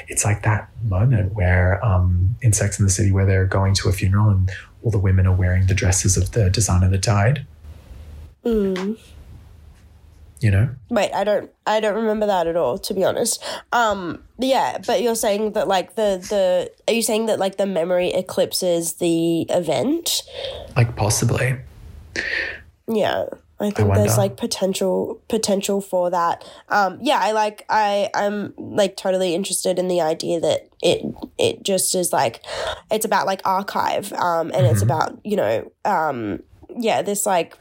it's 0.08 0.26
like 0.26 0.44
that 0.44 0.70
moment 0.84 1.34
where 1.34 1.84
um, 1.84 2.36
in 2.42 2.54
Sex 2.54 2.80
in 2.80 2.86
the 2.86 2.92
City 2.92 3.12
where 3.12 3.26
they're 3.26 3.46
going 3.46 3.74
to 3.76 3.90
a 3.90 3.94
funeral 3.94 4.30
and 4.30 4.52
all 4.84 4.92
the 4.92 5.00
women 5.00 5.26
are 5.26 5.36
wearing 5.36 5.68
the 5.68 5.74
dresses 5.74 6.18
of 6.18 6.32
the 6.32 6.50
designer 6.50 6.90
that 6.90 7.02
died. 7.02 7.46
Mm. 8.46 9.00
You 10.42 10.52
know? 10.52 10.70
Wait, 10.90 11.12
I 11.14 11.24
don't 11.24 11.50
I 11.66 11.80
don't 11.80 11.96
remember 11.96 12.26
that 12.26 12.48
at 12.48 12.58
all, 12.58 12.78
to 12.80 12.94
be 12.94 13.06
honest. 13.06 13.42
Um 13.72 14.24
yeah, 14.38 14.78
but 14.86 15.02
you're 15.02 15.16
saying 15.16 15.54
that 15.54 15.70
like 15.70 15.96
the 15.96 16.26
the 16.30 16.72
are 16.88 16.94
you 16.94 17.02
saying 17.02 17.28
that 17.28 17.40
like 17.40 17.56
the 17.56 17.66
memory 17.66 18.10
eclipses 18.10 18.96
the 18.96 19.44
event? 19.44 20.24
Like 20.76 20.98
possibly. 20.98 21.58
Yeah. 22.88 23.26
I 23.64 23.72
think 23.72 23.92
I 23.92 23.96
there's 23.96 24.18
like 24.18 24.38
potential 24.38 25.22
potential 25.30 25.82
for 25.82 26.10
that. 26.10 26.44
Um, 26.70 27.00
yeah, 27.02 27.20
I 27.20 27.32
like 27.32 27.66
I 27.70 28.10
I'm 28.14 28.54
like 28.58 28.98
totally 28.98 29.34
interested 29.34 29.80
in 29.80 29.88
the 29.88 30.02
idea 30.02 30.40
that 30.40 30.70
it 30.82 31.04
it 31.38 31.64
just 31.64 31.96
is 31.96 32.12
like 32.12 32.44
it's 32.92 33.06
about 33.06 33.26
like 33.26 33.42
archive 33.46 34.12
um, 34.14 34.52
and 34.52 34.64
mm-hmm. 34.64 34.74
it's 34.74 34.82
about 34.82 35.20
you 35.24 35.38
know 35.38 35.72
um, 35.86 36.44
yeah 36.78 37.02
this 37.02 37.26
like 37.26 37.58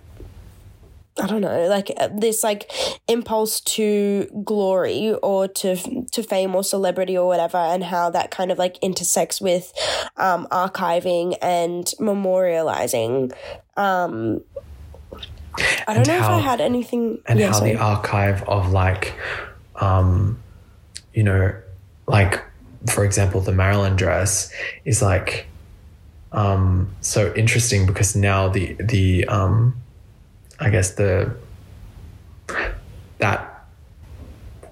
I 1.20 1.26
don't 1.26 1.42
know, 1.42 1.66
like 1.66 1.92
uh, 1.98 2.08
this 2.08 2.42
like 2.42 2.72
impulse 3.06 3.60
to 3.60 4.30
glory 4.44 5.14
or 5.22 5.46
to 5.46 6.06
to 6.10 6.22
fame 6.22 6.54
or 6.54 6.64
celebrity 6.64 7.18
or 7.18 7.26
whatever, 7.26 7.58
and 7.58 7.84
how 7.84 8.08
that 8.10 8.30
kind 8.30 8.50
of 8.50 8.58
like 8.58 8.78
intersects 8.80 9.38
with 9.38 9.74
um, 10.16 10.48
archiving 10.50 11.36
and 11.42 11.84
memorializing. 12.00 13.34
Um, 13.76 14.42
I 15.86 15.94
don't 15.94 16.06
know 16.06 16.20
how, 16.20 16.38
if 16.38 16.38
I 16.38 16.38
had 16.38 16.60
anything. 16.60 17.20
And 17.26 17.38
yeah, 17.38 17.48
how 17.48 17.52
sorry. 17.52 17.72
the 17.72 17.78
archive 17.80 18.42
of 18.44 18.72
like, 18.72 19.14
um, 19.76 20.42
you 21.12 21.22
know, 21.22 21.54
like 22.06 22.42
for 22.90 23.04
example, 23.04 23.40
the 23.40 23.52
Marilyn 23.52 23.96
dress 23.96 24.52
is 24.84 25.02
like 25.02 25.46
um, 26.32 26.94
so 27.00 27.32
interesting 27.34 27.86
because 27.86 28.16
now 28.16 28.48
the 28.48 28.74
the 28.80 29.26
um, 29.26 29.74
I 30.58 30.70
guess 30.70 30.92
the 30.94 31.34
that 33.18 33.66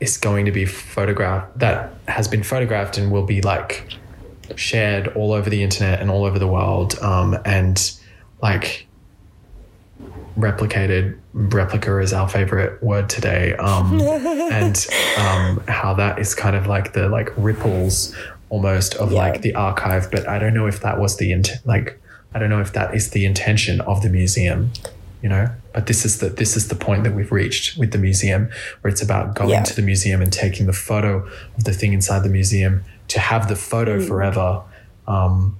is 0.00 0.16
going 0.16 0.46
to 0.46 0.52
be 0.52 0.64
photographed 0.64 1.58
that 1.58 1.92
has 2.08 2.26
been 2.26 2.42
photographed 2.42 2.96
and 2.98 3.12
will 3.12 3.26
be 3.26 3.42
like 3.42 3.86
shared 4.56 5.08
all 5.08 5.32
over 5.32 5.48
the 5.48 5.62
internet 5.62 6.00
and 6.00 6.10
all 6.10 6.24
over 6.24 6.38
the 6.38 6.48
world 6.48 6.98
um, 7.00 7.36
and 7.44 7.92
like 8.42 8.86
replicated 10.40 11.16
replica 11.32 11.98
is 12.00 12.12
our 12.12 12.28
favorite 12.28 12.82
word 12.82 13.08
today 13.08 13.54
um, 13.56 14.00
and 14.52 14.86
um, 15.18 15.62
how 15.68 15.94
that 15.94 16.18
is 16.18 16.34
kind 16.34 16.56
of 16.56 16.66
like 16.66 16.92
the 16.92 17.08
like 17.08 17.30
ripples 17.36 18.14
almost 18.48 18.94
of 18.96 19.12
yeah. 19.12 19.18
like 19.18 19.42
the 19.42 19.54
archive 19.54 20.10
but 20.10 20.26
i 20.28 20.38
don't 20.38 20.54
know 20.54 20.66
if 20.66 20.80
that 20.80 20.98
was 20.98 21.16
the 21.18 21.30
intent 21.32 21.64
like 21.66 22.00
i 22.34 22.38
don't 22.38 22.50
know 22.50 22.60
if 22.60 22.72
that 22.72 22.94
is 22.94 23.10
the 23.10 23.24
intention 23.24 23.80
of 23.82 24.02
the 24.02 24.08
museum 24.08 24.70
you 25.22 25.28
know. 25.28 25.50
But 25.74 25.86
this 25.86 26.04
is 26.04 26.18
the 26.18 26.30
this 26.30 26.56
is 26.56 26.68
the 26.68 26.74
point 26.74 27.04
that 27.04 27.14
we've 27.14 27.30
reached 27.30 27.76
with 27.76 27.92
the 27.92 27.98
museum, 27.98 28.48
where 28.80 28.90
it's 28.90 29.02
about 29.02 29.34
going 29.34 29.50
Yeah. 29.50 29.62
to 29.62 29.76
the 29.76 29.82
museum 29.82 30.22
and 30.22 30.32
taking 30.32 30.66
the 30.66 30.72
photo 30.72 31.28
of 31.56 31.64
the 31.64 31.72
thing 31.72 31.92
inside 31.92 32.22
the 32.22 32.28
museum 32.30 32.82
to 33.08 33.20
have 33.20 33.48
the 33.48 33.54
photo 33.54 33.98
Mm. 33.98 34.08
forever. 34.08 34.62
Um, 35.06 35.58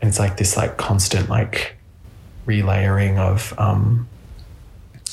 and 0.00 0.08
it's 0.08 0.18
like 0.18 0.36
this 0.36 0.56
like 0.56 0.76
constant 0.76 1.28
like 1.28 1.76
relayering 2.46 3.18
of 3.18 3.54
um, 3.58 4.08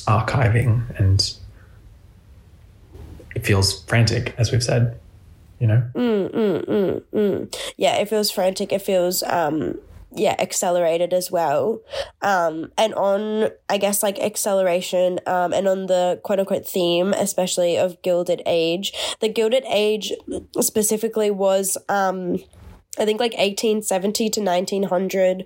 archiving 0.08 0.84
and 1.00 1.34
it 3.36 3.46
feels 3.46 3.84
frantic 3.84 4.34
as 4.38 4.52
we've 4.52 4.64
said 4.64 5.00
you 5.60 5.68
know 5.68 5.84
Mm, 5.94 6.32
mm, 6.32 6.66
mm, 6.66 7.02
mm. 7.14 7.56
Yeah, 7.78 7.96
it 7.98 8.10
feels 8.10 8.32
frantic. 8.32 8.72
It 8.72 8.82
feels 8.82 9.22
um 9.24 9.78
yeah, 10.16 10.36
accelerated 10.40 11.14
as 11.14 11.30
well. 11.30 11.82
Um 12.22 12.72
and 12.78 12.94
on 12.96 13.50
I 13.70 13.78
guess 13.78 14.02
like 14.02 14.18
acceleration 14.20 15.20
um 15.28 15.54
and 15.54 15.68
on 15.68 15.86
the 15.88 16.20
quote 16.24 16.40
unquote 16.40 16.66
theme, 16.66 17.14
especially 17.14 17.78
of 17.78 18.02
Gilded 18.02 18.42
Age. 18.46 18.94
The 19.20 19.30
Gilded 19.30 19.66
Age 19.68 20.14
specifically 20.60 21.30
was 21.30 21.78
um 21.90 22.40
I 23.00 23.06
think 23.06 23.20
like 23.20 23.32
1870 23.32 24.30
to 24.30 24.42
1900 24.42 25.46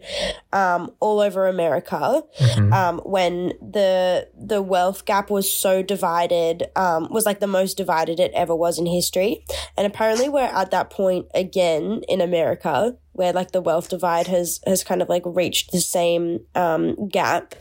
um, 0.51 0.91
all 0.99 1.19
over 1.19 1.47
America 1.47 2.23
um, 2.71 2.99
when 3.05 3.53
the 3.61 4.27
the 4.37 4.61
wealth 4.61 5.05
gap 5.05 5.29
was 5.29 5.49
so 5.51 5.83
divided 5.83 6.69
um, 6.75 7.07
was 7.11 7.25
like 7.25 7.39
the 7.39 7.47
most 7.47 7.77
divided 7.77 8.19
it 8.19 8.31
ever 8.33 8.55
was 8.55 8.79
in 8.79 8.85
history. 8.85 9.45
And 9.77 9.85
apparently 9.85 10.29
we're 10.29 10.41
at 10.41 10.71
that 10.71 10.89
point 10.89 11.27
again 11.33 12.01
in 12.07 12.21
America 12.21 12.97
where 13.13 13.31
like 13.31 13.51
the 13.51 13.61
wealth 13.61 13.89
divide 13.89 14.27
has 14.27 14.59
has 14.65 14.83
kind 14.83 15.01
of 15.01 15.09
like 15.09 15.23
reached 15.25 15.71
the 15.71 15.81
same 15.81 16.39
um, 16.55 17.07
gap. 17.07 17.55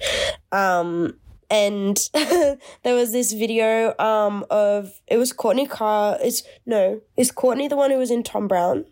Um, 0.50 1.18
and 1.50 2.08
there 2.14 2.94
was 2.94 3.12
this 3.12 3.32
video 3.32 3.94
um, 3.98 4.44
of 4.50 5.00
it 5.06 5.18
was 5.18 5.32
Kourtney 5.32 5.68
Carr 5.68 6.18
is 6.22 6.42
no 6.64 7.02
is 7.16 7.30
Kourtney 7.30 7.68
the 7.68 7.76
one 7.76 7.90
who 7.90 7.98
was 7.98 8.10
in 8.10 8.22
Thom 8.22 8.48
Browne 8.48 8.86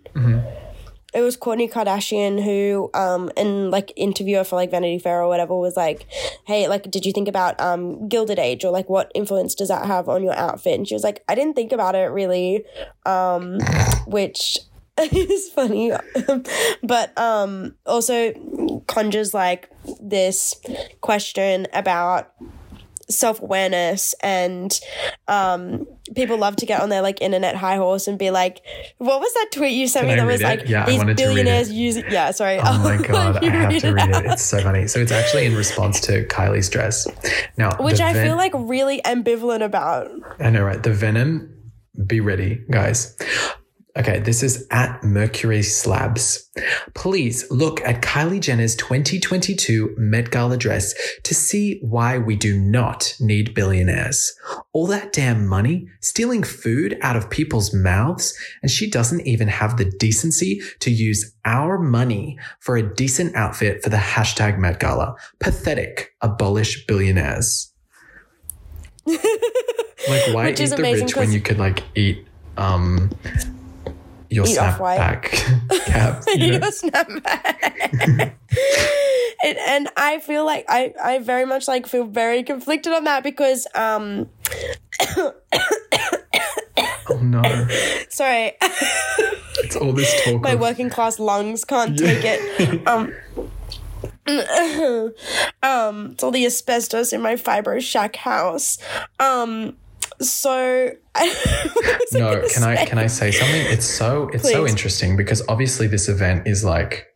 it 1.12 1.22
was 1.22 1.36
Kourtney 1.36 1.70
Kardashian 1.70 2.42
who, 2.42 2.90
um, 2.94 3.30
in 3.36 3.70
like 3.70 3.92
interviewer 3.96 4.44
for 4.44 4.56
like 4.56 4.70
Vanity 4.70 4.98
Fair 4.98 5.22
or 5.22 5.28
whatever, 5.28 5.56
was 5.56 5.76
like, 5.76 6.06
"Hey, 6.46 6.68
like, 6.68 6.90
did 6.90 7.04
you 7.04 7.12
think 7.12 7.28
about 7.28 7.60
um 7.60 8.08
Gilded 8.08 8.38
Age 8.38 8.64
or 8.64 8.70
like 8.70 8.88
what 8.88 9.10
influence 9.14 9.54
does 9.54 9.68
that 9.68 9.86
have 9.86 10.08
on 10.08 10.22
your 10.22 10.34
outfit?" 10.36 10.74
And 10.74 10.86
she 10.86 10.94
was 10.94 11.04
like, 11.04 11.24
"I 11.28 11.34
didn't 11.34 11.54
think 11.54 11.72
about 11.72 11.94
it 11.94 12.10
really," 12.10 12.64
um, 13.06 13.58
which 14.06 14.58
is 14.98 15.48
funny, 15.50 15.92
but 16.82 17.18
um, 17.18 17.74
also 17.86 18.32
conjures 18.86 19.34
like 19.34 19.70
this 20.00 20.54
question 21.00 21.66
about 21.72 22.32
self 23.10 23.40
awareness 23.42 24.14
and 24.22 24.78
um 25.28 25.86
people 26.14 26.38
love 26.38 26.56
to 26.56 26.66
get 26.66 26.80
on 26.80 26.88
their 26.88 27.02
like 27.02 27.20
internet 27.20 27.54
high 27.56 27.76
horse 27.76 28.08
and 28.08 28.18
be 28.18 28.30
like, 28.30 28.60
what 28.98 29.20
was 29.20 29.32
that 29.34 29.48
tweet 29.52 29.72
you 29.74 29.86
sent 29.88 30.06
Can 30.06 30.16
me 30.16 30.20
I 30.20 30.24
that 30.24 30.32
was 30.32 30.40
it? 30.40 30.44
like 30.44 30.68
Yeah, 30.68 30.86
these 30.86 31.02
it. 31.02 31.16
billionaires 31.16 31.70
using 31.72 32.04
yeah, 32.10 32.30
sorry. 32.32 32.58
oh 32.62 32.78
my 32.82 32.96
god 33.06 33.44
i 33.44 33.48
have 33.48 33.80
to 33.82 33.92
read 33.92 34.08
it 34.08 34.14
out. 34.14 34.24
it's 34.26 34.42
so 34.42 34.60
funny 34.62 34.86
so 34.88 34.98
it's 35.00 35.12
actually 35.12 35.46
in 35.46 35.54
response 35.54 36.00
to 36.02 36.24
kylie's 36.26 36.68
dress 36.68 37.06
now 37.56 37.70
Which 37.82 38.00
I 38.00 38.12
ven- 38.12 38.26
feel 38.26 38.36
like 38.36 38.52
really 38.54 39.00
ambivalent 39.02 39.62
about. 39.64 40.10
i 40.40 40.50
know 40.50 40.62
right 40.62 40.82
the 40.82 40.92
venom 40.92 41.54
be 42.06 42.20
ready 42.20 42.60
guys 42.70 43.16
Okay, 43.96 44.20
this 44.20 44.44
is 44.44 44.68
at 44.70 45.02
Mercury 45.02 45.62
Slabs. 45.62 46.48
Please 46.94 47.50
look 47.50 47.80
at 47.80 48.02
Kylie 48.02 48.40
Jenner's 48.40 48.76
2022 48.76 49.94
Met 49.98 50.30
Gala 50.30 50.56
dress 50.56 50.94
to 51.24 51.34
see 51.34 51.80
why 51.82 52.16
we 52.16 52.36
do 52.36 52.56
not 52.56 53.14
need 53.18 53.52
billionaires. 53.52 54.32
All 54.72 54.86
that 54.86 55.12
damn 55.12 55.44
money, 55.44 55.88
stealing 56.00 56.44
food 56.44 56.98
out 57.02 57.16
of 57.16 57.30
people's 57.30 57.74
mouths, 57.74 58.32
and 58.62 58.70
she 58.70 58.88
doesn't 58.88 59.26
even 59.26 59.48
have 59.48 59.76
the 59.76 59.90
decency 59.98 60.62
to 60.78 60.90
use 60.90 61.34
our 61.44 61.76
money 61.76 62.38
for 62.60 62.76
a 62.76 62.94
decent 62.94 63.34
outfit 63.34 63.82
for 63.82 63.90
the 63.90 63.96
hashtag 63.96 64.56
Met 64.56 64.78
Gala. 64.78 65.16
Pathetic. 65.40 66.14
Abolish 66.20 66.86
billionaires. 66.86 67.72
like, 69.06 69.18
why 70.32 70.44
Which 70.44 70.60
eat 70.60 70.64
is 70.64 70.70
the 70.70 70.76
rich 70.76 71.16
when 71.16 71.32
you 71.32 71.40
could 71.40 71.58
like 71.58 71.82
eat 71.96 72.26
um 72.56 73.10
your 74.30 74.46
Eat 74.46 74.56
snapback 74.56 75.22
cap? 75.86 76.22
you 76.28 76.34
You 76.46 76.52
know? 76.52 76.58
know, 76.58 76.70
snapback. 76.70 78.32
and, 79.44 79.58
and 79.58 79.88
I 79.96 80.20
feel 80.20 80.44
like 80.46 80.64
I, 80.68 80.94
I 81.02 81.18
very 81.18 81.44
much 81.44 81.66
like 81.68 81.86
feel 81.86 82.04
very 82.04 82.42
conflicted 82.42 82.92
on 82.92 83.04
that 83.04 83.22
because 83.22 83.66
um 83.74 84.28
Oh 87.12 87.18
no! 87.22 87.42
sorry 88.08 88.52
It's 89.58 89.74
all 89.76 89.92
this 89.92 90.22
talk. 90.24 90.42
my 90.42 90.52
of, 90.52 90.60
working 90.60 90.90
class 90.90 91.18
lungs 91.18 91.64
can't 91.64 91.98
take 91.98 92.22
it. 92.24 92.86
Um, 92.86 93.12
um, 95.62 96.10
it's 96.12 96.22
all 96.22 96.30
the 96.30 96.46
asbestos 96.46 97.12
in 97.12 97.20
my 97.20 97.34
fibro 97.34 97.80
shack 97.80 98.14
house. 98.16 98.78
Um, 99.18 99.76
so 100.20 100.90
no, 102.12 102.42
can 102.52 102.62
I 102.62 102.84
can 102.86 102.98
I 102.98 103.06
say 103.06 103.30
something? 103.30 103.66
It's 103.66 103.86
so 103.86 104.28
it's 104.32 104.50
so 104.50 104.66
interesting 104.66 105.16
because 105.16 105.42
obviously 105.48 105.86
this 105.86 106.08
event 106.08 106.46
is 106.46 106.64
like 106.64 107.06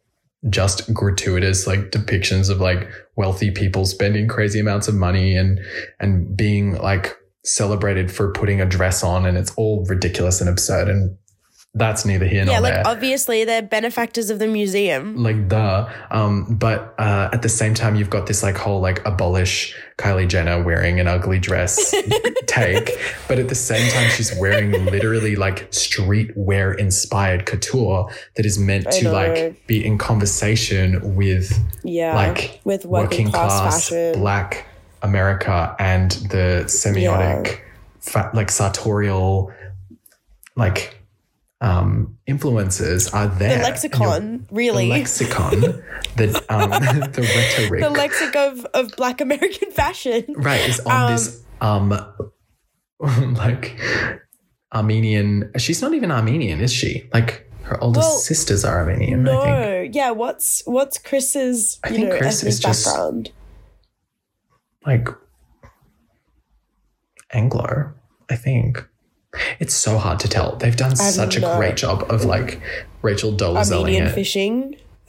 just 0.50 0.92
gratuitous 0.92 1.66
like 1.66 1.90
depictions 1.90 2.50
of 2.50 2.60
like 2.60 2.88
wealthy 3.16 3.50
people 3.50 3.86
spending 3.86 4.28
crazy 4.28 4.60
amounts 4.60 4.88
of 4.88 4.94
money 4.94 5.36
and 5.36 5.58
and 6.00 6.36
being 6.36 6.76
like 6.76 7.16
celebrated 7.44 8.10
for 8.10 8.32
putting 8.32 8.60
a 8.60 8.66
dress 8.66 9.02
on 9.02 9.26
and 9.26 9.38
it's 9.38 9.54
all 9.56 9.84
ridiculous 9.88 10.40
and 10.40 10.50
absurd 10.50 10.88
and 10.88 11.16
that's 11.76 12.04
neither 12.04 12.24
here 12.26 12.44
nor 12.44 12.54
there. 12.54 12.54
Yeah, 12.54 12.60
like 12.60 12.74
there. 12.74 12.86
obviously 12.86 13.44
they're 13.44 13.60
benefactors 13.62 14.30
of 14.30 14.38
the 14.38 14.46
museum. 14.46 15.16
like 15.16 15.48
duh. 15.48 15.88
Um, 16.10 16.54
but 16.54 16.94
uh, 16.98 17.30
at 17.32 17.42
the 17.42 17.48
same 17.48 17.74
time, 17.74 17.96
you've 17.96 18.10
got 18.10 18.26
this 18.26 18.42
like 18.44 18.56
whole 18.56 18.80
like 18.80 19.04
abolish 19.04 19.74
Kylie 19.98 20.28
Jenner 20.28 20.62
wearing 20.62 21.00
an 21.00 21.08
ugly 21.08 21.38
dress 21.40 21.92
take, 22.46 22.90
but 23.28 23.38
at 23.40 23.48
the 23.48 23.54
same 23.56 23.90
time, 23.90 24.08
she's 24.10 24.32
wearing 24.38 24.70
literally 24.86 25.34
like 25.34 25.70
streetwear 25.72 26.78
inspired 26.78 27.44
couture 27.46 28.08
that 28.36 28.46
is 28.46 28.58
meant 28.58 28.86
I 28.86 28.90
to 28.90 29.04
know. 29.04 29.12
like 29.12 29.66
be 29.66 29.84
in 29.84 29.98
conversation 29.98 31.16
with 31.16 31.58
Yeah, 31.82 32.14
like 32.14 32.60
with 32.64 32.84
working, 32.86 33.30
class, 33.30 33.88
fashion. 33.88 34.20
black 34.20 34.66
America 35.02 35.74
and 35.78 36.12
the 36.30 36.64
semiotic, 36.66 37.58
fa- 38.00 38.30
like 38.32 38.50
sartorial, 38.50 39.52
like 40.56 40.98
um 41.60 42.18
influences 42.26 43.08
are 43.14 43.26
there. 43.28 43.58
the 43.58 43.62
lexicon, 43.62 44.46
really. 44.50 44.84
the 44.84 44.90
lexicon, 44.90 45.60
the 46.16 46.44
um, 46.48 46.70
the 46.70 47.22
rhetoric, 47.22 47.82
the 47.82 47.90
lexic 47.90 48.34
of, 48.36 48.64
of 48.74 48.94
black 48.96 49.20
American 49.20 49.70
fashion. 49.70 50.24
right, 50.36 50.60
is 50.68 50.80
on 50.80 51.12
this 51.12 51.42
um, 51.60 51.90
like 53.34 53.80
Armenian. 54.74 55.50
She's 55.58 55.80
not 55.80 55.94
even 55.94 56.10
Armenian, 56.10 56.60
is 56.60 56.72
she? 56.72 57.08
Like 57.14 57.48
her 57.62 57.82
oldest 57.82 58.06
Well, 58.08 58.18
sisters 58.18 58.64
are 58.64 58.78
Armenian. 58.80 59.26
I 59.28 59.32
think. 59.32 59.44
No, 59.44 59.80
yeah. 59.92 60.10
What's 60.10 60.62
what's 60.66 60.98
Kris's 60.98 61.78
I 61.84 61.90
think 61.90 62.08
know 62.10 62.18
Kris 62.18 62.42
is 62.42 62.58
just- 62.60 62.84
background? 62.84 63.30
Like 64.84 65.08
Anglo, 67.32 67.92
I 68.30 68.36
think. 68.36 68.86
It's 69.60 69.74
so 69.74 69.98
hard 69.98 70.20
to 70.20 70.28
tell. 70.28 70.56
They've 70.56 70.76
done 70.76 70.96
such 70.96 71.36
a 71.36 71.40
great 71.40 71.76
job 71.76 72.04
of 72.10 72.24
like 72.24 72.60
Rachel 73.02 73.32
Dolezal 73.32 73.80
Armenian 73.80 74.12
fishing. 74.12 74.76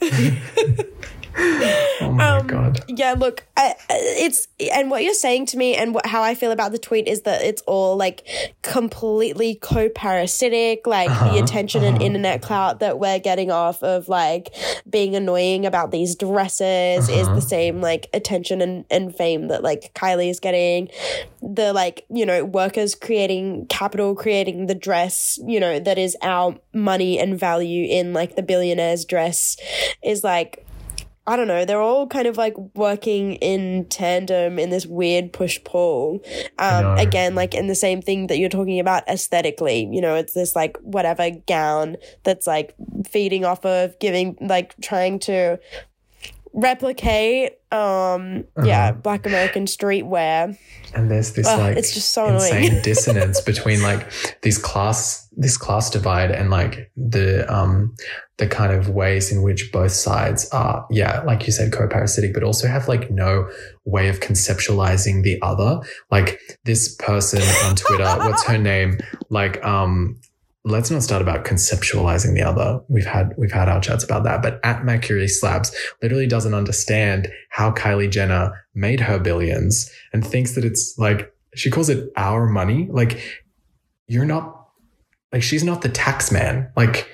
Oh 1.38 2.12
my 2.12 2.28
Um, 2.38 2.46
god. 2.46 2.80
Yeah, 2.88 3.14
look, 3.16 3.44
I, 3.56 3.74
it's 3.90 4.48
and 4.72 4.90
what 4.90 5.02
you're 5.04 5.14
saying 5.14 5.46
to 5.46 5.56
me 5.58 5.74
and 5.74 5.94
what, 5.94 6.06
how 6.06 6.22
I 6.22 6.34
feel 6.34 6.50
about 6.50 6.72
the 6.72 6.78
tweet 6.78 7.06
is 7.08 7.22
that 7.22 7.42
it's 7.42 7.62
all 7.62 7.96
like 7.96 8.26
completely 8.62 9.54
co-parasitic, 9.56 10.86
like 10.86 11.10
Uh-huh, 11.10 11.32
the 11.32 11.42
attention 11.42 11.84
and 11.84 11.96
uh-huh. 11.96 12.04
internet 12.04 12.42
clout 12.42 12.80
that 12.80 12.98
we're 12.98 13.18
getting 13.18 13.50
off 13.50 13.82
of 13.82 14.08
like 14.08 14.54
being 14.88 15.14
annoying 15.14 15.66
about 15.66 15.90
these 15.90 16.16
dresses 16.16 17.08
is 17.08 17.26
Uh-huh. 17.26 17.34
the 17.34 17.40
same 17.40 17.80
like 17.80 18.08
attention 18.14 18.60
and, 18.60 18.84
and 18.90 19.14
fame 19.14 19.48
that 19.48 19.62
like 19.62 19.92
Kylie 19.94 20.30
is 20.30 20.40
getting. 20.40 20.88
The 21.42 21.72
like, 21.72 22.04
you 22.08 22.26
know, 22.26 22.44
workers 22.44 22.94
creating 22.94 23.66
capital, 23.66 24.14
creating 24.14 24.66
the 24.66 24.74
dress, 24.74 25.38
you 25.46 25.60
know, 25.60 25.78
that 25.78 25.98
is 25.98 26.16
our 26.22 26.56
money 26.72 27.18
and 27.18 27.38
value 27.38 27.86
in 27.88 28.12
like 28.12 28.36
the 28.36 28.42
billionaire's 28.42 29.04
dress 29.04 29.56
is 30.02 30.24
like 30.24 30.65
I 31.26 31.36
don't 31.36 31.48
know, 31.48 31.64
they're 31.64 31.80
all 31.80 32.06
kind 32.06 32.26
of 32.26 32.36
like 32.36 32.56
working 32.74 33.34
in 33.36 33.86
tandem 33.88 34.58
in 34.58 34.70
this 34.70 34.86
weird 34.86 35.32
push 35.32 35.58
pull. 35.64 36.24
Um, 36.58 36.96
again, 36.98 37.34
like 37.34 37.54
in 37.54 37.66
the 37.66 37.74
same 37.74 38.00
thing 38.00 38.28
that 38.28 38.38
you're 38.38 38.48
talking 38.48 38.78
about 38.78 39.08
aesthetically, 39.08 39.88
you 39.90 40.00
know, 40.00 40.14
it's 40.14 40.34
this 40.34 40.54
like 40.54 40.76
whatever 40.78 41.30
gown 41.48 41.96
that's 42.22 42.46
like 42.46 42.74
feeding 43.08 43.44
off 43.44 43.64
of 43.66 43.98
giving, 43.98 44.36
like 44.40 44.74
trying 44.80 45.18
to 45.20 45.58
replicate 46.56 47.58
um 47.70 48.44
yeah 48.64 48.90
black 48.92 49.26
american 49.26 49.66
streetwear. 49.66 50.56
And 50.94 51.10
there's 51.10 51.34
this 51.34 51.46
Ugh, 51.46 51.58
like 51.58 51.76
it's 51.76 51.92
just 51.92 52.10
so 52.10 52.26
insane 52.28 52.68
annoying. 52.68 52.82
dissonance 52.82 53.40
between 53.42 53.82
like 53.82 54.10
these 54.42 54.56
class 54.56 55.28
this 55.36 55.58
class 55.58 55.90
divide 55.90 56.30
and 56.30 56.48
like 56.50 56.90
the 56.96 57.44
um 57.54 57.94
the 58.38 58.46
kind 58.46 58.72
of 58.72 58.88
ways 58.88 59.30
in 59.30 59.42
which 59.42 59.70
both 59.72 59.92
sides 59.92 60.48
are 60.50 60.86
yeah 60.90 61.22
like 61.22 61.46
you 61.46 61.52
said 61.52 61.72
co-parasitic 61.72 62.32
but 62.32 62.42
also 62.42 62.66
have 62.66 62.88
like 62.88 63.10
no 63.10 63.50
way 63.84 64.08
of 64.08 64.20
conceptualizing 64.20 65.22
the 65.22 65.38
other. 65.42 65.80
Like 66.10 66.40
this 66.64 66.94
person 66.96 67.42
on 67.66 67.76
twitter 67.76 68.04
what's 68.04 68.44
her 68.44 68.58
name? 68.72 68.98
Like 69.28 69.62
um 69.62 70.18
let's 70.66 70.90
not 70.90 71.02
start 71.02 71.22
about 71.22 71.44
conceptualizing 71.44 72.34
the 72.34 72.42
other. 72.42 72.80
We've 72.88 73.06
had 73.06 73.32
we've 73.38 73.52
had 73.52 73.68
our 73.68 73.80
chats 73.80 74.02
about 74.02 74.24
that 74.24 74.42
but 74.42 74.60
at 74.64 74.84
mercury 74.84 75.28
slabs 75.28 75.74
literally 76.02 76.26
doesn't 76.26 76.54
understand 76.54 77.32
how 77.50 77.70
kylie 77.70 78.10
jenner 78.10 78.66
made 78.74 79.00
her 79.00 79.18
billions 79.18 79.88
and 80.12 80.26
thinks 80.26 80.56
that 80.56 80.64
it's 80.64 80.98
like 80.98 81.32
she 81.54 81.70
calls 81.70 81.88
it 81.88 82.10
our 82.16 82.46
money. 82.46 82.88
Like 82.90 83.44
you're 84.08 84.24
not 84.24 84.68
like 85.32 85.44
she's 85.44 85.62
not 85.64 85.82
the 85.82 85.88
tax 85.88 86.32
man. 86.32 86.70
Like 86.76 87.08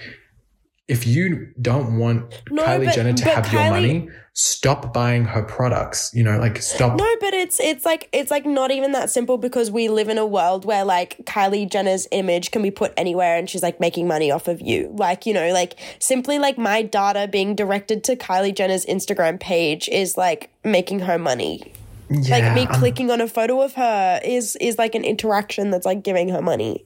if 0.93 1.07
you 1.07 1.49
don't 1.61 1.99
want 1.99 2.43
No, 2.51 2.63
Kylie 2.65 2.85
but- 2.87 2.95
Jenner 2.95 3.13
to 3.15 3.25
have 3.25 3.53
your 3.53 3.71
money, 3.71 4.09
stop 4.35 4.93
buying 4.93 5.25
her 5.25 5.43
products. 5.43 6.11
You 6.15 6.23
know, 6.23 6.39
like 6.39 6.61
stop. 6.63 6.97
No, 6.99 7.07
but 7.21 7.35
it's 7.35 7.59
it's 7.61 7.85
like 7.85 8.09
it's 8.13 8.31
like 8.31 8.47
not 8.47 8.71
even 8.71 8.93
that 8.93 9.11
simple 9.11 9.39
because 9.39 9.71
we 9.71 9.89
live 9.89 10.09
in 10.09 10.19
a 10.19 10.27
world 10.27 10.65
where 10.65 10.85
like 10.85 11.17
Kylie 11.25 11.69
Jenner's 11.71 12.07
image 12.13 12.51
can 12.51 12.63
be 12.63 12.71
put 12.71 12.93
anywhere 12.97 13.37
and 13.37 13.49
she's 13.51 13.63
like 13.63 13.81
making 13.81 14.07
money 14.07 14.31
off 14.31 14.49
of 14.49 14.61
you. 14.61 14.93
Like, 14.97 15.27
you 15.27 15.35
know, 15.35 15.53
like 15.53 15.77
simply 15.99 16.39
like 16.39 16.59
my 16.59 16.83
data 16.83 17.29
being 17.31 17.55
directed 17.55 18.05
to 18.05 18.17
Kylie 18.17 18.55
Jenner's 18.55 18.87
Instagram 18.87 19.41
page 19.41 19.89
is 19.89 20.17
like 20.17 20.51
making 20.65 21.01
her 21.01 21.19
money. 21.19 21.73
yeah, 22.11 22.39
like 22.39 22.55
me 22.55 22.67
clicking 22.79 23.11
on 23.11 23.21
a 23.21 23.27
photo 23.29 23.63
of 23.63 23.75
her 23.75 24.21
is 24.25 24.57
is 24.57 24.77
like 24.79 24.95
an 24.95 25.05
interaction 25.05 25.71
that's 25.71 25.87
like 25.87 26.03
giving 26.03 26.29
her 26.29 26.43
money. 26.43 26.85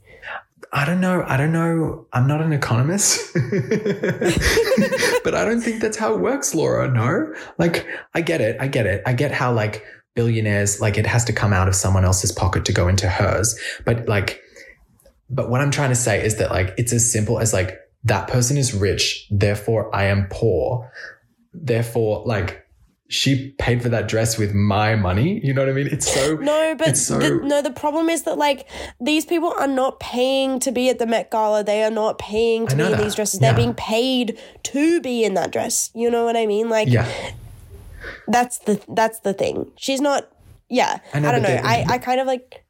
I 0.73 0.85
don't 0.85 1.01
know. 1.01 1.25
I 1.27 1.37
don't 1.37 1.53
know. 1.53 2.07
I'm 2.13 2.27
not 2.27 2.43
an 2.43 2.53
economist, 2.53 3.33
but 5.25 5.35
I 5.35 5.45
don't 5.45 5.61
think 5.61 5.81
that's 5.81 5.97
how 5.97 6.15
it 6.15 6.21
works, 6.21 6.55
Laura. 6.55 6.91
No, 6.91 7.33
like 7.59 7.87
I 8.15 8.21
get 8.21 8.41
it. 8.41 8.57
I 8.61 8.69
get 8.69 8.87
it. 8.87 9.03
I 9.07 9.13
get 9.13 9.33
how 9.33 9.53
like 9.53 9.85
billionaires, 10.15 10.81
like 10.81 10.99
it 10.99 11.07
has 11.07 11.25
to 11.27 11.33
come 11.33 11.53
out 11.53 11.69
of 11.69 11.75
someone 11.75 12.05
else's 12.05 12.33
pocket 12.33 12.65
to 12.65 12.73
go 12.73 12.89
into 12.89 13.09
hers. 13.09 13.59
But 13.85 14.09
like, 14.09 14.43
but 15.31 15.51
what 15.51 15.61
I'm 15.61 15.71
trying 15.71 15.91
to 15.91 15.97
say 15.97 16.25
is 16.25 16.37
that 16.37 16.51
like 16.51 16.75
it's 16.77 16.93
as 16.93 17.11
simple 17.11 17.39
as 17.39 17.53
like 17.53 17.79
that 18.05 18.29
person 18.29 18.57
is 18.57 18.75
rich, 18.75 19.27
therefore 19.31 19.95
I 19.95 20.05
am 20.05 20.27
poor. 20.31 20.91
Therefore, 21.55 22.23
like 22.27 22.66
she 23.09 23.51
paid 23.59 23.83
for 23.83 23.89
that 23.89 24.09
dress 24.09 24.37
with 24.37 24.53
my 24.53 24.97
money. 24.97 25.41
You 25.45 25.55
know 25.55 25.63
what 25.63 25.69
I 25.69 25.73
mean? 25.73 25.87
It's 25.87 26.13
so 26.13 26.35
No, 26.37 26.75
but 26.77 26.89
It's 26.89 27.07
so- 27.07 27.19
the, 27.19 27.37
no, 27.37 27.63
the 27.63 27.71
problem 27.71 28.09
is 28.09 28.25
that 28.25 28.37
like 28.37 28.69
these 29.01 29.25
people 29.25 29.53
are 29.59 29.69
not 29.69 30.01
paying 30.01 30.59
to 30.61 30.73
be 30.73 30.89
at 30.89 30.99
the 30.99 31.07
Met 31.07 31.31
Gala. 31.31 31.63
They 31.63 31.85
are 31.85 31.91
not 31.91 32.19
paying 32.19 32.67
to 32.67 32.75
be 32.75 32.83
know 32.83 32.93
in 32.93 32.99
these 32.99 33.15
dresses. 33.15 33.39
They're 33.41 33.55
being 33.55 33.75
paid 33.75 34.39
to 34.65 35.01
be 35.01 35.25
in 35.25 35.35
that 35.35 35.53
dress. 35.53 35.91
You 35.95 36.11
know 36.11 36.25
what 36.25 36.37
I 36.37 36.47
mean? 36.47 36.69
Like 36.69 36.89
yeah. 36.89 37.07
that's 38.27 38.59
the 38.59 38.83
that's 38.89 39.21
the 39.21 39.33
thing. 39.33 39.71
She's 39.77 40.01
not. 40.01 40.29
Yeah, 40.69 40.99
I 41.15 41.19
I, 41.19 41.21
don't 41.21 41.43
know. 41.43 41.49
but 41.49 41.63
the- 41.63 41.67
I 41.67 41.85
I 41.89 41.99
kind 41.99 42.21
of 42.21 42.27
like. 42.27 42.65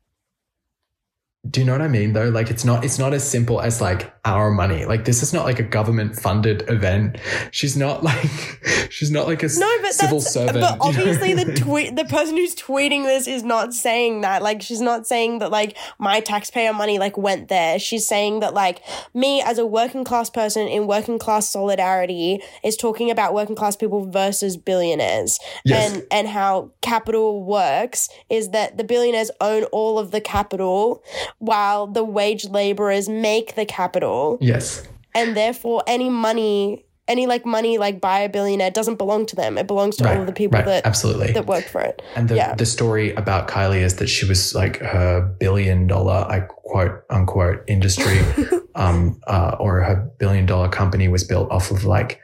Do 1.50 1.60
you 1.60 1.66
know 1.66 1.72
what 1.72 1.82
I 1.82 1.88
mean 1.88 2.12
though? 2.12 2.28
Like 2.28 2.50
it's 2.50 2.64
not 2.64 2.84
it's 2.84 2.98
not 2.98 3.12
as 3.12 3.28
simple 3.28 3.60
as 3.60 3.80
like 3.80 4.12
our 4.24 4.50
money. 4.50 4.84
Like 4.86 5.04
this 5.04 5.22
is 5.22 5.32
not 5.32 5.44
like 5.44 5.58
a 5.58 5.62
government 5.62 6.16
funded 6.18 6.68
event. 6.68 7.18
She's 7.50 7.76
not 7.76 8.02
like 8.10 8.60
she's 8.90 9.10
not 9.10 9.26
like 9.26 9.42
a 9.42 9.48
No, 9.48 9.70
but 9.82 9.92
civil 9.92 10.18
that's 10.20 10.32
servant. 10.32 10.60
but 10.60 10.72
you 10.72 10.78
know 10.78 11.10
obviously 11.10 11.34
the 11.34 11.52
tweet 11.56 11.94
the 11.94 12.04
person 12.06 12.36
who's 12.36 12.54
tweeting 12.54 13.04
this 13.04 13.28
is 13.28 13.42
not 13.42 13.74
saying 13.74 14.22
that. 14.22 14.42
Like 14.42 14.62
she's 14.62 14.80
not 14.80 15.06
saying 15.06 15.38
that 15.40 15.50
like 15.50 15.76
my 15.98 16.20
taxpayer 16.20 16.72
money 16.72 16.98
like 16.98 17.16
went 17.16 17.48
there. 17.48 17.78
She's 17.78 18.06
saying 18.06 18.40
that 18.40 18.54
like 18.54 18.80
me 19.14 19.42
as 19.42 19.58
a 19.58 19.66
working 19.66 20.04
class 20.04 20.30
person 20.30 20.66
in 20.66 20.86
working 20.86 21.18
class 21.18 21.48
solidarity 21.50 22.42
is 22.64 22.76
talking 22.76 23.10
about 23.10 23.34
working 23.34 23.56
class 23.56 23.76
people 23.76 24.10
versus 24.10 24.56
billionaires. 24.56 25.38
Yes. 25.64 25.92
And 25.92 26.06
and 26.10 26.28
how 26.28 26.72
capital 26.80 27.44
works 27.44 28.08
is 28.30 28.50
that 28.50 28.78
the 28.78 28.84
billionaires 28.84 29.30
own 29.40 29.64
all 29.64 29.98
of 29.98 30.10
the 30.10 30.20
capital 30.20 31.02
while 31.38 31.86
the 31.86 32.04
wage 32.04 32.46
laborers 32.46 33.08
make 33.08 33.54
the 33.54 33.64
capital 33.66 34.38
Yes. 34.40 34.86
and 35.14 35.36
therefore 35.36 35.82
any 35.86 36.08
money 36.10 36.82
any 37.08 37.26
like 37.28 37.46
money 37.46 37.78
like 37.78 38.00
by 38.00 38.18
a 38.20 38.28
billionaire 38.28 38.70
doesn't 38.70 38.96
belong 38.96 39.26
to 39.26 39.36
them 39.36 39.56
it 39.58 39.66
belongs 39.68 39.96
to 39.96 40.04
Right. 40.04 40.14
all 40.16 40.22
of 40.22 40.26
the 40.26 40.32
people 40.32 40.58
right. 40.58 40.64
that 40.66 40.86
Absolutely. 40.86 41.32
that 41.32 41.46
work 41.46 41.64
for 41.64 41.80
it 41.80 42.02
and 42.16 42.28
the, 42.28 42.34
yeah. 42.36 42.54
the 42.54 42.66
story 42.66 43.14
about 43.14 43.46
Kylie 43.48 43.82
is 43.82 43.96
that 43.96 44.08
she 44.08 44.26
was 44.26 44.54
like 44.56 44.78
her 44.78 45.20
billion 45.38 45.86
dollar, 45.86 46.26
I 46.28 46.40
quote 46.40 47.04
unquote, 47.10 47.62
industry, 47.68 48.18
um, 48.74 49.20
uh, 49.28 49.54
or 49.60 49.82
her 49.82 50.10
billion 50.18 50.46
dollar 50.46 50.68
company 50.68 51.06
was 51.06 51.22
built 51.22 51.48
off 51.52 51.70
of 51.70 51.84
like 51.84 52.20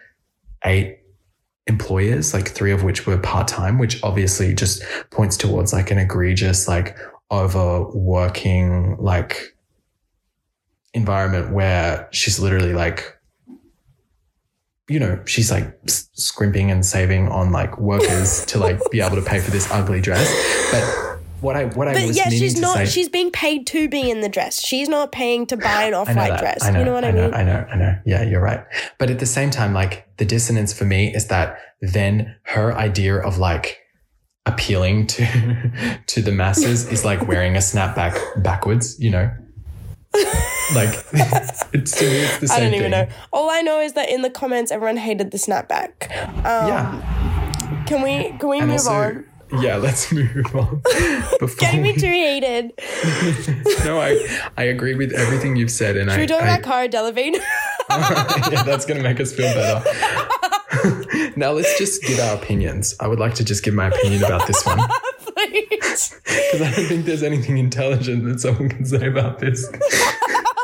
eight 0.65 0.99
employers, 1.69 2.35
like 2.35 2.49
three 2.49 2.73
of 2.73 2.83
which 2.83 3.07
were 3.07 3.17
part 3.19 3.47
time, 3.47 3.79
which 3.79 4.03
obviously 4.03 4.53
just 4.53 4.83
points 5.11 5.37
towards 5.37 5.73
like 5.73 5.91
an 5.93 5.99
egregious, 5.99 6.67
like 6.67 6.97
overworking, 7.33 8.97
like 8.99 9.57
environment 10.95 11.53
where 11.53 12.09
she's 12.13 12.39
literally 12.39 12.75
like 12.75 13.19
you 14.89 14.99
know, 14.99 15.19
she's 15.25 15.51
like 15.51 15.79
scrimping 15.87 16.71
and 16.71 16.85
saving 16.85 17.29
on 17.29 17.51
like 17.51 17.79
workers 17.79 18.45
to 18.47 18.59
like 18.59 18.79
be 18.91 19.01
able 19.01 19.17
to 19.17 19.23
pay 19.23 19.39
for 19.39 19.51
this 19.51 19.71
ugly 19.71 20.01
dress. 20.01 20.29
But 20.71 21.13
what 21.43 21.57
I 21.57 21.65
what 21.67 21.89
I 21.89 21.95
but 21.95 22.07
was 22.07 22.17
yeah 22.17 22.25
meaning 22.25 22.39
she's 22.39 22.55
to 22.55 22.61
not 22.61 22.77
say, 22.77 22.87
she's 22.87 23.09
being 23.09 23.31
paid 23.31 23.67
to 23.69 23.89
be 23.89 24.11
in 24.11 24.21
the 24.21 24.29
dress 24.29 24.63
she's 24.63 24.89
not 24.89 25.11
paying 25.11 25.45
to 25.47 25.57
buy 25.57 25.85
an 25.85 25.95
off-white 25.95 26.39
dress 26.39 26.63
I 26.63 26.71
know, 26.71 26.79
you 26.79 26.85
know 26.85 26.93
what 26.93 27.05
i, 27.05 27.11
know, 27.11 27.25
mean 27.25 27.35
I 27.35 27.43
know, 27.43 27.67
I 27.71 27.77
know. 27.77 27.99
Yeah, 28.07 28.23
you're 28.23 28.41
right. 28.41 28.65
But 28.99 29.11
at 29.11 29.19
the 29.19 29.27
same 29.27 29.51
time, 29.51 29.75
like 29.75 30.07
the 30.19 30.25
dissonance 30.25 30.73
for 30.73 30.85
me 30.85 31.13
is 31.13 31.27
that 31.29 31.59
then 31.81 32.37
her 32.45 32.73
idea 32.75 33.17
of 33.17 33.39
like 33.39 33.82
appealing 34.47 35.07
to 35.07 35.99
to 36.07 36.23
the 36.23 36.33
masses 36.33 36.87
is 36.89 37.05
like 37.05 37.27
wearing 37.27 37.55
a 37.57 37.61
snapback 37.61 38.19
backwards. 38.43 38.99
You 39.01 39.11
know, 39.11 39.31
like 40.75 40.91
it's 41.13 41.63
it's 41.73 41.99
the 42.41 42.47
same 42.49 42.51
i 42.51 42.61
don't 42.61 42.71
thing. 42.71 42.75
even 42.81 42.91
know 42.91 43.09
all 43.33 43.49
i 43.51 43.61
know 43.63 43.81
is 43.81 43.95
that 43.95 44.09
in 44.11 44.21
the 44.23 44.29
comments 44.31 44.71
everyone 44.71 44.97
hated 44.99 45.31
the 45.31 45.39
snapback 45.39 46.11
um, 46.45 46.69
Yeah, 46.69 47.85
can 47.87 48.03
we 48.03 48.37
can 48.39 48.49
we 48.49 48.59
and 48.59 48.69
move 48.69 48.79
also. 48.81 48.93
on 48.93 49.25
Yeah, 49.63 49.77
let's 49.77 50.11
move 50.17 50.55
on. 50.55 50.83
Getting 51.59 51.83
me 51.83 51.95
too 51.95 52.11
heated 52.11 52.73
no, 53.85 54.01
I 54.01 54.17
I 54.57 54.65
agree 54.65 54.95
with 54.95 55.13
everything 55.13 55.57
you've 55.57 55.71
said, 55.71 55.97
and 55.97 56.11
should 56.11 56.19
I, 56.19 56.23
we 56.23 56.27
talk 56.27 56.43
I 56.43 56.57
about 56.57 56.63
cara 56.63 56.89
delevingne 56.89 57.37
yeah, 57.91 58.63
that's 58.65 58.87
gonna 58.87 59.03
make 59.03 59.21
us 59.21 59.33
feel 59.35 59.53
better. 59.55 59.83
Now 61.37 61.53
let's 61.53 61.79
just 61.79 62.03
give 62.03 62.19
our 62.19 62.37
opinions. 62.37 62.95
I 63.01 63.09
would 63.09 63.19
like 63.19 63.35
to 63.35 63.45
just 63.45 63.63
give 63.63 63.75
my 63.75 63.89
opinion 63.89 64.25
about 64.25 64.47
this 64.47 64.65
one 64.65 64.79
please 65.21 66.21
because 66.25 66.63
I 66.63 66.73
don't 66.75 66.87
think 66.87 67.05
there's 67.05 67.23
anything 67.23 67.59
intelligent 67.59 68.25
that 68.25 68.41
someone 68.41 68.69
can 68.69 68.85
say 68.85 69.07
about 69.07 69.39
this. 69.39 69.67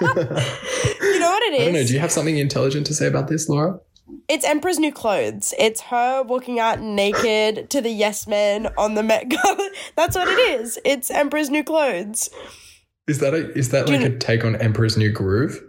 you 0.00 0.06
know 0.06 1.30
what 1.30 1.42
it 1.42 1.54
is 1.54 1.60
I 1.60 1.64
don't 1.64 1.72
know. 1.74 1.84
Do 1.84 1.92
you 1.92 2.00
have 2.00 2.12
something 2.12 2.38
intelligent 2.38 2.86
to 2.86 2.94
say 2.94 3.06
about 3.06 3.28
this, 3.28 3.48
Laura? 3.48 3.80
It's 4.28 4.44
Emperor's 4.44 4.78
New 4.78 4.92
Clothes. 4.92 5.54
It's 5.58 5.82
her 5.82 6.22
walking 6.22 6.58
out 6.58 6.80
naked 6.80 7.70
to 7.70 7.80
the 7.80 7.90
Yes 7.90 8.26
Men 8.26 8.68
on 8.76 8.94
the 8.94 9.02
Met 9.02 9.28
Gala. 9.28 9.70
That's 9.96 10.16
what 10.16 10.28
it 10.28 10.60
is. 10.60 10.78
It's 10.84 11.10
Emperor's 11.10 11.50
New 11.50 11.64
Clothes. 11.64 12.30
Is 13.06 13.20
that 13.20 13.34
a 13.34 13.50
is 13.52 13.70
that 13.70 13.86
Do 13.86 13.94
you 13.94 14.00
like 14.00 14.12
a 14.12 14.18
take 14.18 14.44
on 14.44 14.56
Emperor's 14.56 14.96
New 14.96 15.10
Groove? 15.10 15.60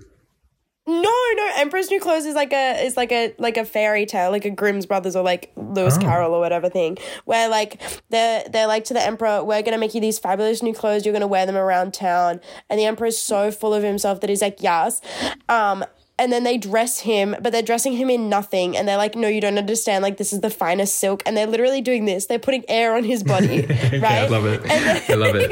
No, 0.89 1.01
no, 1.35 1.51
Emperor's 1.57 1.91
New 1.91 1.99
Clothes 1.99 2.25
is 2.25 2.33
like 2.35 2.51
a 2.51 2.83
is 2.83 2.97
like 2.97 3.11
a 3.11 3.33
like 3.37 3.57
a 3.57 3.65
fairy 3.65 4.05
tale, 4.05 4.31
like 4.31 4.45
a 4.45 4.49
Grimm's 4.49 4.85
Brothers 4.85 5.15
or 5.15 5.23
like 5.23 5.51
Lewis 5.55 5.97
Oh. 5.97 6.01
Carroll 6.01 6.33
or 6.33 6.39
whatever 6.39 6.69
thing. 6.69 6.97
Where 7.25 7.47
like 7.47 7.79
they're 8.09 8.43
they're 8.49 8.67
like 8.67 8.85
to 8.85 8.93
the 8.93 9.01
Emperor, 9.05 9.43
we're 9.43 9.61
gonna 9.61 9.77
make 9.77 9.93
you 9.93 10.01
these 10.01 10.17
fabulous 10.17 10.63
new 10.63 10.73
clothes, 10.73 11.05
you're 11.05 11.13
gonna 11.13 11.27
wear 11.27 11.45
them 11.45 11.55
around 11.57 11.93
town. 11.93 12.41
And 12.69 12.79
the 12.79 12.85
Emperor 12.85 13.07
is 13.07 13.21
so 13.21 13.51
full 13.51 13.73
of 13.73 13.83
himself 13.83 14.21
that 14.21 14.29
he's 14.29 14.41
like, 14.41 14.61
Yes. 14.61 14.99
Um 15.47 15.85
and 16.17 16.33
then 16.33 16.43
they 16.43 16.57
dress 16.57 16.99
him, 16.99 17.33
but 17.39 17.51
they're 17.53 17.61
dressing 17.61 17.93
him 17.93 18.09
in 18.09 18.27
nothing. 18.27 18.75
And 18.75 18.85
they're 18.85 18.97
like, 18.97 19.15
no, 19.15 19.29
you 19.29 19.39
don't 19.39 19.57
understand. 19.57 20.03
Like, 20.03 20.17
this 20.17 20.33
is 20.33 20.41
the 20.41 20.49
finest 20.49 20.97
silk. 20.97 21.23
And 21.25 21.37
they're 21.37 21.47
literally 21.47 21.79
doing 21.79 22.03
this. 22.03 22.25
They're 22.25 22.37
putting 22.37 22.65
air 22.69 22.93
on 22.93 23.05
his 23.05 23.23
body. 23.23 23.59
Okay, 23.69 23.99
right? 23.99 24.23
I 24.23 24.27
love 24.27 24.45
it. 24.45 24.61
Then 24.63 25.01
I 25.07 25.13
love 25.13 25.35
it. 25.37 25.49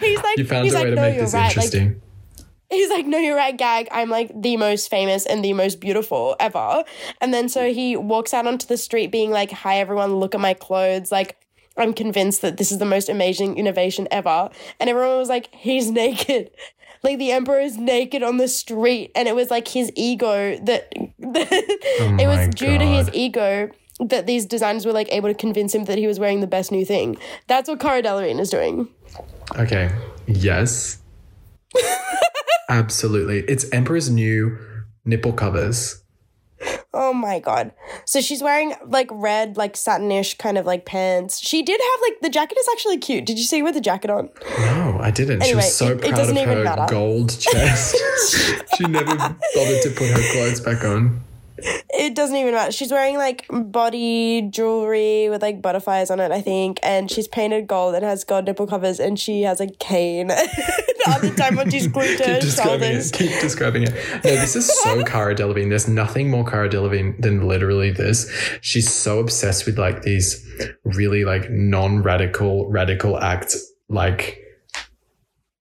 he's 0.00 0.16
like, 0.22 0.38
You 0.38 0.46
found 0.46 0.64
he's 0.64 0.72
a 0.72 0.78
way 0.78 0.84
like, 0.84 0.88
to 0.88 0.94
no, 0.96 1.02
make 1.02 1.14
you're 1.16 1.24
this 1.24 1.34
right. 1.34 1.54
Like, 1.54 1.66
interesting. 1.74 2.00
He's 2.70 2.90
like, 2.90 3.06
no, 3.06 3.18
you're 3.18 3.36
right, 3.36 3.56
gag. 3.56 3.88
I'm 3.92 4.10
like 4.10 4.30
the 4.34 4.56
most 4.56 4.90
famous 4.90 5.24
and 5.24 5.44
the 5.44 5.52
most 5.52 5.80
beautiful 5.80 6.36
ever. 6.40 6.84
And 7.20 7.32
then 7.32 7.48
so 7.48 7.72
he 7.72 7.96
walks 7.96 8.34
out 8.34 8.46
onto 8.46 8.66
the 8.66 8.76
street 8.76 9.12
being 9.12 9.30
like, 9.30 9.50
hi, 9.50 9.78
everyone, 9.78 10.16
look 10.16 10.34
at 10.34 10.40
my 10.40 10.54
clothes. 10.54 11.12
Like, 11.12 11.36
I'm 11.76 11.92
convinced 11.92 12.42
that 12.42 12.56
this 12.56 12.72
is 12.72 12.78
the 12.78 12.84
most 12.84 13.08
amazing 13.08 13.58
innovation 13.58 14.08
ever. 14.10 14.50
And 14.80 14.90
everyone 14.90 15.18
was 15.18 15.28
like, 15.28 15.54
he's 15.54 15.90
naked. 16.02 16.50
Like 17.02 17.18
the 17.18 17.30
emperor 17.30 17.60
is 17.60 17.76
naked 17.76 18.22
on 18.22 18.38
the 18.38 18.48
street. 18.48 19.12
And 19.14 19.28
it 19.28 19.34
was 19.34 19.50
like 19.50 19.68
his 19.68 19.92
ego 19.94 20.58
that, 20.64 20.92
Oh 21.20 22.16
it 22.18 22.26
was 22.26 22.48
due 22.54 22.78
to 22.78 22.84
his 22.84 23.10
ego 23.12 23.70
that 24.00 24.26
these 24.26 24.44
designers 24.44 24.84
were 24.84 24.92
like 24.92 25.12
able 25.12 25.28
to 25.28 25.34
convince 25.34 25.74
him 25.74 25.84
that 25.84 25.98
he 25.98 26.06
was 26.06 26.18
wearing 26.18 26.40
the 26.40 26.46
best 26.46 26.72
new 26.72 26.84
thing. 26.84 27.16
That's 27.46 27.68
what 27.68 27.80
Cara 27.80 28.02
Delevingne 28.02 28.40
is 28.40 28.50
doing. 28.50 28.88
Okay. 29.56 29.90
Yes. 30.26 30.98
Absolutely. 32.68 33.40
It's 33.48 33.70
Emperor's 33.72 34.10
new 34.10 34.58
nipple 35.04 35.32
covers. 35.32 36.02
Oh 36.94 37.12
my 37.12 37.38
god. 37.38 37.72
So 38.06 38.22
she's 38.22 38.42
wearing 38.42 38.72
like 38.86 39.08
red, 39.12 39.58
like 39.58 39.76
satinish 39.76 40.38
kind 40.38 40.56
of 40.56 40.64
like 40.64 40.86
pants. 40.86 41.38
She 41.38 41.62
did 41.62 41.78
have 41.78 42.00
like 42.02 42.20
the 42.22 42.30
jacket 42.30 42.56
is 42.58 42.66
actually 42.72 42.96
cute. 42.98 43.26
Did 43.26 43.38
you 43.38 43.44
see 43.44 43.58
her 43.58 43.64
with 43.64 43.74
the 43.74 43.80
jacket 43.82 44.10
on? 44.10 44.30
No, 44.58 44.98
I 45.00 45.10
didn't. 45.10 45.44
she 45.44 45.54
was 45.54 45.74
so 45.76 45.88
it- 45.88 45.90
it 45.92 46.00
proud 46.00 46.10
of 46.12 46.16
doesn't 46.16 46.38
even 46.38 46.56
her 46.58 46.64
matter. 46.64 46.86
gold 46.88 47.38
chest. 47.38 47.96
she 48.78 48.84
never 48.84 49.14
bothered 49.14 49.82
to 49.82 49.92
put 49.94 50.08
her 50.08 50.32
clothes 50.32 50.60
back 50.60 50.82
on. 50.84 51.20
It 51.58 52.14
doesn't 52.14 52.36
even 52.36 52.52
matter. 52.52 52.72
She's 52.72 52.90
wearing 52.92 53.16
like 53.16 53.46
body 53.50 54.42
jewelry 54.50 55.28
with 55.30 55.42
like 55.42 55.62
butterflies 55.62 56.10
on 56.10 56.20
it, 56.20 56.30
I 56.30 56.40
think, 56.42 56.78
and 56.82 57.10
she's 57.10 57.26
painted 57.28 57.66
gold 57.66 57.94
and 57.94 58.04
has 58.04 58.24
gold 58.24 58.44
nipple 58.44 58.66
covers, 58.66 59.00
and 59.00 59.18
she 59.18 59.42
has 59.42 59.60
a 59.60 59.66
cane 59.66 60.26
the 60.28 61.04
other 61.08 61.34
time 61.34 61.56
when 61.56 61.70
she's 61.70 61.86
glued 61.86 62.18
to 62.18 62.24
Keep 62.24 62.26
her 62.34 62.40
describing 62.40 62.80
shoulders. 62.80 63.10
it. 63.10 63.14
Keep 63.14 63.40
describing 63.40 63.82
it. 63.84 63.94
No, 64.12 64.20
this 64.22 64.56
is 64.56 64.66
so 64.82 65.02
Cara 65.06 65.34
Delevingne. 65.34 65.68
There's 65.70 65.88
nothing 65.88 66.30
more 66.30 66.44
Cara 66.44 66.68
Delevingne 66.68 67.20
than 67.22 67.46
literally 67.48 67.90
this. 67.90 68.30
She's 68.60 68.92
so 68.92 69.18
obsessed 69.20 69.66
with 69.66 69.78
like 69.78 70.02
these 70.02 70.44
really 70.84 71.24
like 71.24 71.50
non-radical 71.50 72.68
radical 72.70 73.18
acts. 73.18 73.72
Like 73.88 74.38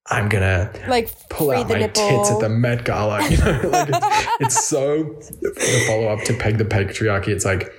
I'm 0.08 0.30
gonna 0.30 0.72
Like 0.88 1.10
pull 1.30 1.52
out 1.52 1.68
my 1.68 1.80
nipple. 1.80 2.08
tits 2.08 2.32
at 2.32 2.40
the 2.40 2.50
Met 2.50 2.86
Gala. 2.86 3.24
You 3.30 3.38
know, 3.38 3.70
like 3.72 3.90
it's, 3.90 4.36
it's 4.40 4.66
so 4.68 5.04
the 5.42 5.84
follow 5.88 6.08
up 6.10 6.24
to 6.26 6.34
peg 6.36 6.58
the 6.60 6.66
patriarchy. 6.66 7.30
It's 7.30 7.46
like 7.46 7.72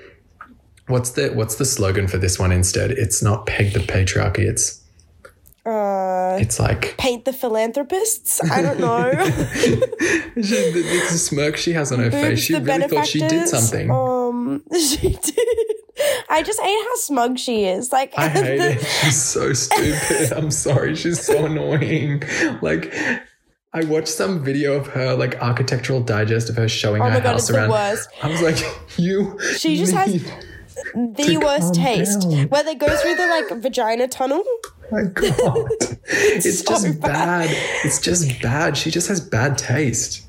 what's 0.88 1.10
the 1.10 1.28
what's 1.28 1.54
the 1.56 1.64
slogan 1.64 2.08
for 2.08 2.18
this 2.18 2.38
one 2.38 2.50
instead? 2.52 2.90
It's 2.90 3.22
not 3.22 3.46
peg 3.46 3.72
the 3.74 3.80
patriarchy. 3.80 4.40
It's 4.40 4.82
uh, 5.64 6.38
it's 6.40 6.58
like 6.60 6.96
paint 6.96 7.24
the 7.24 7.32
philanthropists. 7.32 8.40
I 8.50 8.62
don't 8.62 8.78
know. 8.88 9.10
she, 9.14 9.70
the, 10.40 10.82
the 11.10 11.18
smirk 11.18 11.56
she 11.56 11.72
has 11.72 11.90
on 11.92 11.98
her 12.00 12.10
face. 12.10 12.40
She 12.40 12.54
really 12.54 12.86
thought 12.88 13.06
she 13.06 13.20
did 13.20 13.48
something. 13.48 13.90
Um, 13.90 14.62
she 14.72 15.10
did. 15.10 15.75
I 16.28 16.42
just 16.44 16.60
hate 16.60 16.84
how 16.84 16.94
smug 16.96 17.38
she 17.38 17.64
is. 17.64 17.92
Like, 17.92 18.12
I 18.16 18.28
hate 18.30 18.60
it. 18.60 18.80
She's 18.80 19.22
so 19.22 19.52
stupid. 19.52 20.32
I'm 20.32 20.50
sorry. 20.50 20.94
She's 20.96 21.20
so 21.20 21.46
annoying. 21.46 22.22
Like. 22.62 22.94
I 23.72 23.84
watched 23.84 24.08
some 24.08 24.42
video 24.42 24.72
of 24.72 24.86
her, 24.86 25.14
like 25.14 25.34
architectural 25.42 26.00
digest 26.00 26.48
of 26.48 26.56
her 26.56 26.66
showing 26.66 27.02
Oh 27.02 27.10
her 27.10 27.20
god, 27.20 27.32
house 27.32 27.40
it's 27.40 27.48
the 27.48 27.56
around. 27.58 27.98
I 28.22 28.28
was 28.28 28.40
like, 28.40 28.56
you. 28.96 29.38
She 29.58 29.76
just 29.76 29.92
has 29.92 30.24
the 30.94 31.38
worst 31.42 31.74
taste. 31.74 32.22
down. 32.22 32.48
Where 32.48 32.62
they 32.62 32.74
go 32.74 32.86
through 32.86 33.16
the 33.16 33.26
like 33.26 33.60
vagina 33.60 34.08
tunnel. 34.08 34.42
my 34.90 35.02
god 35.14 35.68
it's 36.06 36.60
so 36.60 36.70
just 36.72 37.00
bad. 37.00 37.48
bad. 37.48 37.50
it's 37.84 38.00
just 38.00 38.40
bad 38.40 38.76
she 38.76 38.88
just 38.90 39.08
has 39.08 39.20
bad 39.20 39.58
taste 39.58 40.26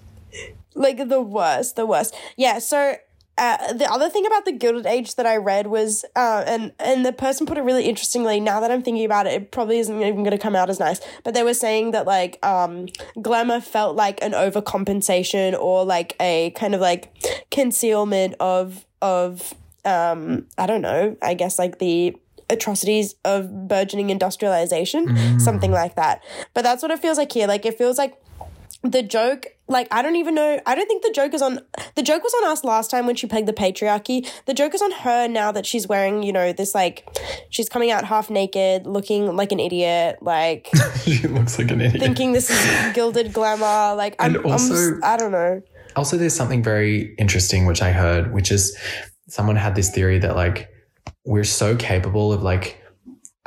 like 0.78 1.10
the 1.10 1.22
worst, 1.22 1.76
the 1.76 1.86
worst. 1.86 2.16
Yeah. 2.38 2.60
So 2.60 2.96
uh, 3.38 3.74
the 3.74 3.86
other 3.92 4.10
thing 4.10 4.26
about 4.26 4.46
the 4.46 4.52
Gilded 4.52 4.86
Age 4.86 5.16
that 5.16 5.26
I 5.26 5.38
read 5.38 5.68
was, 5.68 6.04
uh, 6.16 6.44
and 6.48 6.72
and 6.80 7.06
the 7.06 7.14
person 7.14 7.46
put 7.46 7.58
it 7.58 7.62
really 7.62 7.86
interestingly. 7.86 8.40
Now 8.40 8.60
that 8.60 8.72
I'm 8.72 8.82
thinking 8.82 9.06
about 9.06 9.28
it, 9.28 9.34
it 9.34 9.52
probably 9.52 9.78
isn't 9.80 10.02
even 10.02 10.24
going 10.24 10.32
to 10.32 10.38
come 10.38 10.56
out 10.56 10.70
as 10.70 10.80
nice. 10.80 11.00
But 11.24 11.34
they 11.34 11.44
were 11.44 11.54
saying 11.54 11.92
that 11.92 12.08
like 12.08 12.44
um, 12.46 12.88
glamour 13.22 13.62
felt 13.62 13.96
like 13.96 14.22
an 14.24 14.32
overcompensation 14.32 15.58
or 15.58 15.86
like 15.86 16.16
a 16.20 16.52
kind 16.52 16.74
of 16.74 16.82
like 16.82 17.14
concealment 17.52 18.36
of 18.40 18.86
of 19.02 19.54
um, 19.86 20.48
I 20.58 20.66
don't 20.66 20.82
know. 20.82 21.16
I 21.22 21.34
guess 21.34 21.60
like 21.60 21.80
the 21.80 22.18
atrocities 22.50 23.16
of 23.26 23.68
burgeoning 23.68 24.10
industrialization, 24.10 25.40
something 25.40 25.72
like 25.72 25.96
that. 25.96 26.24
But 26.54 26.64
that's 26.64 26.82
what 26.82 26.92
it 26.92 27.00
feels 27.00 27.18
like 27.18 27.32
here. 27.32 27.48
Like 27.48 27.66
it 27.66 27.78
feels 27.78 27.98
like 27.98 28.20
the 28.84 29.04
joke 29.04 29.48
like 29.68 29.88
i 29.92 30.02
don't 30.02 30.16
even 30.16 30.34
know 30.36 30.60
i 30.66 30.76
don't 30.76 30.88
think 30.88 31.04
the 31.04 31.12
joke 31.12 31.34
is 31.34 31.42
on 31.42 31.60
the 31.96 32.02
joke 32.04 32.24
was 32.24 32.34
on 32.42 32.50
us 32.52 32.64
last 32.64 32.90
time 32.90 33.06
when 33.06 33.16
she 33.16 33.28
pegged 33.28 33.48
the 33.48 33.54
patriarchy. 33.54 34.28
The 34.46 34.54
joke 34.54 34.74
is 34.74 34.82
on 34.82 34.92
her 34.92 35.28
now 35.28 35.52
that 35.52 35.66
she's 35.66 35.88
wearing 35.88 36.24
you 36.24 36.32
know 36.32 36.54
this 36.54 36.74
like 36.74 37.06
she's 37.50 37.68
coming 37.70 37.92
out 37.92 38.06
half 38.06 38.30
naked 38.30 38.86
looking 38.88 39.36
like 39.36 39.52
an 39.52 39.60
idiot 39.60 40.20
like 40.22 40.70
she 41.04 41.28
looks 41.28 41.58
like 41.60 41.72
an 41.72 41.82
idiot. 41.82 42.02
thinking 42.02 42.32
this 42.34 42.50
is 42.50 42.94
gilded 42.94 43.34
glamour 43.34 43.96
like 43.96 44.16
i'm, 44.20 44.36
I'm 44.38 44.46
also- 44.52 44.74
s- 44.74 45.00
i 45.04 45.18
don't 45.18 45.32
know. 45.32 45.62
Also 45.96 46.16
there's 46.18 46.36
something 46.36 46.62
very 46.64 47.16
interesting 47.18 47.66
which 47.66 47.82
i 47.82 47.92
heard 47.92 48.32
which 48.34 48.52
is 48.52 48.78
someone 49.28 49.56
had 49.56 49.76
this 49.76 49.90
theory 49.90 50.20
that 50.20 50.36
like 50.36 50.70
we're 51.26 51.44
so 51.44 51.76
capable 51.76 52.32
of 52.32 52.42
like 52.44 52.82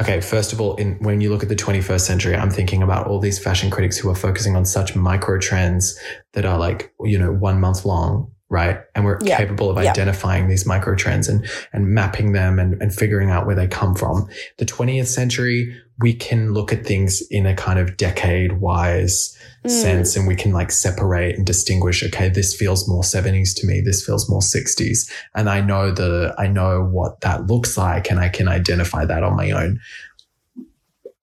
okay 0.01 0.20
first 0.20 0.53
of 0.53 0.61
all 0.61 0.74
in 0.76 0.96
when 1.01 1.20
you 1.20 1.30
look 1.30 1.42
at 1.42 1.48
the 1.48 1.57
21st 1.57 2.01
century 2.01 2.34
i'm 2.34 2.51
thinking 2.51 2.82
about 2.82 3.07
all 3.07 3.20
these 3.20 3.38
fashion 3.38 3.70
critics 3.70 3.96
who 3.96 4.09
are 4.09 4.14
focusing 4.14 4.57
on 4.57 4.64
such 4.64 4.96
micro 4.96 5.38
trends 5.38 5.98
that 6.32 6.44
are 6.44 6.59
like 6.59 6.92
you 7.03 7.18
know 7.18 7.32
one 7.32 7.61
month 7.61 7.84
long 7.84 8.30
right 8.51 8.80
and 8.94 9.05
we're 9.05 9.18
Yeah. 9.22 9.36
capable 9.38 9.70
of 9.70 9.82
Yeah. 9.82 9.90
identifying 9.90 10.48
these 10.48 10.66
micro 10.66 10.94
trends 10.96 11.28
and 11.28 11.48
and 11.72 11.88
mapping 11.88 12.32
them 12.32 12.59
and, 12.59 12.80
and 12.82 12.92
figuring 12.92 13.30
out 13.30 13.46
where 13.46 13.57
they 13.57 13.68
come 13.68 13.94
from 13.94 14.28
the 14.59 14.66
20th 14.66 15.07
century 15.07 15.74
we 16.01 16.12
can 16.14 16.53
look 16.53 16.72
at 16.72 16.84
things 16.84 17.22
in 17.30 17.46
a 17.46 17.55
kind 17.55 17.78
of 17.78 17.96
decade 17.96 18.61
wise 18.61 19.36
Mm. 19.64 19.70
sense 19.70 20.16
and 20.16 20.26
we 20.26 20.34
can 20.34 20.53
like 20.53 20.72
separate 20.72 21.36
and 21.36 21.44
distinguish 21.46 22.03
okay 22.03 22.30
this 22.30 22.55
feels 22.57 22.88
more 22.88 23.03
70s 23.03 23.55
to 23.57 23.66
me 23.66 23.82
this 23.82 24.03
feels 24.03 24.26
more 24.30 24.40
60s 24.40 25.11
and 25.34 25.51
i 25.51 25.61
know 25.61 25.90
the 25.90 26.34
i 26.38 26.46
know 26.46 26.82
what 26.82 27.20
that 27.20 27.46
looks 27.46 27.76
like 27.76 28.11
and 28.11 28.18
i 28.20 28.30
can 28.30 28.48
identify 28.48 29.05
that 29.05 29.22
on 29.22 29.36
my 29.36 29.51
own 29.51 29.78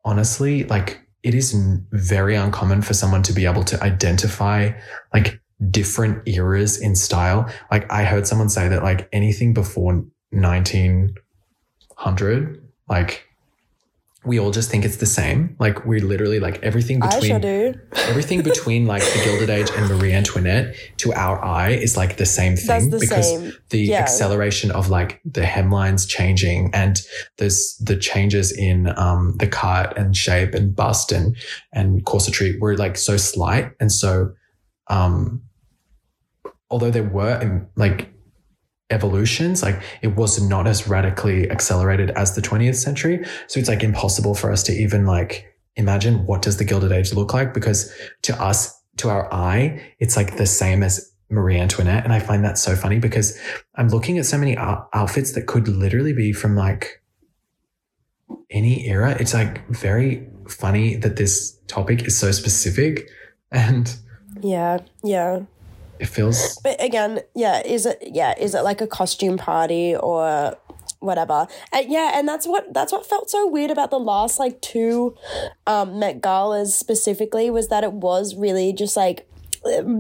honestly 0.06 0.64
like 0.66 1.02
it 1.24 1.34
is 1.34 1.52
very 1.92 2.36
uncommon 2.36 2.84
for 2.84 2.94
someone 2.94 3.24
to 3.24 3.34
be 3.34 3.46
able 3.46 3.64
to 3.64 3.82
identify 3.84 4.72
like 5.14 5.42
different 5.72 6.28
eras 6.28 6.80
in 6.80 6.96
style 6.96 7.50
like 7.72 7.92
i 7.92 8.04
heard 8.04 8.28
someone 8.28 8.50
say 8.50 8.68
that 8.68 8.84
like 8.84 9.10
anything 9.12 9.54
before 9.54 10.04
1900 10.32 12.62
like 12.90 13.24
we 14.26 14.40
all 14.40 14.52
just 14.52 14.70
think 14.70 14.84
it's 14.84 14.98
the 14.98 15.06
same 15.06 15.56
like 15.58 15.86
we 15.86 16.02
literally 16.02 16.40
like 16.40 16.62
everything 16.62 17.00
between 17.00 17.32
everything 18.10 18.42
between 18.42 18.86
like 18.86 19.02
the 19.02 19.22
Gilded 19.24 19.50
Age 19.50 19.70
and 19.76 19.88
Marie 19.90 20.12
Antoinette 20.12 20.76
to 20.98 21.14
our 21.14 21.42
eye 21.44 21.70
is 21.70 21.96
like 21.96 22.18
the 22.18 22.26
same 22.26 22.58
thing 22.58 22.90
the 22.90 23.00
because 23.00 23.30
same. 23.30 23.54
the 23.70 23.80
Yeah. 23.80 24.00
acceleration 24.00 24.70
of 24.72 24.90
like 24.90 25.22
the 25.24 25.42
hemlines 25.42 26.06
changing 26.08 26.72
and 26.74 27.00
there's 27.38 27.78
the 27.78 27.96
changes 27.96 28.52
in 28.52 28.90
um, 29.00 29.36
the 29.38 29.48
cut 29.48 29.98
and 29.98 30.16
shape 30.18 30.54
and 30.54 30.76
bust 30.76 31.12
and 31.14 31.36
and 31.72 32.04
corsetry 32.06 32.60
were 32.60 32.76
like 32.76 32.98
so 32.98 33.16
slight 33.18 33.72
and 33.80 33.92
so 33.92 34.34
um, 34.90 35.42
although 36.70 36.92
there 36.92 37.04
were 37.04 37.68
like 37.76 38.14
evolutions 38.90 39.62
like 39.62 39.82
it 40.02 40.16
was 40.16 40.42
not 40.42 40.66
as 40.66 40.88
radically 40.88 41.50
accelerated 41.52 42.10
as 42.12 42.36
the 42.36 42.42
20th 42.42 42.76
century. 42.76 43.26
So 43.48 43.60
it's 43.60 43.70
like 43.70 43.84
impossible 43.84 44.34
for 44.34 44.52
us 44.52 44.64
to 44.64 44.72
even 44.72 45.06
like 45.06 45.46
imagine 45.76 46.26
what 46.26 46.42
does 46.42 46.58
the 46.58 46.64
gilded 46.64 46.92
age 46.92 47.14
look 47.14 47.34
like 47.34 47.54
because 47.54 47.94
to 48.24 48.42
us 48.42 48.74
to 48.98 49.10
our 49.10 49.32
eye 49.32 49.94
it's 50.00 50.16
like 50.16 50.38
the 50.38 50.46
same 50.48 50.82
as 50.84 51.12
marie 51.30 51.60
antoinette. 51.60 52.04
And 52.04 52.14
i 52.14 52.20
find 52.20 52.44
that 52.46 52.58
so 52.58 52.76
funny 52.76 53.00
because 53.00 53.38
i'm 53.76 53.90
looking 53.90 54.18
at 54.18 54.26
so 54.26 54.38
many 54.38 54.58
outfits 54.58 55.34
that 55.34 55.48
could 55.48 55.68
literally 55.68 56.14
be 56.14 56.32
from 56.32 56.56
like 56.56 57.04
any 58.50 58.88
era. 58.88 59.16
It's 59.20 59.34
like 59.34 59.68
very 59.70 60.28
funny 60.48 60.96
that 60.98 61.18
this 61.18 61.58
topic 61.68 62.04
is 62.04 62.18
so 62.18 62.32
specific 62.32 63.10
and 63.52 63.94
yeah 64.42 64.80
yeah 65.04 65.42
it 66.00 66.08
feels 66.08 66.60
But 66.64 66.82
again, 66.84 67.22
yeah, 67.36 67.62
is 67.66 67.86
it 67.86 68.02
yeah, 68.02 68.34
is 68.38 68.56
it 68.56 68.62
like 68.62 68.82
a 68.82 68.88
costume 68.88 69.38
party 69.38 69.96
or 69.96 70.56
whatever? 71.00 71.48
And 71.72 71.90
yeah, 71.90 72.12
and 72.16 72.28
that's 72.28 72.48
what 72.48 72.74
that's 72.74 72.92
what 72.92 73.06
felt 73.06 73.30
so 73.30 73.48
weird 73.48 73.72
about 73.72 73.92
the 73.92 74.00
last 74.00 74.40
like 74.40 74.62
two 74.62 75.16
um 75.66 76.00
Met 76.00 76.22
Galas 76.22 76.76
specifically 76.76 77.50
was 77.50 77.68
that 77.70 77.84
it 77.84 77.94
was 77.94 78.36
really 78.36 78.74
just 78.74 78.98
like 78.98 79.28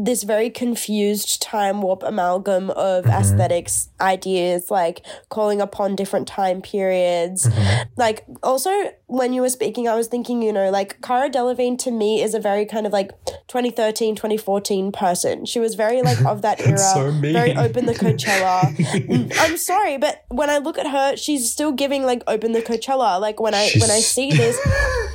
this 0.03 0.23
very 0.23 0.49
confused 0.49 1.41
time 1.41 1.81
warp 1.81 2.03
amalgam 2.03 2.69
of 2.71 3.05
aesthetics 3.05 3.89
ideas 3.99 4.69
like 4.71 5.05
calling 5.29 5.61
upon 5.61 5.95
different 5.95 6.27
time 6.27 6.61
periods. 6.61 7.49
Like 7.95 8.25
also 8.43 8.71
when 9.07 9.31
you 9.33 9.41
were 9.41 9.49
speaking 9.49 9.87
i 9.87 9.95
was 9.95 10.07
thinking 10.07 10.41
you 10.41 10.51
know 10.51 10.69
like 10.69 10.99
cara 11.01 11.29
delevingne 11.29 11.77
to 11.79 11.91
me 11.91 12.21
is 12.21 12.33
a 12.33 12.39
very 12.39 12.65
kind 12.65 12.85
of 12.85 12.91
like 12.91 13.11
2013 13.47 14.15
2014 14.15 14.91
person. 14.91 15.45
She 15.45 15.59
was 15.59 15.75
very 15.75 16.01
like 16.01 16.19
of 16.25 16.41
that 16.41 16.59
era 16.67 16.77
so 16.77 17.11
very 17.11 17.55
open 17.55 17.85
the 17.85 17.93
coachella. 17.93 18.75
Mm, 19.07 19.31
i'm 19.39 19.57
sorry 19.57 19.97
but 19.97 20.25
when 20.29 20.49
i 20.49 20.57
look 20.57 20.77
at 20.77 20.87
her 20.87 21.15
she's 21.15 21.49
still 21.49 21.71
giving 21.71 22.03
like 22.03 22.23
open 22.27 22.51
the 22.51 22.61
coachella. 22.61 23.19
Like 23.19 23.39
when 23.39 23.53
i 23.53 23.69
when 23.79 23.89
i 23.91 23.99
see 23.99 24.31
this 24.31 24.57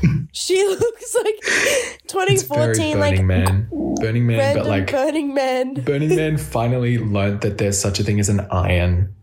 she 0.32 0.56
looks 0.68 1.14
like 1.14 1.34
it's 1.42 2.08
very 2.08 2.36
2014 2.38 2.98
burning 2.98 2.98
like 2.98 3.24
man 3.24 3.68
burning 4.00 4.26
man 4.26 4.38
random 4.38 4.62
but 4.64 4.68
like 4.68 4.90
burning 4.90 5.34
man 5.34 5.74
Burning 5.74 6.16
Man 6.16 6.36
finally 6.56 6.98
learned 6.98 7.42
that 7.42 7.58
there's 7.58 7.78
such 7.78 8.00
a 8.00 8.04
thing 8.04 8.18
as 8.20 8.28
an 8.28 8.40
iron. 8.50 9.14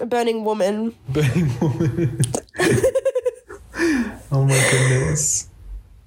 A 0.00 0.06
burning 0.06 0.44
Woman. 0.44 0.94
Burning 1.10 1.50
Woman. 1.60 2.20
oh 4.32 4.44
my 4.44 4.68
goodness. 4.70 5.48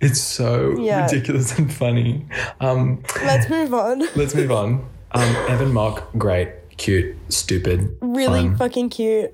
It's 0.01 0.19
so 0.19 0.75
Yeah. 0.79 1.05
ridiculous 1.05 1.57
and 1.57 1.71
funny. 1.71 2.25
Um, 2.59 3.03
Let's 3.23 3.49
move 3.49 3.73
on. 3.73 4.03
let's 4.15 4.35
move 4.35 4.51
on. 4.51 4.85
Um, 5.11 5.35
Evan 5.47 5.71
Mock, 5.71 6.11
great, 6.17 6.49
cute, 6.77 7.15
stupid, 7.29 7.95
Really 8.01 8.41
fun. 8.47 8.57
fucking 8.57 8.89
cute. 8.89 9.31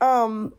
Um, 0.00 0.52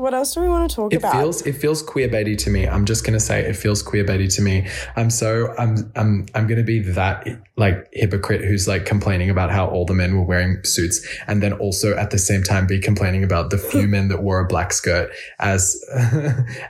what 0.00 0.14
else 0.14 0.34
do 0.34 0.40
we 0.40 0.48
want 0.48 0.68
to 0.70 0.74
talk 0.74 0.92
It 0.92 0.96
about? 0.96 1.12
feels 1.12 1.42
it 1.46 1.52
feels 1.52 1.82
queer 1.82 2.08
baity 2.08 2.36
to 2.38 2.50
me. 2.50 2.66
I'm 2.66 2.84
just 2.84 3.04
gonna 3.04 3.20
say 3.20 3.40
it 3.44 3.54
feels 3.54 3.82
queer 3.82 4.04
baity 4.04 4.34
to 4.36 4.42
me. 4.42 4.66
I'm 4.96 5.10
so 5.10 5.54
I'm 5.58 5.92
I'm 5.94 6.26
I'm 6.34 6.46
gonna 6.46 6.62
be 6.62 6.80
that 6.80 7.26
like 7.56 7.86
hypocrite 7.92 8.42
who's 8.42 8.66
like 8.66 8.86
complaining 8.86 9.30
about 9.30 9.50
how 9.50 9.66
all 9.66 9.84
the 9.84 9.94
men 9.94 10.16
were 10.16 10.24
wearing 10.24 10.58
suits, 10.64 11.06
and 11.26 11.42
then 11.42 11.52
also 11.52 11.94
at 11.96 12.10
the 12.10 12.18
same 12.18 12.42
time 12.42 12.66
be 12.66 12.80
complaining 12.80 13.22
about 13.22 13.50
the 13.50 13.58
few 13.58 13.86
men 13.86 14.08
that 14.08 14.22
wore 14.22 14.40
a 14.40 14.46
black 14.46 14.72
skirt 14.72 15.10
as 15.38 15.76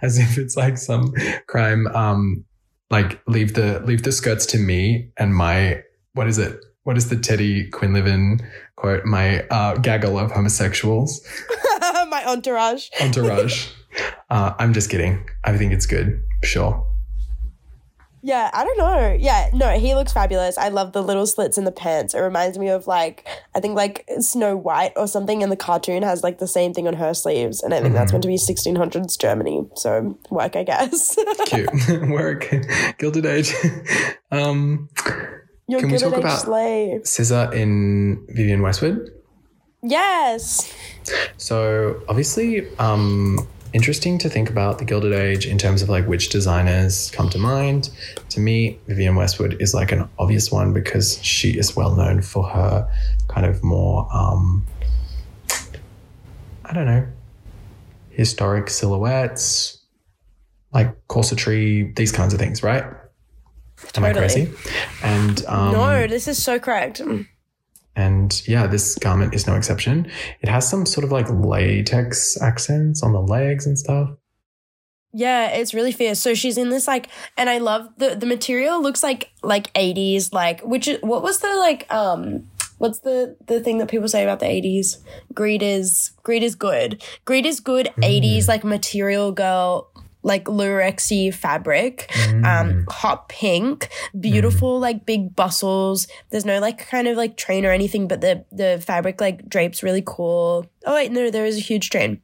as 0.03 0.19
if 0.19 0.37
it's 0.37 0.57
like 0.57 0.77
some 0.77 1.13
crime. 1.47 1.87
Um, 1.89 2.45
like 2.91 3.21
leave 3.29 3.55
the 3.55 3.81
leave 3.87 4.03
the 4.03 4.11
skirts 4.11 4.45
to 4.47 4.59
me 4.59 5.11
and 5.17 5.33
my 5.33 5.81
what 6.15 6.27
is 6.27 6.39
it? 6.39 6.59
What 6.83 6.97
is 6.97 7.09
the 7.09 7.17
Teddy 7.17 7.71
Quinlivan 7.71 8.41
quote? 8.81 9.05
My 9.05 9.43
uh, 9.49 9.77
gaggle 9.77 10.19
of 10.19 10.33
homosexuals 10.33 11.21
My 12.09 12.25
entourage. 12.27 12.89
entourage. 13.01 13.69
uh, 14.31 14.55
I'm 14.59 14.73
just 14.73 14.91
kidding. 14.91 15.29
I 15.45 15.57
think 15.57 15.73
it's 15.73 15.87
good. 15.87 16.23
Sure. 16.43 16.87
Yeah, 18.23 18.51
I 18.53 18.65
don't 18.65 18.77
know. 18.77 19.17
Yeah, 19.19 19.49
no, 19.55 19.79
he 19.79 19.95
looks 19.95 20.13
fabulous. 20.13 20.59
I 20.59 20.69
love 20.69 20.93
the 20.93 21.03
little 21.03 21.27
slits 21.27 21.57
in 21.57 21.65
the 21.65 21.73
pants. 21.73 22.13
It 22.13 22.21
reminds 22.21 22.59
me 22.59 22.69
of 22.69 22.87
like 22.87 23.27
I 23.55 23.61
think 23.61 23.77
like 23.77 24.05
Snow 24.19 24.57
White 24.57 24.93
or 24.97 25.07
something 25.07 25.41
in 25.41 25.49
the 25.49 25.57
cartoon 25.57 26.03
has 26.03 26.23
like 26.23 26.39
the 26.39 26.47
same 26.47 26.75
thing 26.75 26.87
on 26.87 26.95
her 26.95 27.15
sleeves, 27.15 27.63
and 27.63 27.73
I 27.73 27.81
think 27.81 27.95
that's 27.95 28.13
meant 28.13 28.23
to 28.23 28.29
be 28.29 28.37
1600s 28.37 29.19
Germany. 29.19 29.67
So 29.75 30.19
work, 30.29 30.55
I 30.55 30.65
guess. 30.65 31.17
Cute. 31.47 31.71
Work. 32.11 32.53
Gilded 32.99 33.25
Age. 33.25 33.55
um, 34.31 34.91
You're 35.71 35.81
Can 35.81 35.91
we 35.91 35.99
talk 35.99 36.17
about- 36.17 36.41
slave. 36.41 37.07
Scissor 37.07 37.51
in 37.53 38.25
Vivienne 38.29 38.61
Westwood. 38.63 39.11
Yes. 39.83 40.73
So 41.37 42.03
obviously, 42.09 42.67
um, 42.79 43.39
interesting 43.73 44.19
to 44.19 44.29
think 44.29 44.51
about 44.51 44.79
the 44.79 44.85
Gilded 44.85 45.13
Age 45.13 45.47
in 45.47 45.57
terms 45.57 45.81
of 45.81 45.89
like 45.89 46.07
which 46.09 46.29
designers 46.29 47.11
come 47.13 47.29
to 47.31 47.39
mind. 47.39 47.91
To 48.31 48.41
me, 48.41 48.79
Vivienne 48.89 49.15
Westwood 49.15 49.57
is 49.63 49.73
like 49.73 49.93
an 49.93 50.09
obvious 50.19 50.51
one 50.51 50.73
because 50.73 51.23
she 51.23 51.57
is 51.57 51.77
well 51.77 51.95
known 51.95 52.21
for 52.21 52.43
her 52.49 52.87
kind 53.29 53.47
of 53.47 53.63
more, 53.63 54.09
um, 54.13 54.67
I 56.65 56.73
don't 56.75 56.87
know, 56.87 57.07
historic 58.11 58.69
silhouettes, 58.71 59.79
like 60.73 60.95
corsetry, 61.09 61.95
these 61.97 62.13
kinds 62.13 62.35
of 62.35 62.41
things, 62.41 62.63
right? 62.63 62.85
Am 63.97 64.05
I 64.05 64.13
crazy? 64.13 64.53
And 65.03 65.45
um, 65.47 65.73
no, 65.73 66.07
this 66.07 66.29
is 66.29 66.43
so 66.43 66.59
correct. 66.59 67.01
and 67.97 68.49
yeah, 68.49 68.67
this 68.67 68.97
garment 68.99 69.35
is 69.35 69.47
no 69.47 69.57
exception. 69.57 70.11
It 70.41 70.49
has 70.49 70.69
some 70.69 70.87
sort 70.87 71.05
of 71.05 71.13
like 71.13 71.27
latex 71.29 72.41
accents 72.41 73.03
on 73.03 73.13
the 73.13 73.21
legs 73.21 73.67
and 73.67 73.79
stuff. 73.79 74.11
Yeah, 75.13 75.49
it's 75.49 75.75
really 75.75 75.91
fierce. 75.91 76.21
So 76.21 76.35
she's 76.35 76.57
in 76.57 76.69
this 76.69 76.87
like, 76.87 77.09
and 77.37 77.51
I 77.51 77.59
love 77.59 77.89
the 77.97 78.15
the 78.15 78.27
material. 78.27 78.81
Looks 78.81 79.03
like 79.03 79.31
like 79.43 79.71
eighties, 79.75 80.33
like 80.33 80.61
which 80.61 80.87
is 80.87 80.99
what 81.03 81.23
was 81.23 81.41
the 81.41 81.55
like 81.57 81.93
um. 81.93 82.47
What's 82.79 83.01
the 83.01 83.37
the 83.47 83.61
thing 83.61 83.77
that 83.77 83.91
people 83.91 84.09
say 84.09 84.23
about 84.23 84.41
the 84.41 84.47
80s? 84.47 84.97
Greed 85.35 85.63
is 85.63 86.13
greed 86.23 86.43
is 86.43 86.55
good. 86.55 87.03
Greed 87.27 87.45
is 87.45 87.61
good 87.61 87.91
80s 87.99 88.49
like 88.49 88.65
material 88.65 89.33
girl 89.33 89.90
like 90.23 90.45
lurexy 90.45 91.33
fabric. 91.33 92.11
Um 92.45 92.87
hot 92.89 93.29
pink, 93.29 93.89
beautiful 94.19 94.79
like 94.79 95.07
big 95.07 95.35
bustles. 95.35 96.07
There's 96.31 96.45
no 96.45 96.59
like 96.61 96.89
kind 96.89 97.09
of 97.09 97.17
like 97.17 97.37
train 97.37 97.65
or 97.65 97.71
anything 97.71 98.09
but 98.09 98.21
the 98.21 98.45
the 98.53 98.83
fabric 98.85 99.21
like 99.21 99.49
drapes 99.49 99.83
really 99.83 100.03
cool. 100.05 100.67
Oh 100.85 100.95
wait, 100.95 101.13
no, 101.13 101.31
there 101.31 101.47
is 101.47 101.57
a 101.57 101.61
huge 101.61 101.91
train. 101.91 102.21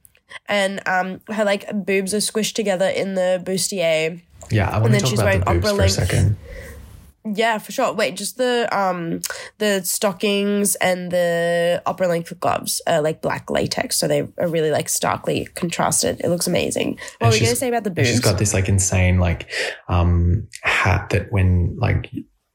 And 0.46 0.86
um 0.86 1.20
her 1.28 1.44
like 1.44 1.66
boobs 1.86 2.12
are 2.14 2.18
squished 2.18 2.54
together 2.54 2.88
in 2.88 3.14
the 3.14 3.42
bustier. 3.44 4.20
Yeah, 4.50 4.68
I 4.68 4.78
want 4.78 4.86
to 4.86 4.90
then 4.92 5.00
talk 5.00 5.10
she's 5.10 5.18
about 5.18 5.32
the 5.32 5.44
wearing 5.46 5.60
boobs 5.60 5.72
opera 5.72 5.76
for 5.76 5.84
a 5.84 5.88
second. 5.88 6.36
Yeah, 7.34 7.58
for 7.58 7.72
sure. 7.72 7.92
Wait, 7.92 8.16
just 8.16 8.36
the 8.36 8.68
um 8.76 9.20
the 9.58 9.82
stockings 9.84 10.74
and 10.76 11.10
the 11.10 11.82
upper 11.86 12.06
length 12.06 12.38
gloves 12.40 12.80
are 12.86 13.00
like 13.02 13.20
black 13.22 13.50
latex, 13.50 13.98
so 13.98 14.06
they 14.06 14.20
are 14.38 14.48
really 14.48 14.70
like 14.70 14.88
starkly 14.88 15.46
contrasted. 15.54 16.20
It 16.20 16.28
looks 16.28 16.46
amazing. 16.46 16.98
What 17.18 17.28
were 17.28 17.32
we 17.32 17.38
she's- 17.38 17.48
gonna 17.50 17.56
say 17.56 17.68
about 17.68 17.84
the 17.84 17.90
And 17.90 17.96
boobs? 17.96 18.08
she's 18.08 18.20
got 18.20 18.38
this 18.38 18.54
like 18.54 18.68
insane 18.68 19.18
like 19.18 19.50
um 19.88 20.46
hat 20.62 21.10
that 21.10 21.32
when 21.32 21.76
like 21.78 22.10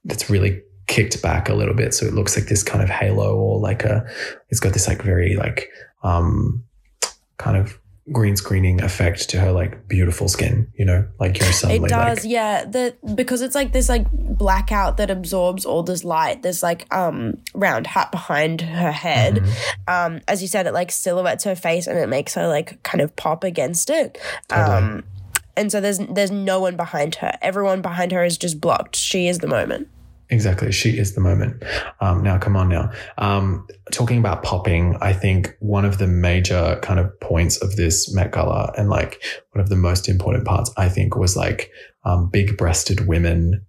that's 0.05 0.29
really 0.29 0.61
kicked 0.87 1.21
back 1.21 1.49
a 1.49 1.53
little 1.53 1.75
bit, 1.75 1.93
so 1.93 2.05
it 2.05 2.13
looks 2.13 2.37
like 2.37 2.47
this 2.47 2.63
kind 2.63 2.83
of 2.83 2.89
halo 2.89 3.35
or 3.35 3.59
like 3.59 3.83
a. 3.83 4.05
It's 4.49 4.59
got 4.59 4.73
this 4.73 4.87
like 4.87 5.01
very 5.01 5.35
like 5.35 5.69
um 6.03 6.63
kind 7.37 7.57
of 7.57 7.77
green 8.11 8.35
screening 8.35 8.81
effect 8.81 9.29
to 9.29 9.39
her 9.39 9.51
like 9.51 9.87
beautiful 9.87 10.27
skin. 10.27 10.67
You 10.75 10.85
know, 10.85 11.07
like 11.19 11.39
you're 11.39 11.51
suddenly 11.51 11.85
it 11.85 11.89
does, 11.89 12.23
like 12.23 12.31
yeah. 12.31 12.65
The 12.65 12.95
because 13.15 13.41
it's 13.41 13.55
like 13.55 13.73
this 13.73 13.89
like 13.89 14.07
blackout 14.11 14.97
that 14.97 15.11
absorbs 15.11 15.65
all 15.65 15.83
this 15.83 16.03
light. 16.03 16.41
There's 16.41 16.63
like 16.63 16.91
um 16.93 17.37
round 17.53 17.87
hat 17.87 18.11
behind 18.11 18.61
her 18.61 18.91
head. 18.91 19.35
Mm-hmm. 19.35 19.81
Um, 19.87 20.21
as 20.27 20.41
you 20.41 20.47
said, 20.47 20.67
it 20.67 20.73
like 20.73 20.91
silhouettes 20.91 21.43
her 21.43 21.55
face 21.55 21.87
and 21.87 21.97
it 21.97 22.09
makes 22.09 22.33
her 22.35 22.47
like 22.47 22.81
kind 22.83 23.01
of 23.01 23.15
pop 23.15 23.43
against 23.43 23.89
it. 23.89 24.17
Totally. 24.47 24.77
Um, 24.77 25.03
and 25.55 25.71
so 25.71 25.81
there's 25.81 25.99
there's 25.99 26.31
no 26.31 26.59
one 26.59 26.75
behind 26.75 27.15
her. 27.15 27.37
Everyone 27.41 27.81
behind 27.81 28.11
her 28.11 28.23
is 28.23 28.37
just 28.37 28.61
blocked. 28.61 28.95
She 28.95 29.27
is 29.27 29.39
the 29.39 29.47
moment. 29.47 29.89
Exactly. 30.31 30.71
She 30.71 30.97
is 30.97 31.13
the 31.13 31.19
moment. 31.19 31.61
Um, 31.99 32.23
now, 32.23 32.37
come 32.37 32.55
on 32.55 32.69
now. 32.69 32.89
Um, 33.17 33.67
talking 33.91 34.17
about 34.17 34.43
popping, 34.43 34.95
I 35.01 35.11
think 35.11 35.57
one 35.59 35.83
of 35.83 35.97
the 35.97 36.07
major 36.07 36.79
kind 36.81 37.01
of 37.01 37.19
points 37.19 37.61
of 37.61 37.75
this 37.75 38.13
Met 38.15 38.31
Gala 38.31 38.71
and 38.77 38.89
like 38.89 39.21
one 39.51 39.61
of 39.61 39.67
the 39.67 39.75
most 39.75 40.07
important 40.07 40.45
parts, 40.45 40.71
I 40.77 40.87
think, 40.87 41.17
was 41.17 41.35
like 41.35 41.69
um, 42.05 42.29
big 42.29 42.57
breasted 42.57 43.07
women 43.07 43.65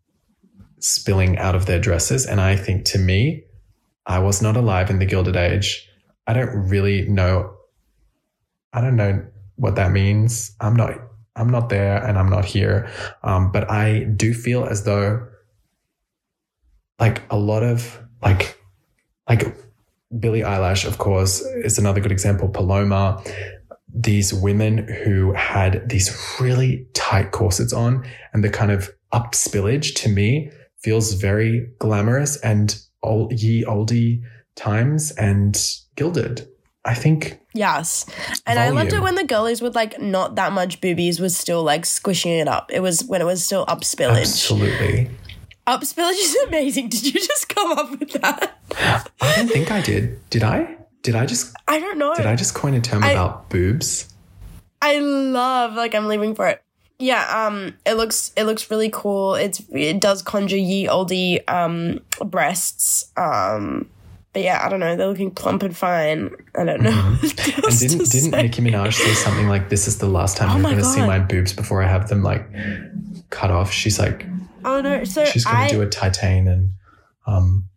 spilling 0.78 1.36
out 1.36 1.56
of 1.56 1.66
their 1.66 1.80
dresses. 1.80 2.26
And 2.26 2.40
I 2.40 2.54
think 2.54 2.84
to 2.86 2.98
me, 2.98 3.42
I 4.06 4.20
was 4.20 4.40
not 4.40 4.56
alive 4.56 4.88
in 4.88 5.00
the 5.00 5.06
Gilded 5.06 5.34
Age. 5.34 5.88
I 6.28 6.32
don't 6.32 6.68
really 6.68 7.08
know. 7.08 7.56
I 8.72 8.80
don't 8.80 8.96
know 8.96 9.26
what 9.56 9.74
that 9.74 9.90
means. 9.90 10.54
I'm 10.60 10.76
not. 10.76 10.92
I'm 11.34 11.48
not 11.48 11.70
there, 11.70 11.96
and 11.96 12.18
I'm 12.18 12.28
not 12.28 12.44
here. 12.44 12.90
Um, 13.24 13.50
but 13.50 13.68
I 13.70 14.04
do 14.04 14.34
feel 14.34 14.64
as 14.64 14.84
though 14.84 15.26
like 16.98 17.22
a 17.30 17.38
lot 17.38 17.62
of 17.62 18.00
like 18.22 18.58
like 19.28 19.56
Billie 20.18 20.40
Eilish, 20.40 20.84
of 20.86 20.98
course, 20.98 21.40
is 21.40 21.78
another 21.78 22.00
good 22.00 22.12
example. 22.12 22.48
Paloma, 22.48 23.22
these 23.94 24.32
women 24.34 24.86
who 25.04 25.32
had 25.32 25.88
these 25.88 26.36
really 26.40 26.86
tight 26.94 27.30
corsets 27.30 27.72
on, 27.72 28.04
and 28.32 28.44
the 28.44 28.50
kind 28.50 28.70
of 28.70 28.90
up 29.12 29.32
spillage 29.32 29.94
to 29.96 30.08
me 30.08 30.50
feels 30.82 31.14
very 31.14 31.70
glamorous 31.78 32.36
and 32.40 32.80
old 33.02 33.32
ye 33.32 33.64
oldie 33.64 34.22
times 34.54 35.12
and 35.12 35.58
gilded. 35.96 36.46
I 36.84 36.94
think 36.94 37.38
Yes. 37.54 38.06
And 38.46 38.58
I 38.58 38.70
loved 38.70 38.92
it 38.92 39.02
when 39.02 39.14
the 39.14 39.24
girlies 39.24 39.60
with 39.62 39.76
like 39.76 40.00
not 40.00 40.36
that 40.36 40.52
much 40.52 40.80
boobies 40.80 41.20
was 41.20 41.36
still 41.36 41.62
like 41.62 41.86
squishing 41.86 42.32
it 42.32 42.48
up. 42.48 42.70
It 42.72 42.80
was 42.80 43.04
when 43.04 43.20
it 43.20 43.24
was 43.24 43.44
still 43.44 43.64
up 43.68 43.82
spillage. 43.82 44.20
absolutely. 44.20 45.10
Up 45.66 45.80
spillage 45.82 46.12
is 46.18 46.34
amazing. 46.48 46.88
Did 46.88 47.04
you 47.04 47.12
just 47.12 47.48
come 47.48 47.72
up 47.78 47.90
with 47.98 48.12
that? 48.14 48.58
I 49.20 49.36
don't 49.36 49.48
think 49.48 49.70
I 49.70 49.80
did. 49.80 50.18
Did 50.30 50.42
I? 50.42 50.76
Did 51.02 51.14
I 51.16 51.26
just 51.26 51.54
I 51.68 51.78
don't 51.80 51.98
know. 51.98 52.14
did 52.14 52.26
I 52.26 52.36
just 52.36 52.54
coin 52.54 52.74
a 52.74 52.80
term 52.80 53.02
I- 53.04 53.12
about 53.12 53.48
boobs? 53.50 54.08
I 54.80 54.98
love 54.98 55.74
like 55.74 55.94
I'm 55.94 56.08
leaving 56.08 56.34
for 56.34 56.48
it. 56.48 56.62
Yeah, 56.98 57.46
um 57.46 57.74
it 57.86 57.94
looks 57.94 58.32
it 58.36 58.44
looks 58.44 58.70
really 58.70 58.90
cool. 58.92 59.34
It's 59.34 59.60
it 59.70 60.00
does 60.00 60.22
conjure 60.22 60.56
ye 60.56 60.86
oldie 60.88 61.40
um 61.48 62.00
breasts. 62.24 63.10
Um 63.16 63.88
but 64.32 64.42
yeah, 64.42 64.64
I 64.64 64.68
don't 64.68 64.80
know. 64.80 64.96
They're 64.96 65.08
looking 65.08 65.30
plump 65.30 65.62
and 65.62 65.76
fine. 65.76 66.30
I 66.56 66.64
don't 66.64 66.80
know. 66.82 66.90
Mm-hmm. 66.90 67.62
And 67.66 67.78
didn't 67.78 67.98
didn't 68.10 68.30
say. 68.32 68.42
Nicki 68.42 68.62
Minaj 68.62 68.94
say 68.94 69.12
something 69.14 69.46
like, 69.48 69.68
"This 69.68 69.86
is 69.86 69.98
the 69.98 70.06
last 70.08 70.36
time 70.36 70.48
Oh 70.50 70.54
you're 70.54 70.62
going 70.62 70.76
to 70.78 70.84
see 70.84 71.00
my 71.00 71.18
boobs 71.18 71.52
before 71.52 71.82
I 71.82 71.86
have 71.86 72.08
them 72.08 72.22
like 72.22 72.44
cut 73.30 73.50
off"? 73.50 73.70
She's 73.70 73.98
like, 73.98 74.26
Oh 74.64 74.80
no. 74.80 75.04
So 75.04 75.24
she's 75.24 75.44
going 75.44 75.56
I 75.56 75.68
to 75.68 75.74
do 75.76 75.82
a 75.82 75.86
Titan 75.88 76.48
and 76.48 76.72
um 77.26 77.68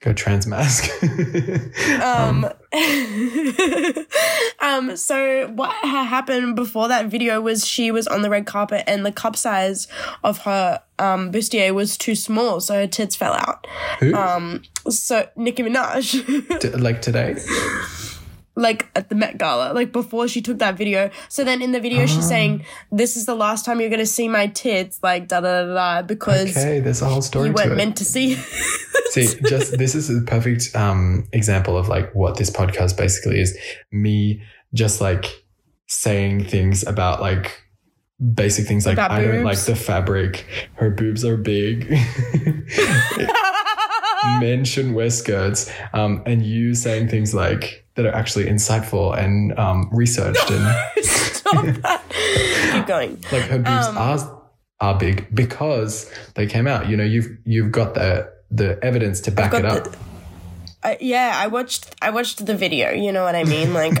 go 0.00 0.12
trans 0.12 0.46
mask. 0.46 0.90
um 2.02 2.46
um 4.60 4.96
so 4.96 5.48
what 5.48 5.70
ha- 5.70 6.04
happened 6.04 6.54
before 6.56 6.88
that 6.88 7.06
video 7.06 7.40
was 7.40 7.66
she 7.66 7.90
was 7.90 8.06
on 8.06 8.22
the 8.22 8.30
red 8.30 8.46
carpet 8.46 8.84
and 8.86 9.04
the 9.04 9.12
cup 9.12 9.36
size 9.36 9.88
of 10.22 10.38
her 10.38 10.80
um 10.98 11.32
bustier 11.32 11.74
was 11.74 11.96
too 11.96 12.14
small 12.14 12.60
so 12.60 12.74
her 12.74 12.86
tits 12.86 13.16
fell 13.16 13.32
out 13.32 13.66
Who? 14.00 14.14
um 14.14 14.62
so 14.88 15.28
nicki 15.36 15.62
minaj 15.62 16.60
T- 16.60 16.68
like 16.70 17.02
today? 17.02 17.36
Like 18.58 18.88
at 18.94 19.08
the 19.10 19.14
Met 19.14 19.36
Gala, 19.38 19.72
like 19.74 19.92
before 19.92 20.26
she 20.28 20.40
took 20.40 20.58
that 20.60 20.76
video. 20.78 21.10
So 21.28 21.44
then 21.44 21.60
in 21.60 21.72
the 21.72 21.80
video, 21.80 22.04
Ah. 22.04 22.06
she's 22.06 22.26
saying, 22.26 22.64
"This 22.90 23.16
is 23.16 23.26
the 23.26 23.34
last 23.34 23.64
time 23.66 23.80
you're 23.80 23.90
gonna 23.90 24.06
see 24.06 24.28
my 24.28 24.46
tits," 24.48 24.98
like 25.02 25.28
da 25.28 25.40
da 25.40 25.64
da 25.66 25.74
da, 25.74 26.02
because 26.02 26.56
Okay, 26.56 26.80
there's 26.80 27.02
a 27.02 27.06
whole 27.06 27.20
story 27.22 27.48
you 27.48 27.54
weren't 27.54 27.72
it. 27.72 27.76
meant 27.76 27.96
to 27.98 28.04
see. 28.04 28.36
See, 29.10 29.26
just 29.48 29.78
this 29.78 29.94
is 29.94 30.10
a 30.10 30.20
perfect 30.22 30.74
um, 30.74 31.26
example 31.32 31.78
of 31.78 31.88
like 31.88 32.12
what 32.14 32.36
this 32.36 32.50
podcast 32.50 32.96
basically 32.98 33.40
is. 33.40 33.56
Me 33.92 34.42
just 34.74 35.00
like 35.00 35.44
saying 35.86 36.44
things 36.44 36.84
about 36.86 37.20
like 37.20 37.62
basic 38.34 38.66
things 38.66 38.84
like 38.84 38.94
About 38.94 39.12
I 39.12 39.22
don't 39.22 39.44
like 39.44 39.60
the 39.60 39.76
fabric. 39.76 40.44
Her 40.74 40.90
boobs 40.90 41.24
are 41.24 41.36
big. 41.36 41.88
Men 44.40 44.64
shouldn't 44.64 44.94
wear 44.94 45.10
skirts. 45.10 45.70
Um, 45.92 46.22
and 46.26 46.44
you 46.44 46.74
saying 46.74 47.08
things 47.08 47.34
like 47.34 47.85
that 47.96 48.06
are 48.06 48.14
actually 48.14 48.44
insightful 48.46 49.16
and 49.18 49.58
um, 49.58 49.88
researched 49.92 50.50
and 50.50 51.04
Stop 51.04 51.64
that. 51.82 52.02
Keep 52.72 52.86
going. 52.86 53.12
like 53.32 53.42
her 53.44 53.58
boobs 53.58 53.86
Um, 53.86 53.98
are 53.98 54.42
are 54.80 54.98
big 54.98 55.34
because 55.34 56.10
they 56.34 56.46
came 56.46 56.66
out. 56.66 56.88
You 56.88 56.96
know, 56.96 57.04
you've 57.04 57.28
you've 57.44 57.72
got 57.72 57.94
the 57.94 58.32
the 58.50 58.78
evidence 58.84 59.20
to 59.22 59.30
back 59.30 59.54
it 59.54 59.64
up. 59.64 59.84
the- 59.84 59.98
I, 60.82 60.98
yeah, 61.00 61.32
I 61.34 61.46
watched. 61.48 61.94
I 62.02 62.10
watched 62.10 62.44
the 62.46 62.54
video. 62.56 62.90
You 62.90 63.10
know 63.12 63.24
what 63.24 63.34
I 63.34 63.42
mean? 63.44 63.72
Like, 63.74 63.98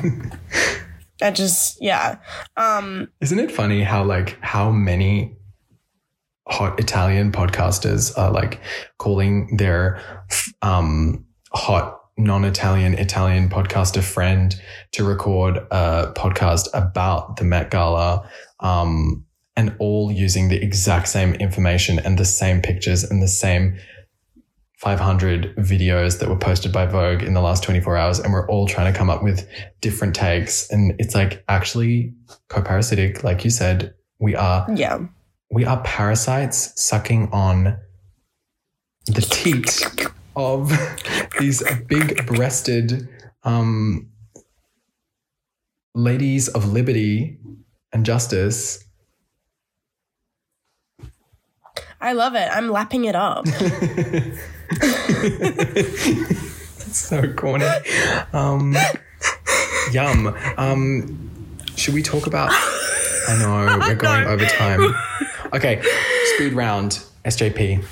I 1.22 1.30
just 1.30 1.78
yeah. 1.80 2.18
Um, 2.56 3.08
Isn't 3.20 3.38
it 3.40 3.50
funny 3.50 3.82
how 3.82 4.04
like 4.04 4.38
how 4.40 4.70
many 4.70 5.36
hot 6.48 6.78
Italian 6.78 7.32
podcasters 7.32 8.16
are 8.16 8.30
like 8.30 8.60
calling 8.98 9.56
their 9.56 10.00
um 10.62 11.24
hot 11.52 11.98
non-Italian 12.16 12.94
Italian 12.94 13.48
podcaster 13.48 14.02
friend 14.02 14.60
to 14.92 15.04
record 15.04 15.58
a 15.70 16.12
podcast 16.16 16.68
about 16.72 17.36
the 17.36 17.44
Met 17.44 17.70
Gala 17.70 18.28
um 18.60 19.24
and 19.56 19.74
all 19.78 20.12
using 20.12 20.48
the 20.48 20.62
exact 20.62 21.08
same 21.08 21.34
information 21.34 21.98
and 21.98 22.18
the 22.18 22.24
same 22.24 22.60
pictures 22.60 23.04
and 23.04 23.22
the 23.22 23.28
same 23.28 23.78
500 24.76 25.56
videos 25.56 26.18
that 26.20 26.28
were 26.28 26.36
posted 26.36 26.70
by 26.70 26.84
Vogue 26.84 27.22
in 27.22 27.32
the 27.32 27.40
last 27.40 27.62
24 27.62 27.96
hours 27.96 28.18
and 28.18 28.32
we're 28.32 28.46
all 28.48 28.66
trying 28.66 28.92
to 28.92 28.96
come 28.96 29.08
up 29.08 29.22
with 29.22 29.48
different 29.80 30.14
takes 30.14 30.70
and 30.70 30.94
it's 30.98 31.14
like 31.14 31.42
actually 31.48 32.14
co-parasitic 32.48 33.24
like 33.24 33.42
you 33.42 33.50
said 33.50 33.94
we 34.18 34.36
are 34.36 34.66
yeah. 34.74 34.98
we 35.50 35.64
are 35.64 35.82
parasites 35.82 36.72
sucking 36.76 37.28
on 37.32 37.78
the 39.06 39.22
teat 39.22 39.82
of 40.36 40.70
these 41.40 41.62
big 41.88 42.24
breasted 42.26 43.08
um 43.44 44.08
ladies 45.94 46.48
of 46.48 46.72
liberty 46.72 47.36
and 47.92 48.04
justice 48.06 48.82
I 51.98 52.12
love 52.12 52.34
it. 52.34 52.46
I'm 52.52 52.68
lapping 52.70 53.06
it 53.06 53.16
up. 53.16 53.46
That's 53.46 54.38
so 56.98 57.32
corny. 57.32 57.64
Um, 58.34 58.76
yum. 59.92 60.36
Um, 60.58 61.30
should 61.74 61.94
we 61.94 62.02
talk 62.02 62.26
about? 62.26 62.50
I 62.52 63.38
know 63.40 63.78
we're 63.80 63.94
going 63.94 64.24
No. 64.24 64.28
over 64.30 64.44
time. 64.44 64.94
Okay, 65.54 65.82
speed 66.34 66.52
round. 66.52 67.00
SJP. 67.24 67.82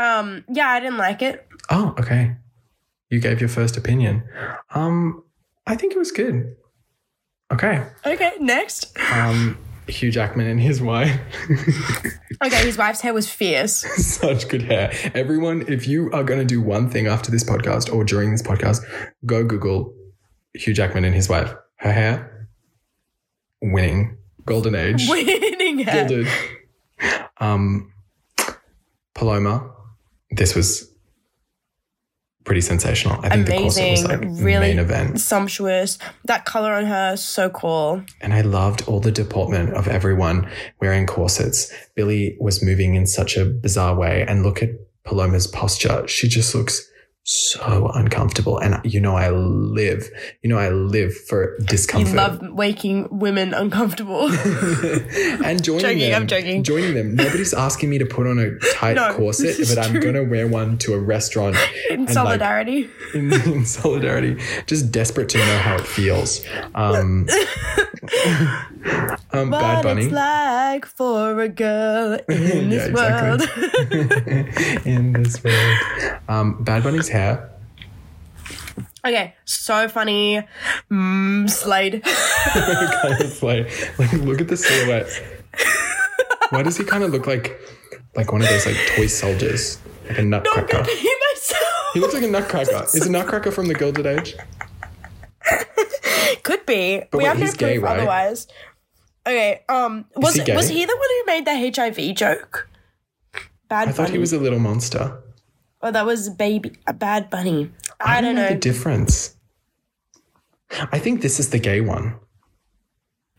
Um, 0.00 0.44
yeah, 0.48 0.68
I 0.68 0.80
didn't 0.80 0.98
like 0.98 1.22
it. 1.22 1.46
Oh, 1.70 1.94
okay. 1.98 2.36
You 3.10 3.20
gave 3.20 3.40
your 3.40 3.48
first 3.48 3.76
opinion. 3.76 4.22
Um, 4.74 5.22
I 5.66 5.74
think 5.76 5.92
it 5.94 5.98
was 5.98 6.12
good. 6.12 6.56
Okay. 7.52 7.84
Okay, 8.06 8.32
next. 8.40 8.96
Um, 9.12 9.58
Hugh 9.88 10.10
Jackman 10.12 10.46
and 10.46 10.60
his 10.60 10.80
wife. 10.80 11.18
Okay, 12.42 12.64
his 12.64 12.78
wife's 12.78 13.02
hair 13.02 13.12
was 13.12 13.28
fierce. 13.28 13.74
Such 14.16 14.48
good 14.48 14.62
hair. 14.62 14.90
Everyone, 15.14 15.62
if 15.68 15.86
you 15.86 16.10
are 16.12 16.24
going 16.24 16.40
to 16.40 16.46
do 16.46 16.62
one 16.62 16.88
thing 16.88 17.06
after 17.06 17.30
this 17.30 17.44
podcast 17.44 17.92
or 17.92 18.02
during 18.02 18.30
this 18.32 18.40
podcast, 18.40 18.82
go 19.26 19.44
Google 19.44 19.94
Hugh 20.54 20.72
Jackman 20.72 21.04
and 21.04 21.14
his 21.14 21.28
wife. 21.28 21.52
Her 21.76 21.92
hair, 21.92 22.48
winning, 23.60 24.16
golden 24.46 24.74
age, 24.74 25.06
Winning 25.10 25.80
hair. 25.80 26.08
gilded. 26.08 26.28
Um, 27.36 27.92
Paloma, 29.14 29.70
this 30.30 30.54
was 30.54 30.90
pretty 32.44 32.60
sensational. 32.60 33.20
I 33.22 33.28
think 33.30 33.46
the 33.46 33.58
corset 33.58 33.90
was 33.90 34.04
like 34.04 34.22
Amazing. 34.22 34.44
Really 34.44 34.68
main 34.68 34.78
event. 34.78 35.20
sumptuous. 35.20 35.98
That 36.24 36.44
color 36.46 36.72
on 36.72 36.86
her, 36.86 37.16
so 37.16 37.50
cool. 37.50 38.02
And 38.20 38.32
I 38.32 38.40
loved 38.40 38.82
all 38.88 39.00
the 39.00 39.12
deportment 39.12 39.74
of 39.74 39.86
everyone 39.88 40.48
wearing 40.80 41.06
corsets. 41.06 41.72
Billy 41.94 42.36
was 42.40 42.62
moving 42.62 42.94
in 42.94 43.06
such 43.06 43.36
a 43.36 43.44
bizarre 43.44 43.94
way. 43.94 44.24
And 44.26 44.42
look 44.42 44.62
at 44.62 44.70
Paloma's 45.04 45.46
posture. 45.46 46.06
She 46.08 46.28
just 46.28 46.54
looks 46.54 46.88
so 47.30 47.90
uncomfortable. 47.94 48.58
And 48.58 48.80
you 48.84 49.00
know, 49.00 49.14
I 49.16 49.30
live, 49.30 50.10
you 50.42 50.50
know, 50.50 50.58
I 50.58 50.70
live 50.70 51.14
for 51.16 51.56
discomfort. 51.58 52.10
You 52.10 52.16
love 52.16 52.42
making 52.42 53.06
women 53.10 53.54
uncomfortable. 53.54 54.26
and 55.44 55.62
joining 55.62 55.80
Joking, 55.80 55.98
them. 56.10 56.22
I'm 56.22 56.26
joking. 56.26 56.64
Joining 56.64 56.94
them. 56.94 57.14
Nobody's 57.14 57.54
asking 57.54 57.90
me 57.90 57.98
to 57.98 58.06
put 58.06 58.26
on 58.26 58.38
a 58.40 58.58
tight 58.74 58.94
No, 58.96 59.14
corset, 59.14 59.56
but 59.68 59.78
I'm 59.78 60.00
going 60.00 60.14
to 60.14 60.24
wear 60.24 60.48
one 60.48 60.76
to 60.78 60.94
a 60.94 60.98
restaurant 60.98 61.56
In 61.90 62.00
and, 62.00 62.06
like, 62.06 62.14
solidarity. 62.14 62.90
in, 63.14 63.32
in 63.32 63.64
solidarity, 63.64 64.36
just 64.66 64.90
desperate 64.90 65.28
to 65.30 65.38
know 65.38 65.58
how 65.58 65.76
it 65.76 65.86
feels. 65.86 66.44
Um, 66.74 67.28
um, 69.32 69.50
Bad 69.50 69.76
what 69.76 69.82
Bunny. 69.84 70.04
it's 70.04 70.12
like 70.12 70.86
for 70.86 71.40
a 71.40 71.48
girl 71.48 72.18
in 72.28 72.70
Yeah, 72.70 72.88
this 72.88 72.92
world. 72.92 74.86
in 74.86 75.12
this 75.12 75.44
world. 75.44 76.20
Um, 76.28 76.62
Bad 76.64 76.82
Bunny's 76.82 77.08
hair. 77.08 77.19
Okay, 79.04 79.34
so 79.44 79.88
funny. 79.88 80.42
Mm, 80.90 81.48
Slade. 81.48 82.02
kind 82.52 83.22
of 83.22 83.42
like, 83.42 83.98
like, 83.98 84.12
look 84.12 84.40
at 84.40 84.48
the 84.48 84.56
silhouette. 84.56 85.08
Why 86.50 86.62
does 86.62 86.76
he 86.76 86.84
kind 86.84 87.04
of 87.04 87.10
look 87.10 87.26
like, 87.26 87.60
like 88.16 88.32
one 88.32 88.42
of 88.42 88.48
those 88.48 88.66
like 88.66 88.76
toy 88.88 89.06
soldiers, 89.06 89.78
like 90.08 90.18
a 90.18 90.22
nutcracker? 90.22 90.84
he 90.84 91.14
myself. 91.32 91.94
He 91.94 92.00
looks 92.00 92.14
like 92.14 92.22
a 92.22 92.28
nutcracker. 92.28 92.84
Is 92.94 93.06
a 93.06 93.10
nutcracker 93.10 93.50
from 93.50 93.68
the 93.68 93.74
Gilded 93.74 94.06
Age? 94.06 94.36
Could 96.42 96.66
be. 96.66 97.02
But 97.10 97.18
we 97.18 97.24
wait, 97.24 97.28
have 97.28 97.38
no 97.38 97.52
gay, 97.52 97.74
proof 97.74 97.84
right? 97.84 97.98
otherwise. 97.98 98.46
Okay, 99.26 99.62
um 99.68 100.06
was 100.16 100.34
he 100.34 100.52
was 100.52 100.68
he 100.68 100.84
the 100.84 100.96
one 100.96 101.08
who 101.08 101.24
made 101.26 101.44
the 101.44 101.72
HIV 101.76 102.16
joke? 102.16 102.68
Bad 103.68 103.88
I 103.88 103.92
thought 103.92 104.10
he 104.10 104.18
was 104.18 104.32
a 104.32 104.38
little 104.38 104.58
monster. 104.58 105.22
Oh, 105.82 105.90
that 105.90 106.06
was 106.06 106.28
baby 106.30 106.72
a 106.86 106.92
bad 106.92 107.30
bunny. 107.30 107.70
I, 108.00 108.20
don't 108.20 108.34
know. 108.36 108.48
the 108.48 108.54
difference. 108.54 109.36
I 110.92 110.98
think 110.98 111.20
this 111.20 111.40
is 111.40 111.50
the 111.50 111.58
gay 111.58 111.80
one. 111.80 112.16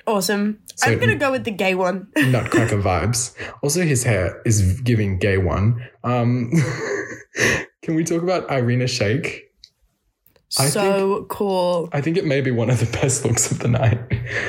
awesome. 0.07 0.59
So- 0.75 0.91
I'm 0.91 0.99
gonna 0.99 1.15
go 1.15 1.31
with 1.31 1.43
the 1.45 1.51
gay 1.51 1.75
one. 1.75 2.07
Nutcracker 2.17 2.77
vibes. 2.81 3.35
Also, 3.63 3.81
his 3.83 4.03
hair 4.03 4.41
is 4.45 4.81
giving 4.81 5.17
gay 5.17 5.37
one. 5.37 5.87
Um, 6.03 6.51
can 7.81 7.95
we 7.95 8.03
talk 8.03 8.21
about 8.23 8.49
Irina 8.51 8.85
Shayk? 8.85 9.41
I 10.59 10.67
so 10.67 11.25
cool. 11.29 11.89
I 11.93 12.01
think 12.01 12.17
it 12.17 12.25
may 12.25 12.41
be 12.41 12.51
one 12.51 12.69
of 12.69 12.79
the 12.79 12.85
best 12.99 13.23
looks 13.25 13.51
of 13.51 13.59
the 13.59 13.67
night. 13.67 13.99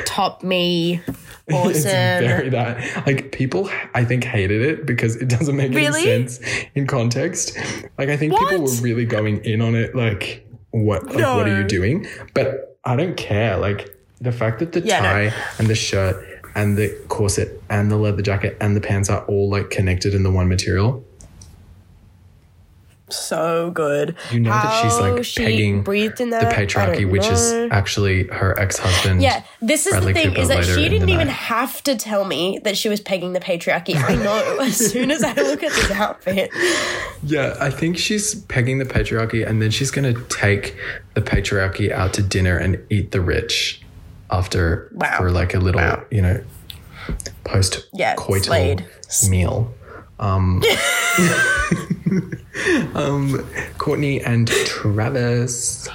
Top 0.06 0.42
me. 0.42 1.00
Awesome. 1.52 1.70
it's 1.72 1.84
very 1.84 2.48
that. 2.50 3.04
Like 3.04 3.32
people, 3.32 3.68
I 3.94 4.04
think 4.04 4.22
hated 4.22 4.62
it 4.62 4.86
because 4.86 5.16
it 5.16 5.28
doesn't 5.28 5.56
make 5.56 5.72
Really? 5.74 6.08
any 6.08 6.28
sense 6.28 6.40
in 6.76 6.86
context. 6.86 7.58
Like 7.98 8.08
I 8.08 8.16
think 8.16 8.32
people 8.38 8.62
were 8.62 8.70
really 8.80 9.04
going 9.04 9.44
in 9.44 9.60
on 9.60 9.74
it. 9.74 9.94
Like 9.96 10.46
what? 10.70 11.04
Like 11.06 11.16
what 11.16 11.48
are 11.48 11.60
you 11.60 11.66
doing? 11.66 12.06
But 12.32 12.78
I 12.84 12.94
don't 12.94 13.16
care. 13.16 13.58
Like 13.58 13.90
the 14.20 14.30
fact 14.30 14.60
that 14.60 14.70
the 14.70 14.80
Yeah, 14.82 15.00
no. 15.00 15.30
tie 15.30 15.36
and 15.58 15.66
the 15.66 15.74
shirt 15.74 16.24
and 16.54 16.78
the 16.78 16.90
corset 17.08 17.60
and 17.68 17.90
the 17.90 17.96
leather 17.96 18.22
jacket 18.22 18.56
and 18.60 18.76
the 18.76 18.80
pants 18.80 19.10
are 19.10 19.24
all 19.26 19.50
like 19.50 19.68
connected 19.70 20.14
in 20.14 20.22
the 20.22 20.30
one 20.30 20.48
material. 20.48 21.04
So 23.16 23.70
good. 23.70 24.16
You 24.30 24.40
know 24.40 24.50
that 24.50 24.82
she's 24.82 24.98
like 24.98 25.24
she 25.24 25.42
pegging 25.42 25.82
breathed 25.82 26.20
in 26.20 26.30
the 26.30 26.38
patriarchy, 26.38 27.08
which 27.10 27.26
is 27.26 27.52
actually 27.70 28.26
her 28.28 28.58
ex-husband. 28.58 29.22
Yeah, 29.22 29.44
this 29.60 29.86
is 29.86 29.92
Bradley 29.92 30.12
the 30.12 30.18
thing 30.20 30.28
Cooper 30.30 30.40
is 30.42 30.48
that 30.48 30.64
she 30.64 30.88
didn't 30.88 31.08
even 31.08 31.26
night. 31.28 31.34
have 31.36 31.82
to 31.84 31.96
tell 31.96 32.24
me 32.24 32.58
that 32.64 32.76
she 32.76 32.88
was 32.88 33.00
pegging 33.00 33.32
the 33.32 33.40
patriarchy. 33.40 33.94
I 33.96 34.14
know 34.16 34.58
as 34.60 34.76
soon 34.76 35.10
as 35.10 35.22
I 35.22 35.32
look 35.34 35.62
at 35.62 35.72
this 35.72 35.90
outfit. 35.90 36.50
Yeah, 37.22 37.56
I 37.60 37.70
think 37.70 37.98
she's 37.98 38.34
pegging 38.34 38.78
the 38.78 38.84
patriarchy 38.84 39.46
and 39.48 39.62
then 39.62 39.70
she's 39.70 39.90
going 39.90 40.12
to 40.14 40.20
take 40.24 40.76
the 41.14 41.20
patriarchy 41.22 41.90
out 41.90 42.12
to 42.14 42.22
dinner 42.22 42.56
and 42.56 42.78
eat 42.90 43.12
the 43.12 43.20
rich 43.20 43.80
after 44.30 44.90
Wow. 44.94 45.18
for 45.18 45.30
like 45.30 45.54
a 45.54 45.58
little, 45.58 45.80
Wow. 45.80 46.04
you 46.10 46.22
know, 46.22 46.42
post 47.44 47.86
coital 47.92 48.44
Slade. 48.44 48.86
meal. 49.28 49.72
Um, 50.22 50.62
um, 52.94 53.38
Kourtney 53.76 54.22
and 54.24 54.46
Travis. 54.66 55.88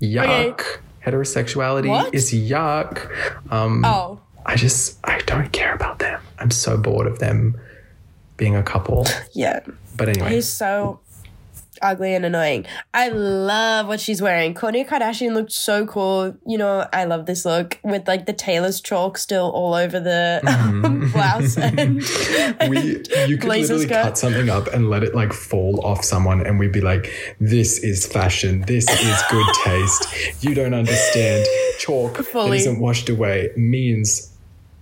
Yuck. 0.00 0.52
Okay. 0.54 0.80
Heterosexuality 1.04 1.88
What? 1.88 2.14
is 2.14 2.32
yuck. 2.32 3.10
Um, 3.52 3.84
Oh, 3.84 4.18
I 4.44 4.56
just, 4.56 4.98
I 5.04 5.20
don't 5.26 5.52
care 5.52 5.74
about 5.74 5.98
them. 5.98 6.20
I'm 6.38 6.50
so 6.50 6.76
bored 6.76 7.06
of 7.06 7.18
them 7.18 7.60
being 8.36 8.56
a 8.56 8.62
couple. 8.62 9.06
yeah. 9.32 9.60
But 9.96 10.08
anyway, 10.08 10.30
He's 10.36 10.48
so 10.48 11.00
ugly 11.86 12.14
and 12.14 12.24
annoying. 12.24 12.66
I 12.92 13.08
love 13.08 13.86
what 13.86 14.00
she's 14.00 14.20
wearing. 14.20 14.54
Kourtney 14.54 14.86
Kardashian 14.86 15.34
looked 15.34 15.52
so 15.52 15.86
cool. 15.86 16.36
You 16.46 16.58
know, 16.58 16.86
I 16.92 17.04
love 17.04 17.26
this 17.26 17.44
look 17.44 17.78
with 17.82 18.06
like 18.08 18.26
the 18.26 18.32
tailor's 18.32 18.80
chalk 18.80 19.18
still 19.18 19.50
all 19.50 19.74
over 19.74 20.00
the 20.00 20.40
um, 20.46 21.10
blouse 21.12 21.56
and, 21.56 21.96
we 22.68 23.02
you 23.26 23.38
could 23.38 23.48
literally 23.48 23.86
skirt. 23.86 24.02
cut 24.02 24.18
something 24.18 24.48
up 24.48 24.66
and 24.68 24.90
let 24.90 25.02
it 25.02 25.14
like 25.14 25.32
fall 25.32 25.84
off 25.84 26.04
someone 26.04 26.44
and 26.44 26.58
we'd 26.58 26.72
be 26.72 26.80
like 26.80 27.12
this 27.40 27.78
is 27.78 28.06
fashion 28.06 28.62
this 28.62 28.88
is 28.88 29.22
good 29.30 29.46
taste 29.64 30.42
you 30.42 30.54
don't 30.54 30.74
understand 30.74 31.46
chalk 31.78 32.16
Fully. 32.18 32.50
that 32.50 32.56
isn't 32.56 32.80
washed 32.80 33.08
away 33.08 33.50
means 33.56 34.35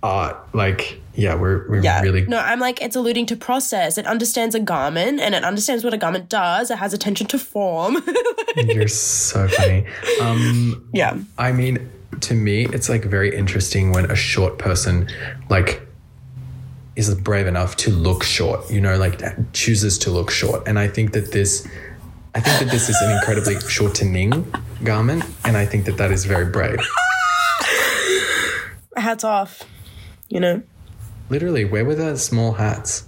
art 0.05 0.37
like 0.53 0.99
yeah 1.15 1.33
we're, 1.35 1.67
we're 1.69 1.81
Yeah. 1.81 2.01
really 2.01 2.25
No, 2.27 2.37
I'm 2.37 2.59
like, 2.59 2.81
it's 2.81 2.95
alluding 2.95 3.25
to 3.27 3.35
process. 3.35 3.97
It 3.97 4.05
understands 4.05 4.53
a 4.55 4.59
garment 4.59 5.19
and 5.19 5.33
it 5.33 5.43
understands 5.43 5.83
what 5.83 5.93
a 5.93 5.97
garment 5.97 6.29
does. 6.29 6.69
It 6.69 6.77
has 6.77 6.93
attention 6.93 7.25
to 7.27 7.39
form. 7.39 7.93
you're 8.55 8.87
so 8.87 9.47
funny 9.47 9.85
um 10.21 10.87
yeah. 10.93 11.17
I 11.37 11.51
mean, 11.51 11.89
to 12.21 12.33
me, 12.33 12.65
it's 12.75 12.87
like 12.89 13.03
very 13.03 13.35
interesting 13.35 13.91
when 13.91 14.05
a 14.11 14.15
short 14.15 14.57
person 14.57 15.09
like 15.49 15.81
is 16.95 17.13
brave 17.15 17.47
enough 17.47 17.75
to 17.75 17.89
look 17.91 18.23
short, 18.23 18.69
you 18.71 18.79
know, 18.79 18.95
like 18.97 19.19
chooses 19.53 19.97
to 19.99 20.09
look 20.11 20.31
short. 20.31 20.65
And 20.67 20.79
I 20.79 20.87
think 20.87 21.11
that 21.11 21.31
this, 21.33 21.67
I 22.33 22.39
think 22.39 22.59
that 22.61 22.69
this 22.71 22.87
is 22.87 22.95
an 23.01 23.11
incredibly 23.17 23.59
shortening 23.75 24.31
garment, 24.83 25.25
and 25.43 25.57
I 25.57 25.65
think 25.65 25.83
that 25.87 25.97
that 25.97 26.11
is 26.11 26.23
very 26.23 26.45
brave. 26.45 26.79
Hats 28.95 29.25
off. 29.25 29.63
You 30.29 30.39
know? 30.39 30.63
Literally, 31.29 31.65
where 31.65 31.85
were 31.85 31.95
the 31.95 32.17
small 32.17 32.53
hats? 32.53 33.07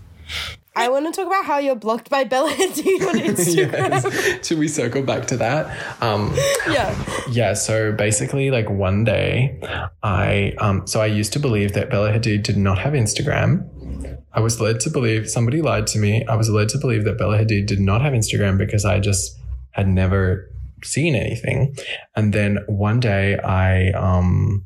I 0.77 0.89
want 0.89 1.07
to 1.07 1.11
talk 1.11 1.25
about 1.25 1.45
how 1.45 1.57
you're 1.57 1.75
blocked 1.75 2.07
by 2.07 2.23
Bella 2.23 2.51
Hadid 2.51 3.07
on 3.07 3.15
Instagram. 3.33 4.03
yes. 4.03 4.47
Should 4.47 4.59
we 4.59 4.67
circle 4.67 5.01
back 5.01 5.25
to 5.27 5.37
that? 5.37 6.03
Um, 6.03 6.31
yeah. 6.69 6.95
Yeah, 7.31 7.53
so 7.53 7.91
basically, 7.91 8.51
like 8.51 8.69
one 8.69 9.03
day, 9.03 9.59
I 10.03 10.53
um, 10.59 10.85
so 10.85 11.01
I 11.01 11.07
used 11.07 11.33
to 11.33 11.39
believe 11.39 11.73
that 11.73 11.89
Bella 11.89 12.11
Hadid 12.11 12.43
did 12.43 12.57
not 12.57 12.77
have 12.77 12.93
Instagram. 12.93 13.67
I 14.33 14.39
was 14.39 14.61
led 14.61 14.79
to 14.81 14.91
believe 14.91 15.27
somebody 15.27 15.63
lied 15.63 15.87
to 15.87 15.97
me. 15.99 16.23
I 16.27 16.35
was 16.35 16.47
led 16.51 16.69
to 16.69 16.77
believe 16.77 17.05
that 17.05 17.17
Bella 17.17 17.39
Hadid 17.39 17.65
did 17.65 17.79
not 17.79 18.03
have 18.03 18.13
Instagram 18.13 18.59
because 18.59 18.85
I 18.85 18.99
just 18.99 19.35
had 19.71 19.87
never 19.87 20.51
seen 20.83 21.15
anything. 21.15 21.75
And 22.15 22.33
then 22.33 22.59
one 22.67 22.99
day, 22.99 23.39
I 23.39 23.89
um, 23.93 24.63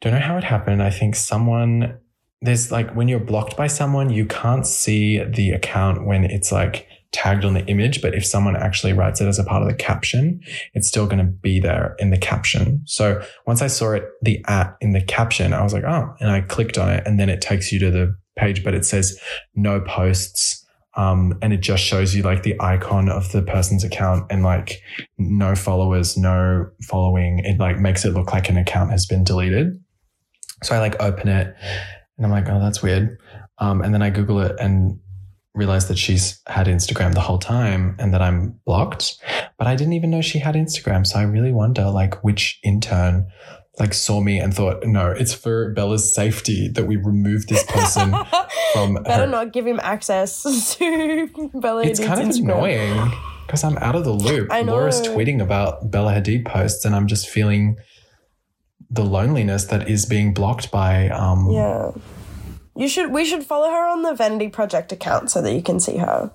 don't 0.00 0.12
know 0.12 0.20
how 0.20 0.36
it 0.36 0.44
happened. 0.44 0.82
I 0.82 0.90
think 0.90 1.16
someone 1.16 1.98
there's 2.42 2.72
like 2.72 2.94
when 2.94 3.08
you're 3.08 3.20
blocked 3.20 3.56
by 3.56 3.66
someone, 3.66 4.10
you 4.10 4.26
can't 4.26 4.66
see 4.66 5.22
the 5.22 5.50
account 5.50 6.06
when 6.06 6.24
it's 6.24 6.50
like 6.50 6.88
tagged 7.12 7.44
on 7.44 7.54
the 7.54 7.66
image, 7.66 8.00
but 8.00 8.14
if 8.14 8.24
someone 8.24 8.56
actually 8.56 8.92
writes 8.92 9.20
it 9.20 9.26
as 9.26 9.38
a 9.38 9.44
part 9.44 9.62
of 9.62 9.68
the 9.68 9.74
caption, 9.74 10.40
it's 10.74 10.86
still 10.88 11.06
going 11.06 11.18
to 11.18 11.24
be 11.24 11.58
there 11.58 11.96
in 11.98 12.10
the 12.10 12.18
caption. 12.18 12.82
So 12.86 13.22
once 13.46 13.62
I 13.62 13.66
saw 13.66 13.92
it, 13.92 14.04
the 14.22 14.42
at 14.46 14.76
in 14.80 14.92
the 14.92 15.02
caption, 15.02 15.52
I 15.52 15.62
was 15.62 15.72
like, 15.72 15.84
oh, 15.84 16.14
and 16.20 16.30
I 16.30 16.40
clicked 16.42 16.78
on 16.78 16.88
it 16.90 17.02
and 17.06 17.18
then 17.18 17.28
it 17.28 17.40
takes 17.40 17.72
you 17.72 17.78
to 17.80 17.90
the 17.90 18.16
page, 18.38 18.62
but 18.62 18.74
it 18.74 18.84
says 18.84 19.18
no 19.54 19.80
posts. 19.80 20.59
Um, 21.00 21.38
and 21.40 21.54
it 21.54 21.62
just 21.62 21.82
shows 21.82 22.14
you 22.14 22.22
like 22.22 22.42
the 22.42 22.60
icon 22.60 23.08
of 23.08 23.32
the 23.32 23.40
person's 23.40 23.84
account 23.84 24.26
and 24.28 24.42
like 24.42 24.82
no 25.16 25.54
followers, 25.54 26.18
no 26.18 26.68
following. 26.82 27.38
It 27.38 27.58
like 27.58 27.78
makes 27.78 28.04
it 28.04 28.10
look 28.10 28.34
like 28.34 28.50
an 28.50 28.58
account 28.58 28.90
has 28.90 29.06
been 29.06 29.24
deleted. 29.24 29.82
So 30.62 30.74
I 30.74 30.78
like 30.78 31.00
open 31.00 31.28
it 31.28 31.54
and 32.18 32.26
I'm 32.26 32.30
like, 32.30 32.50
oh, 32.50 32.60
that's 32.60 32.82
weird. 32.82 33.18
Um, 33.56 33.80
and 33.80 33.94
then 33.94 34.02
I 34.02 34.10
Google 34.10 34.40
it 34.40 34.56
and 34.60 35.00
realize 35.54 35.88
that 35.88 35.96
she's 35.96 36.42
had 36.46 36.66
Instagram 36.66 37.14
the 37.14 37.20
whole 37.20 37.38
time 37.38 37.96
and 37.98 38.12
that 38.12 38.20
I'm 38.20 38.60
blocked. 38.66 39.16
But 39.56 39.66
I 39.66 39.76
didn't 39.76 39.94
even 39.94 40.10
know 40.10 40.20
she 40.20 40.38
had 40.38 40.54
Instagram. 40.54 41.06
So 41.06 41.18
I 41.18 41.22
really 41.22 41.52
wonder 41.52 41.88
like 41.88 42.22
which 42.22 42.60
intern 42.62 43.26
like 43.80 43.94
saw 43.94 44.20
me 44.20 44.38
and 44.38 44.54
thought, 44.54 44.84
no, 44.84 45.10
it's 45.10 45.32
for 45.34 45.70
Bella's 45.72 46.14
safety 46.14 46.68
that 46.68 46.86
we 46.86 46.96
remove 46.96 47.46
this 47.46 47.64
person 47.64 48.14
from 48.74 48.94
Better 49.02 49.22
her. 49.24 49.26
not 49.26 49.52
give 49.52 49.66
him 49.66 49.80
access 49.82 50.42
to 50.78 51.50
Bella 51.54 51.84
It's 51.84 51.98
Hadid's 51.98 52.06
kind 52.06 52.20
of 52.20 52.28
Instagram. 52.28 52.42
annoying 52.44 53.12
because 53.46 53.64
I'm 53.64 53.78
out 53.78 53.96
of 53.96 54.04
the 54.04 54.12
loop. 54.12 54.48
I 54.52 54.62
know. 54.62 54.72
Laura's 54.72 55.00
tweeting 55.00 55.40
about 55.42 55.90
Bella 55.90 56.12
Hadid 56.12 56.44
posts 56.44 56.84
and 56.84 56.94
I'm 56.94 57.06
just 57.08 57.28
feeling 57.28 57.76
the 58.90 59.04
loneliness 59.04 59.64
that 59.66 59.88
is 59.88 60.04
being 60.06 60.34
blocked 60.34 60.70
by 60.70 61.08
um 61.08 61.50
Yeah. 61.50 61.92
You 62.76 62.88
should 62.88 63.10
we 63.12 63.24
should 63.24 63.44
follow 63.44 63.70
her 63.70 63.88
on 63.88 64.02
the 64.02 64.14
Vanity 64.14 64.48
Project 64.48 64.92
account 64.92 65.30
so 65.30 65.40
that 65.42 65.54
you 65.54 65.62
can 65.62 65.80
see 65.80 65.96
her. 65.98 66.30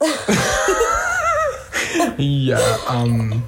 yeah 2.18 2.78
um 2.88 3.42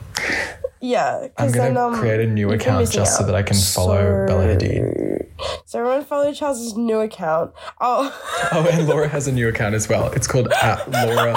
Yeah. 0.85 1.28
I'm 1.39 1.51
gonna 1.51 1.68
then, 1.68 1.76
um, 1.78 1.95
create 1.95 2.20
a 2.20 2.26
new 2.26 2.51
account 2.53 2.91
just 2.91 3.16
so 3.16 3.24
that 3.24 3.35
I 3.35 3.43
can 3.43 3.57
follow 3.57 3.97
So- 3.97 4.26
Bella 4.26 4.47
Hadid. 4.55 5.26
So 5.64 5.80
everyone 5.80 6.05
follow 6.05 6.32
Charles's 6.32 6.76
new 6.76 7.01
account. 7.01 7.53
Oh, 7.80 8.12
Oh, 8.53 8.68
and 8.70 8.87
Laura 8.87 9.09
has 9.09 9.26
a 9.26 9.32
new 9.32 9.49
account 9.49 9.74
as 9.74 9.89
well. 9.89 10.12
It's 10.12 10.26
called 10.26 10.49
at 10.62 10.89
Laura 10.91 11.35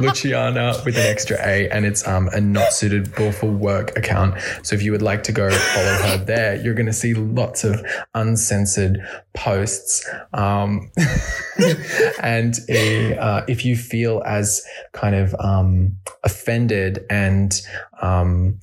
Luciana 0.00 0.74
with 0.84 0.96
an 0.96 1.06
extra 1.06 1.38
A, 1.42 1.68
and 1.70 1.86
it's 1.86 2.06
um, 2.06 2.28
a 2.32 2.40
not 2.40 2.72
suitable 2.72 3.32
for 3.32 3.46
work 3.46 3.96
account. 3.96 4.34
So 4.62 4.74
if 4.74 4.82
you 4.82 4.92
would 4.92 5.02
like 5.02 5.22
to 5.24 5.32
go 5.32 5.48
follow 5.50 5.92
her 6.08 6.16
there, 6.18 6.56
you're 6.56 6.74
going 6.74 6.86
to 6.86 6.92
see 6.92 7.14
lots 7.14 7.64
of 7.64 7.80
uncensored 8.14 8.98
posts. 9.34 10.06
Um, 10.34 10.90
and 12.22 12.54
a, 12.68 13.16
uh, 13.16 13.44
if 13.48 13.64
you 13.64 13.76
feel 13.76 14.22
as 14.26 14.62
kind 14.92 15.14
of 15.14 15.34
um, 15.40 15.96
offended 16.24 17.04
and 17.08 17.60
um, 18.02 18.60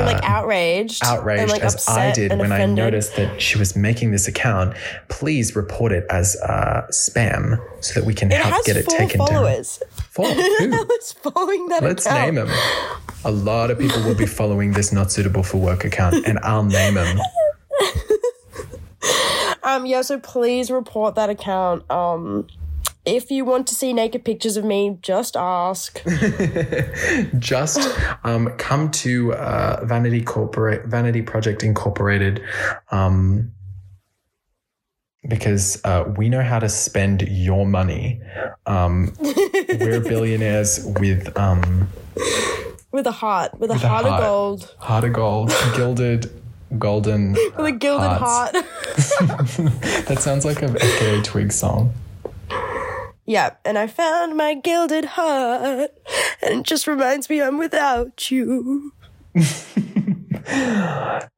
like 0.00 0.22
uh, 0.22 0.26
outraged. 0.26 1.04
outraged 1.04 1.52
like, 1.52 1.62
as 1.62 1.86
I 1.88 2.12
did 2.12 2.38
when 2.38 2.52
I 2.52 2.64
noticed 2.66 3.16
that 3.16 3.40
she 3.40 3.58
was 3.58 3.76
making 3.76 4.10
this 4.12 4.26
account, 4.28 4.76
please 5.08 5.54
report 5.54 5.92
it 5.92 6.06
as 6.10 6.36
uh, 6.36 6.86
spam 6.90 7.60
so 7.84 8.00
that 8.00 8.06
we 8.06 8.14
can 8.14 8.32
It 8.32 8.38
help 8.40 8.64
get 8.64 8.76
it 8.76 8.84
four 8.86 8.98
taken 8.98 9.18
down. 9.18 9.26
followers. 9.28 9.82
Four? 10.10 10.26
Who? 10.32 10.70
Who's 10.70 11.12
following 11.12 11.68
that 11.68 11.82
Let's 11.82 12.06
account? 12.06 12.34
name 12.34 12.46
them. 12.46 12.56
A 13.24 13.30
lot 13.30 13.70
of 13.70 13.78
people 13.78 14.02
will 14.02 14.14
be 14.14 14.26
following 14.40 14.72
this 14.72 14.92
not 14.92 15.12
suitable 15.12 15.42
for 15.42 15.58
work 15.58 15.84
account, 15.84 16.26
and 16.26 16.38
I'll 16.42 16.64
name 16.64 16.94
them. 16.94 17.18
Um, 19.64 19.86
yeah, 19.86 20.02
so 20.02 20.18
please 20.18 20.70
report 20.72 21.14
that 21.14 21.30
account. 21.30 21.88
Um, 21.88 22.48
if 23.04 23.30
you 23.30 23.44
want 23.44 23.66
to 23.68 23.74
see 23.74 23.92
naked 23.92 24.24
pictures 24.24 24.56
of 24.56 24.64
me, 24.64 24.98
just 25.02 25.36
ask. 25.36 26.02
Just 27.38 27.98
um, 28.24 28.48
come 28.58 28.90
to 28.92 29.34
uh, 29.34 29.84
Vanity 29.84 30.22
Corporate, 30.22 30.86
Vanity 30.86 31.22
Project 31.22 31.64
Incorporated. 31.64 32.42
Um, 32.90 33.50
because 35.28 35.80
uh, 35.84 36.12
we 36.16 36.28
know 36.28 36.42
how 36.42 36.58
to 36.58 36.68
spend 36.68 37.22
your 37.22 37.64
money. 37.66 38.20
Um, 38.66 39.12
we're 39.20 40.00
billionaires 40.08 40.84
with 41.00 41.36
um, 41.38 41.88
With 42.90 43.06
a 43.06 43.12
heart, 43.12 43.58
with 43.58 43.70
a 43.70 43.78
heart, 43.78 44.04
heart. 44.04 44.20
of 44.22 44.26
gold, 44.28 44.76
heart 44.78 45.04
of 45.04 45.12
gold, 45.12 45.52
gilded, 45.76 46.30
golden. 46.78 47.32
with 47.56 47.66
a 47.66 47.72
gilded 47.72 48.08
Hearts. 48.10 48.52
heart. 49.18 50.06
That 50.06 50.18
sounds 50.20 50.44
like 50.44 50.62
a 50.62 50.66
FKA 50.68 51.22
Twig 51.24 51.52
song. 51.52 51.94
Yeah, 53.26 53.54
and 53.64 53.78
I 53.78 53.86
found 53.86 54.36
my 54.36 54.54
gilded 54.54 55.04
heart, 55.04 55.90
and 56.42 56.60
it 56.60 56.62
just 56.64 56.86
reminds 56.86 57.30
me 57.30 57.40
I'm 57.40 57.58
without 57.58 58.30
you. 58.30 58.92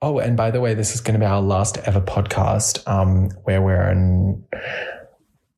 Oh, 0.03 0.19
and 0.19 0.37
by 0.37 0.51
the 0.51 0.61
way, 0.61 0.75
this 0.75 0.95
is 0.95 1.01
going 1.01 1.15
to 1.15 1.21
be 1.21 1.27
our 1.27 1.43
last 1.43 1.79
ever 1.79 2.01
podcast 2.01 2.87
um, 2.89 3.31
where 3.45 3.61
we're 3.61 3.91
in 3.91 4.45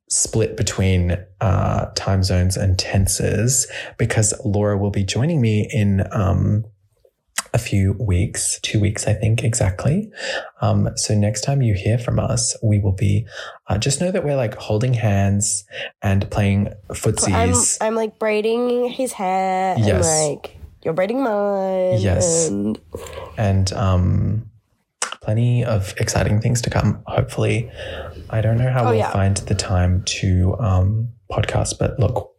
split 0.09 0.57
between 0.57 1.17
uh, 1.41 1.87
time 1.95 2.23
zones 2.23 2.57
and 2.57 2.79
tenses 2.79 3.67
because 3.99 4.33
Laura 4.45 4.79
will 4.79 4.91
be 4.91 5.05
joining 5.05 5.41
me 5.41 5.69
in 5.73 6.07
um, 6.13 6.65
a 7.55 7.59
few 7.59 7.93
weeks, 7.95 8.59
two 8.63 8.81
weeks, 8.81 9.07
I 9.07 9.15
think, 9.15 9.43
exactly. 9.45 10.11
Um, 10.61 10.91
so 10.97 11.15
next 11.15 11.43
time 11.43 11.63
you 11.63 11.75
hear 11.75 11.99
from 11.99 12.19
us, 12.19 12.57
we 12.63 12.79
will 12.79 12.93
be 12.93 13.27
uh, 13.69 13.79
just 13.79 14.01
know 14.01 14.11
that 14.11 14.25
we're 14.25 14.37
like 14.37 14.55
holding 14.57 14.95
hands 14.95 15.65
and 16.03 16.31
playing 16.31 16.69
I'm, 16.69 16.97
footsies. 16.97 17.79
I'm 17.81 17.95
like 17.95 18.19
braiding 18.19 18.89
his 18.91 19.13
hair, 19.13 19.77
Yes. 19.79 20.07
and 20.07 20.33
like 20.35 20.57
you're 20.83 20.95
braiding 20.95 21.23
mine. 21.23 21.99
Yes. 22.01 22.49
and 22.49 22.79
and 23.39 23.73
um, 23.73 24.51
plenty 25.23 25.65
of 25.65 25.95
exciting 25.99 26.41
things 26.41 26.61
to 26.63 26.71
come. 26.71 27.03
Hopefully, 27.07 27.71
I 28.31 28.41
don't 28.41 28.59
know 28.59 28.71
how 28.71 28.83
Oh, 28.85 28.91
we'll 28.91 28.99
yeah. 28.99 29.13
find 29.13 29.37
the 29.37 29.55
time 29.55 30.03
to 30.05 30.57
um, 30.61 31.09
podcast, 31.31 31.79
but 31.79 31.99
look, 31.99 32.33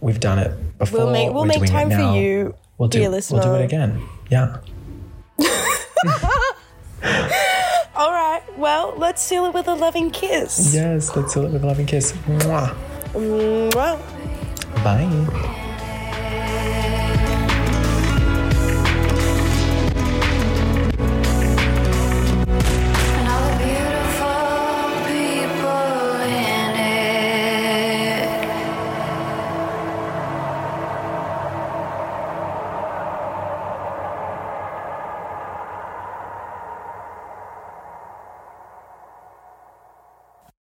we've 0.00 0.20
done 0.20 0.38
it 0.38 0.78
before. 0.78 1.00
we'll 1.04 1.12
make 1.12 1.32
we'll 1.32 1.44
make 1.44 1.64
time 1.66 1.90
for 1.90 2.16
you. 2.16 2.54
We'll 2.78 2.88
do 2.88 3.00
we'll 3.00 3.42
do 3.42 3.54
it 3.54 3.64
again. 3.64 4.02
Yeah. 4.30 4.58
All 7.94 8.10
right. 8.10 8.42
Well, 8.56 8.94
let's 8.96 9.22
seal 9.22 9.46
it 9.46 9.54
with 9.54 9.68
a 9.68 9.74
loving 9.74 10.10
kiss. 10.10 10.74
Yes, 10.74 11.14
let's 11.16 11.34
seal 11.34 11.44
it 11.44 11.52
with 11.52 11.62
a 11.62 11.66
loving 11.66 11.86
kiss. 11.86 12.12
Mwah. 12.12 12.74
Mwah. 13.12 13.98
Bye. 14.84 15.58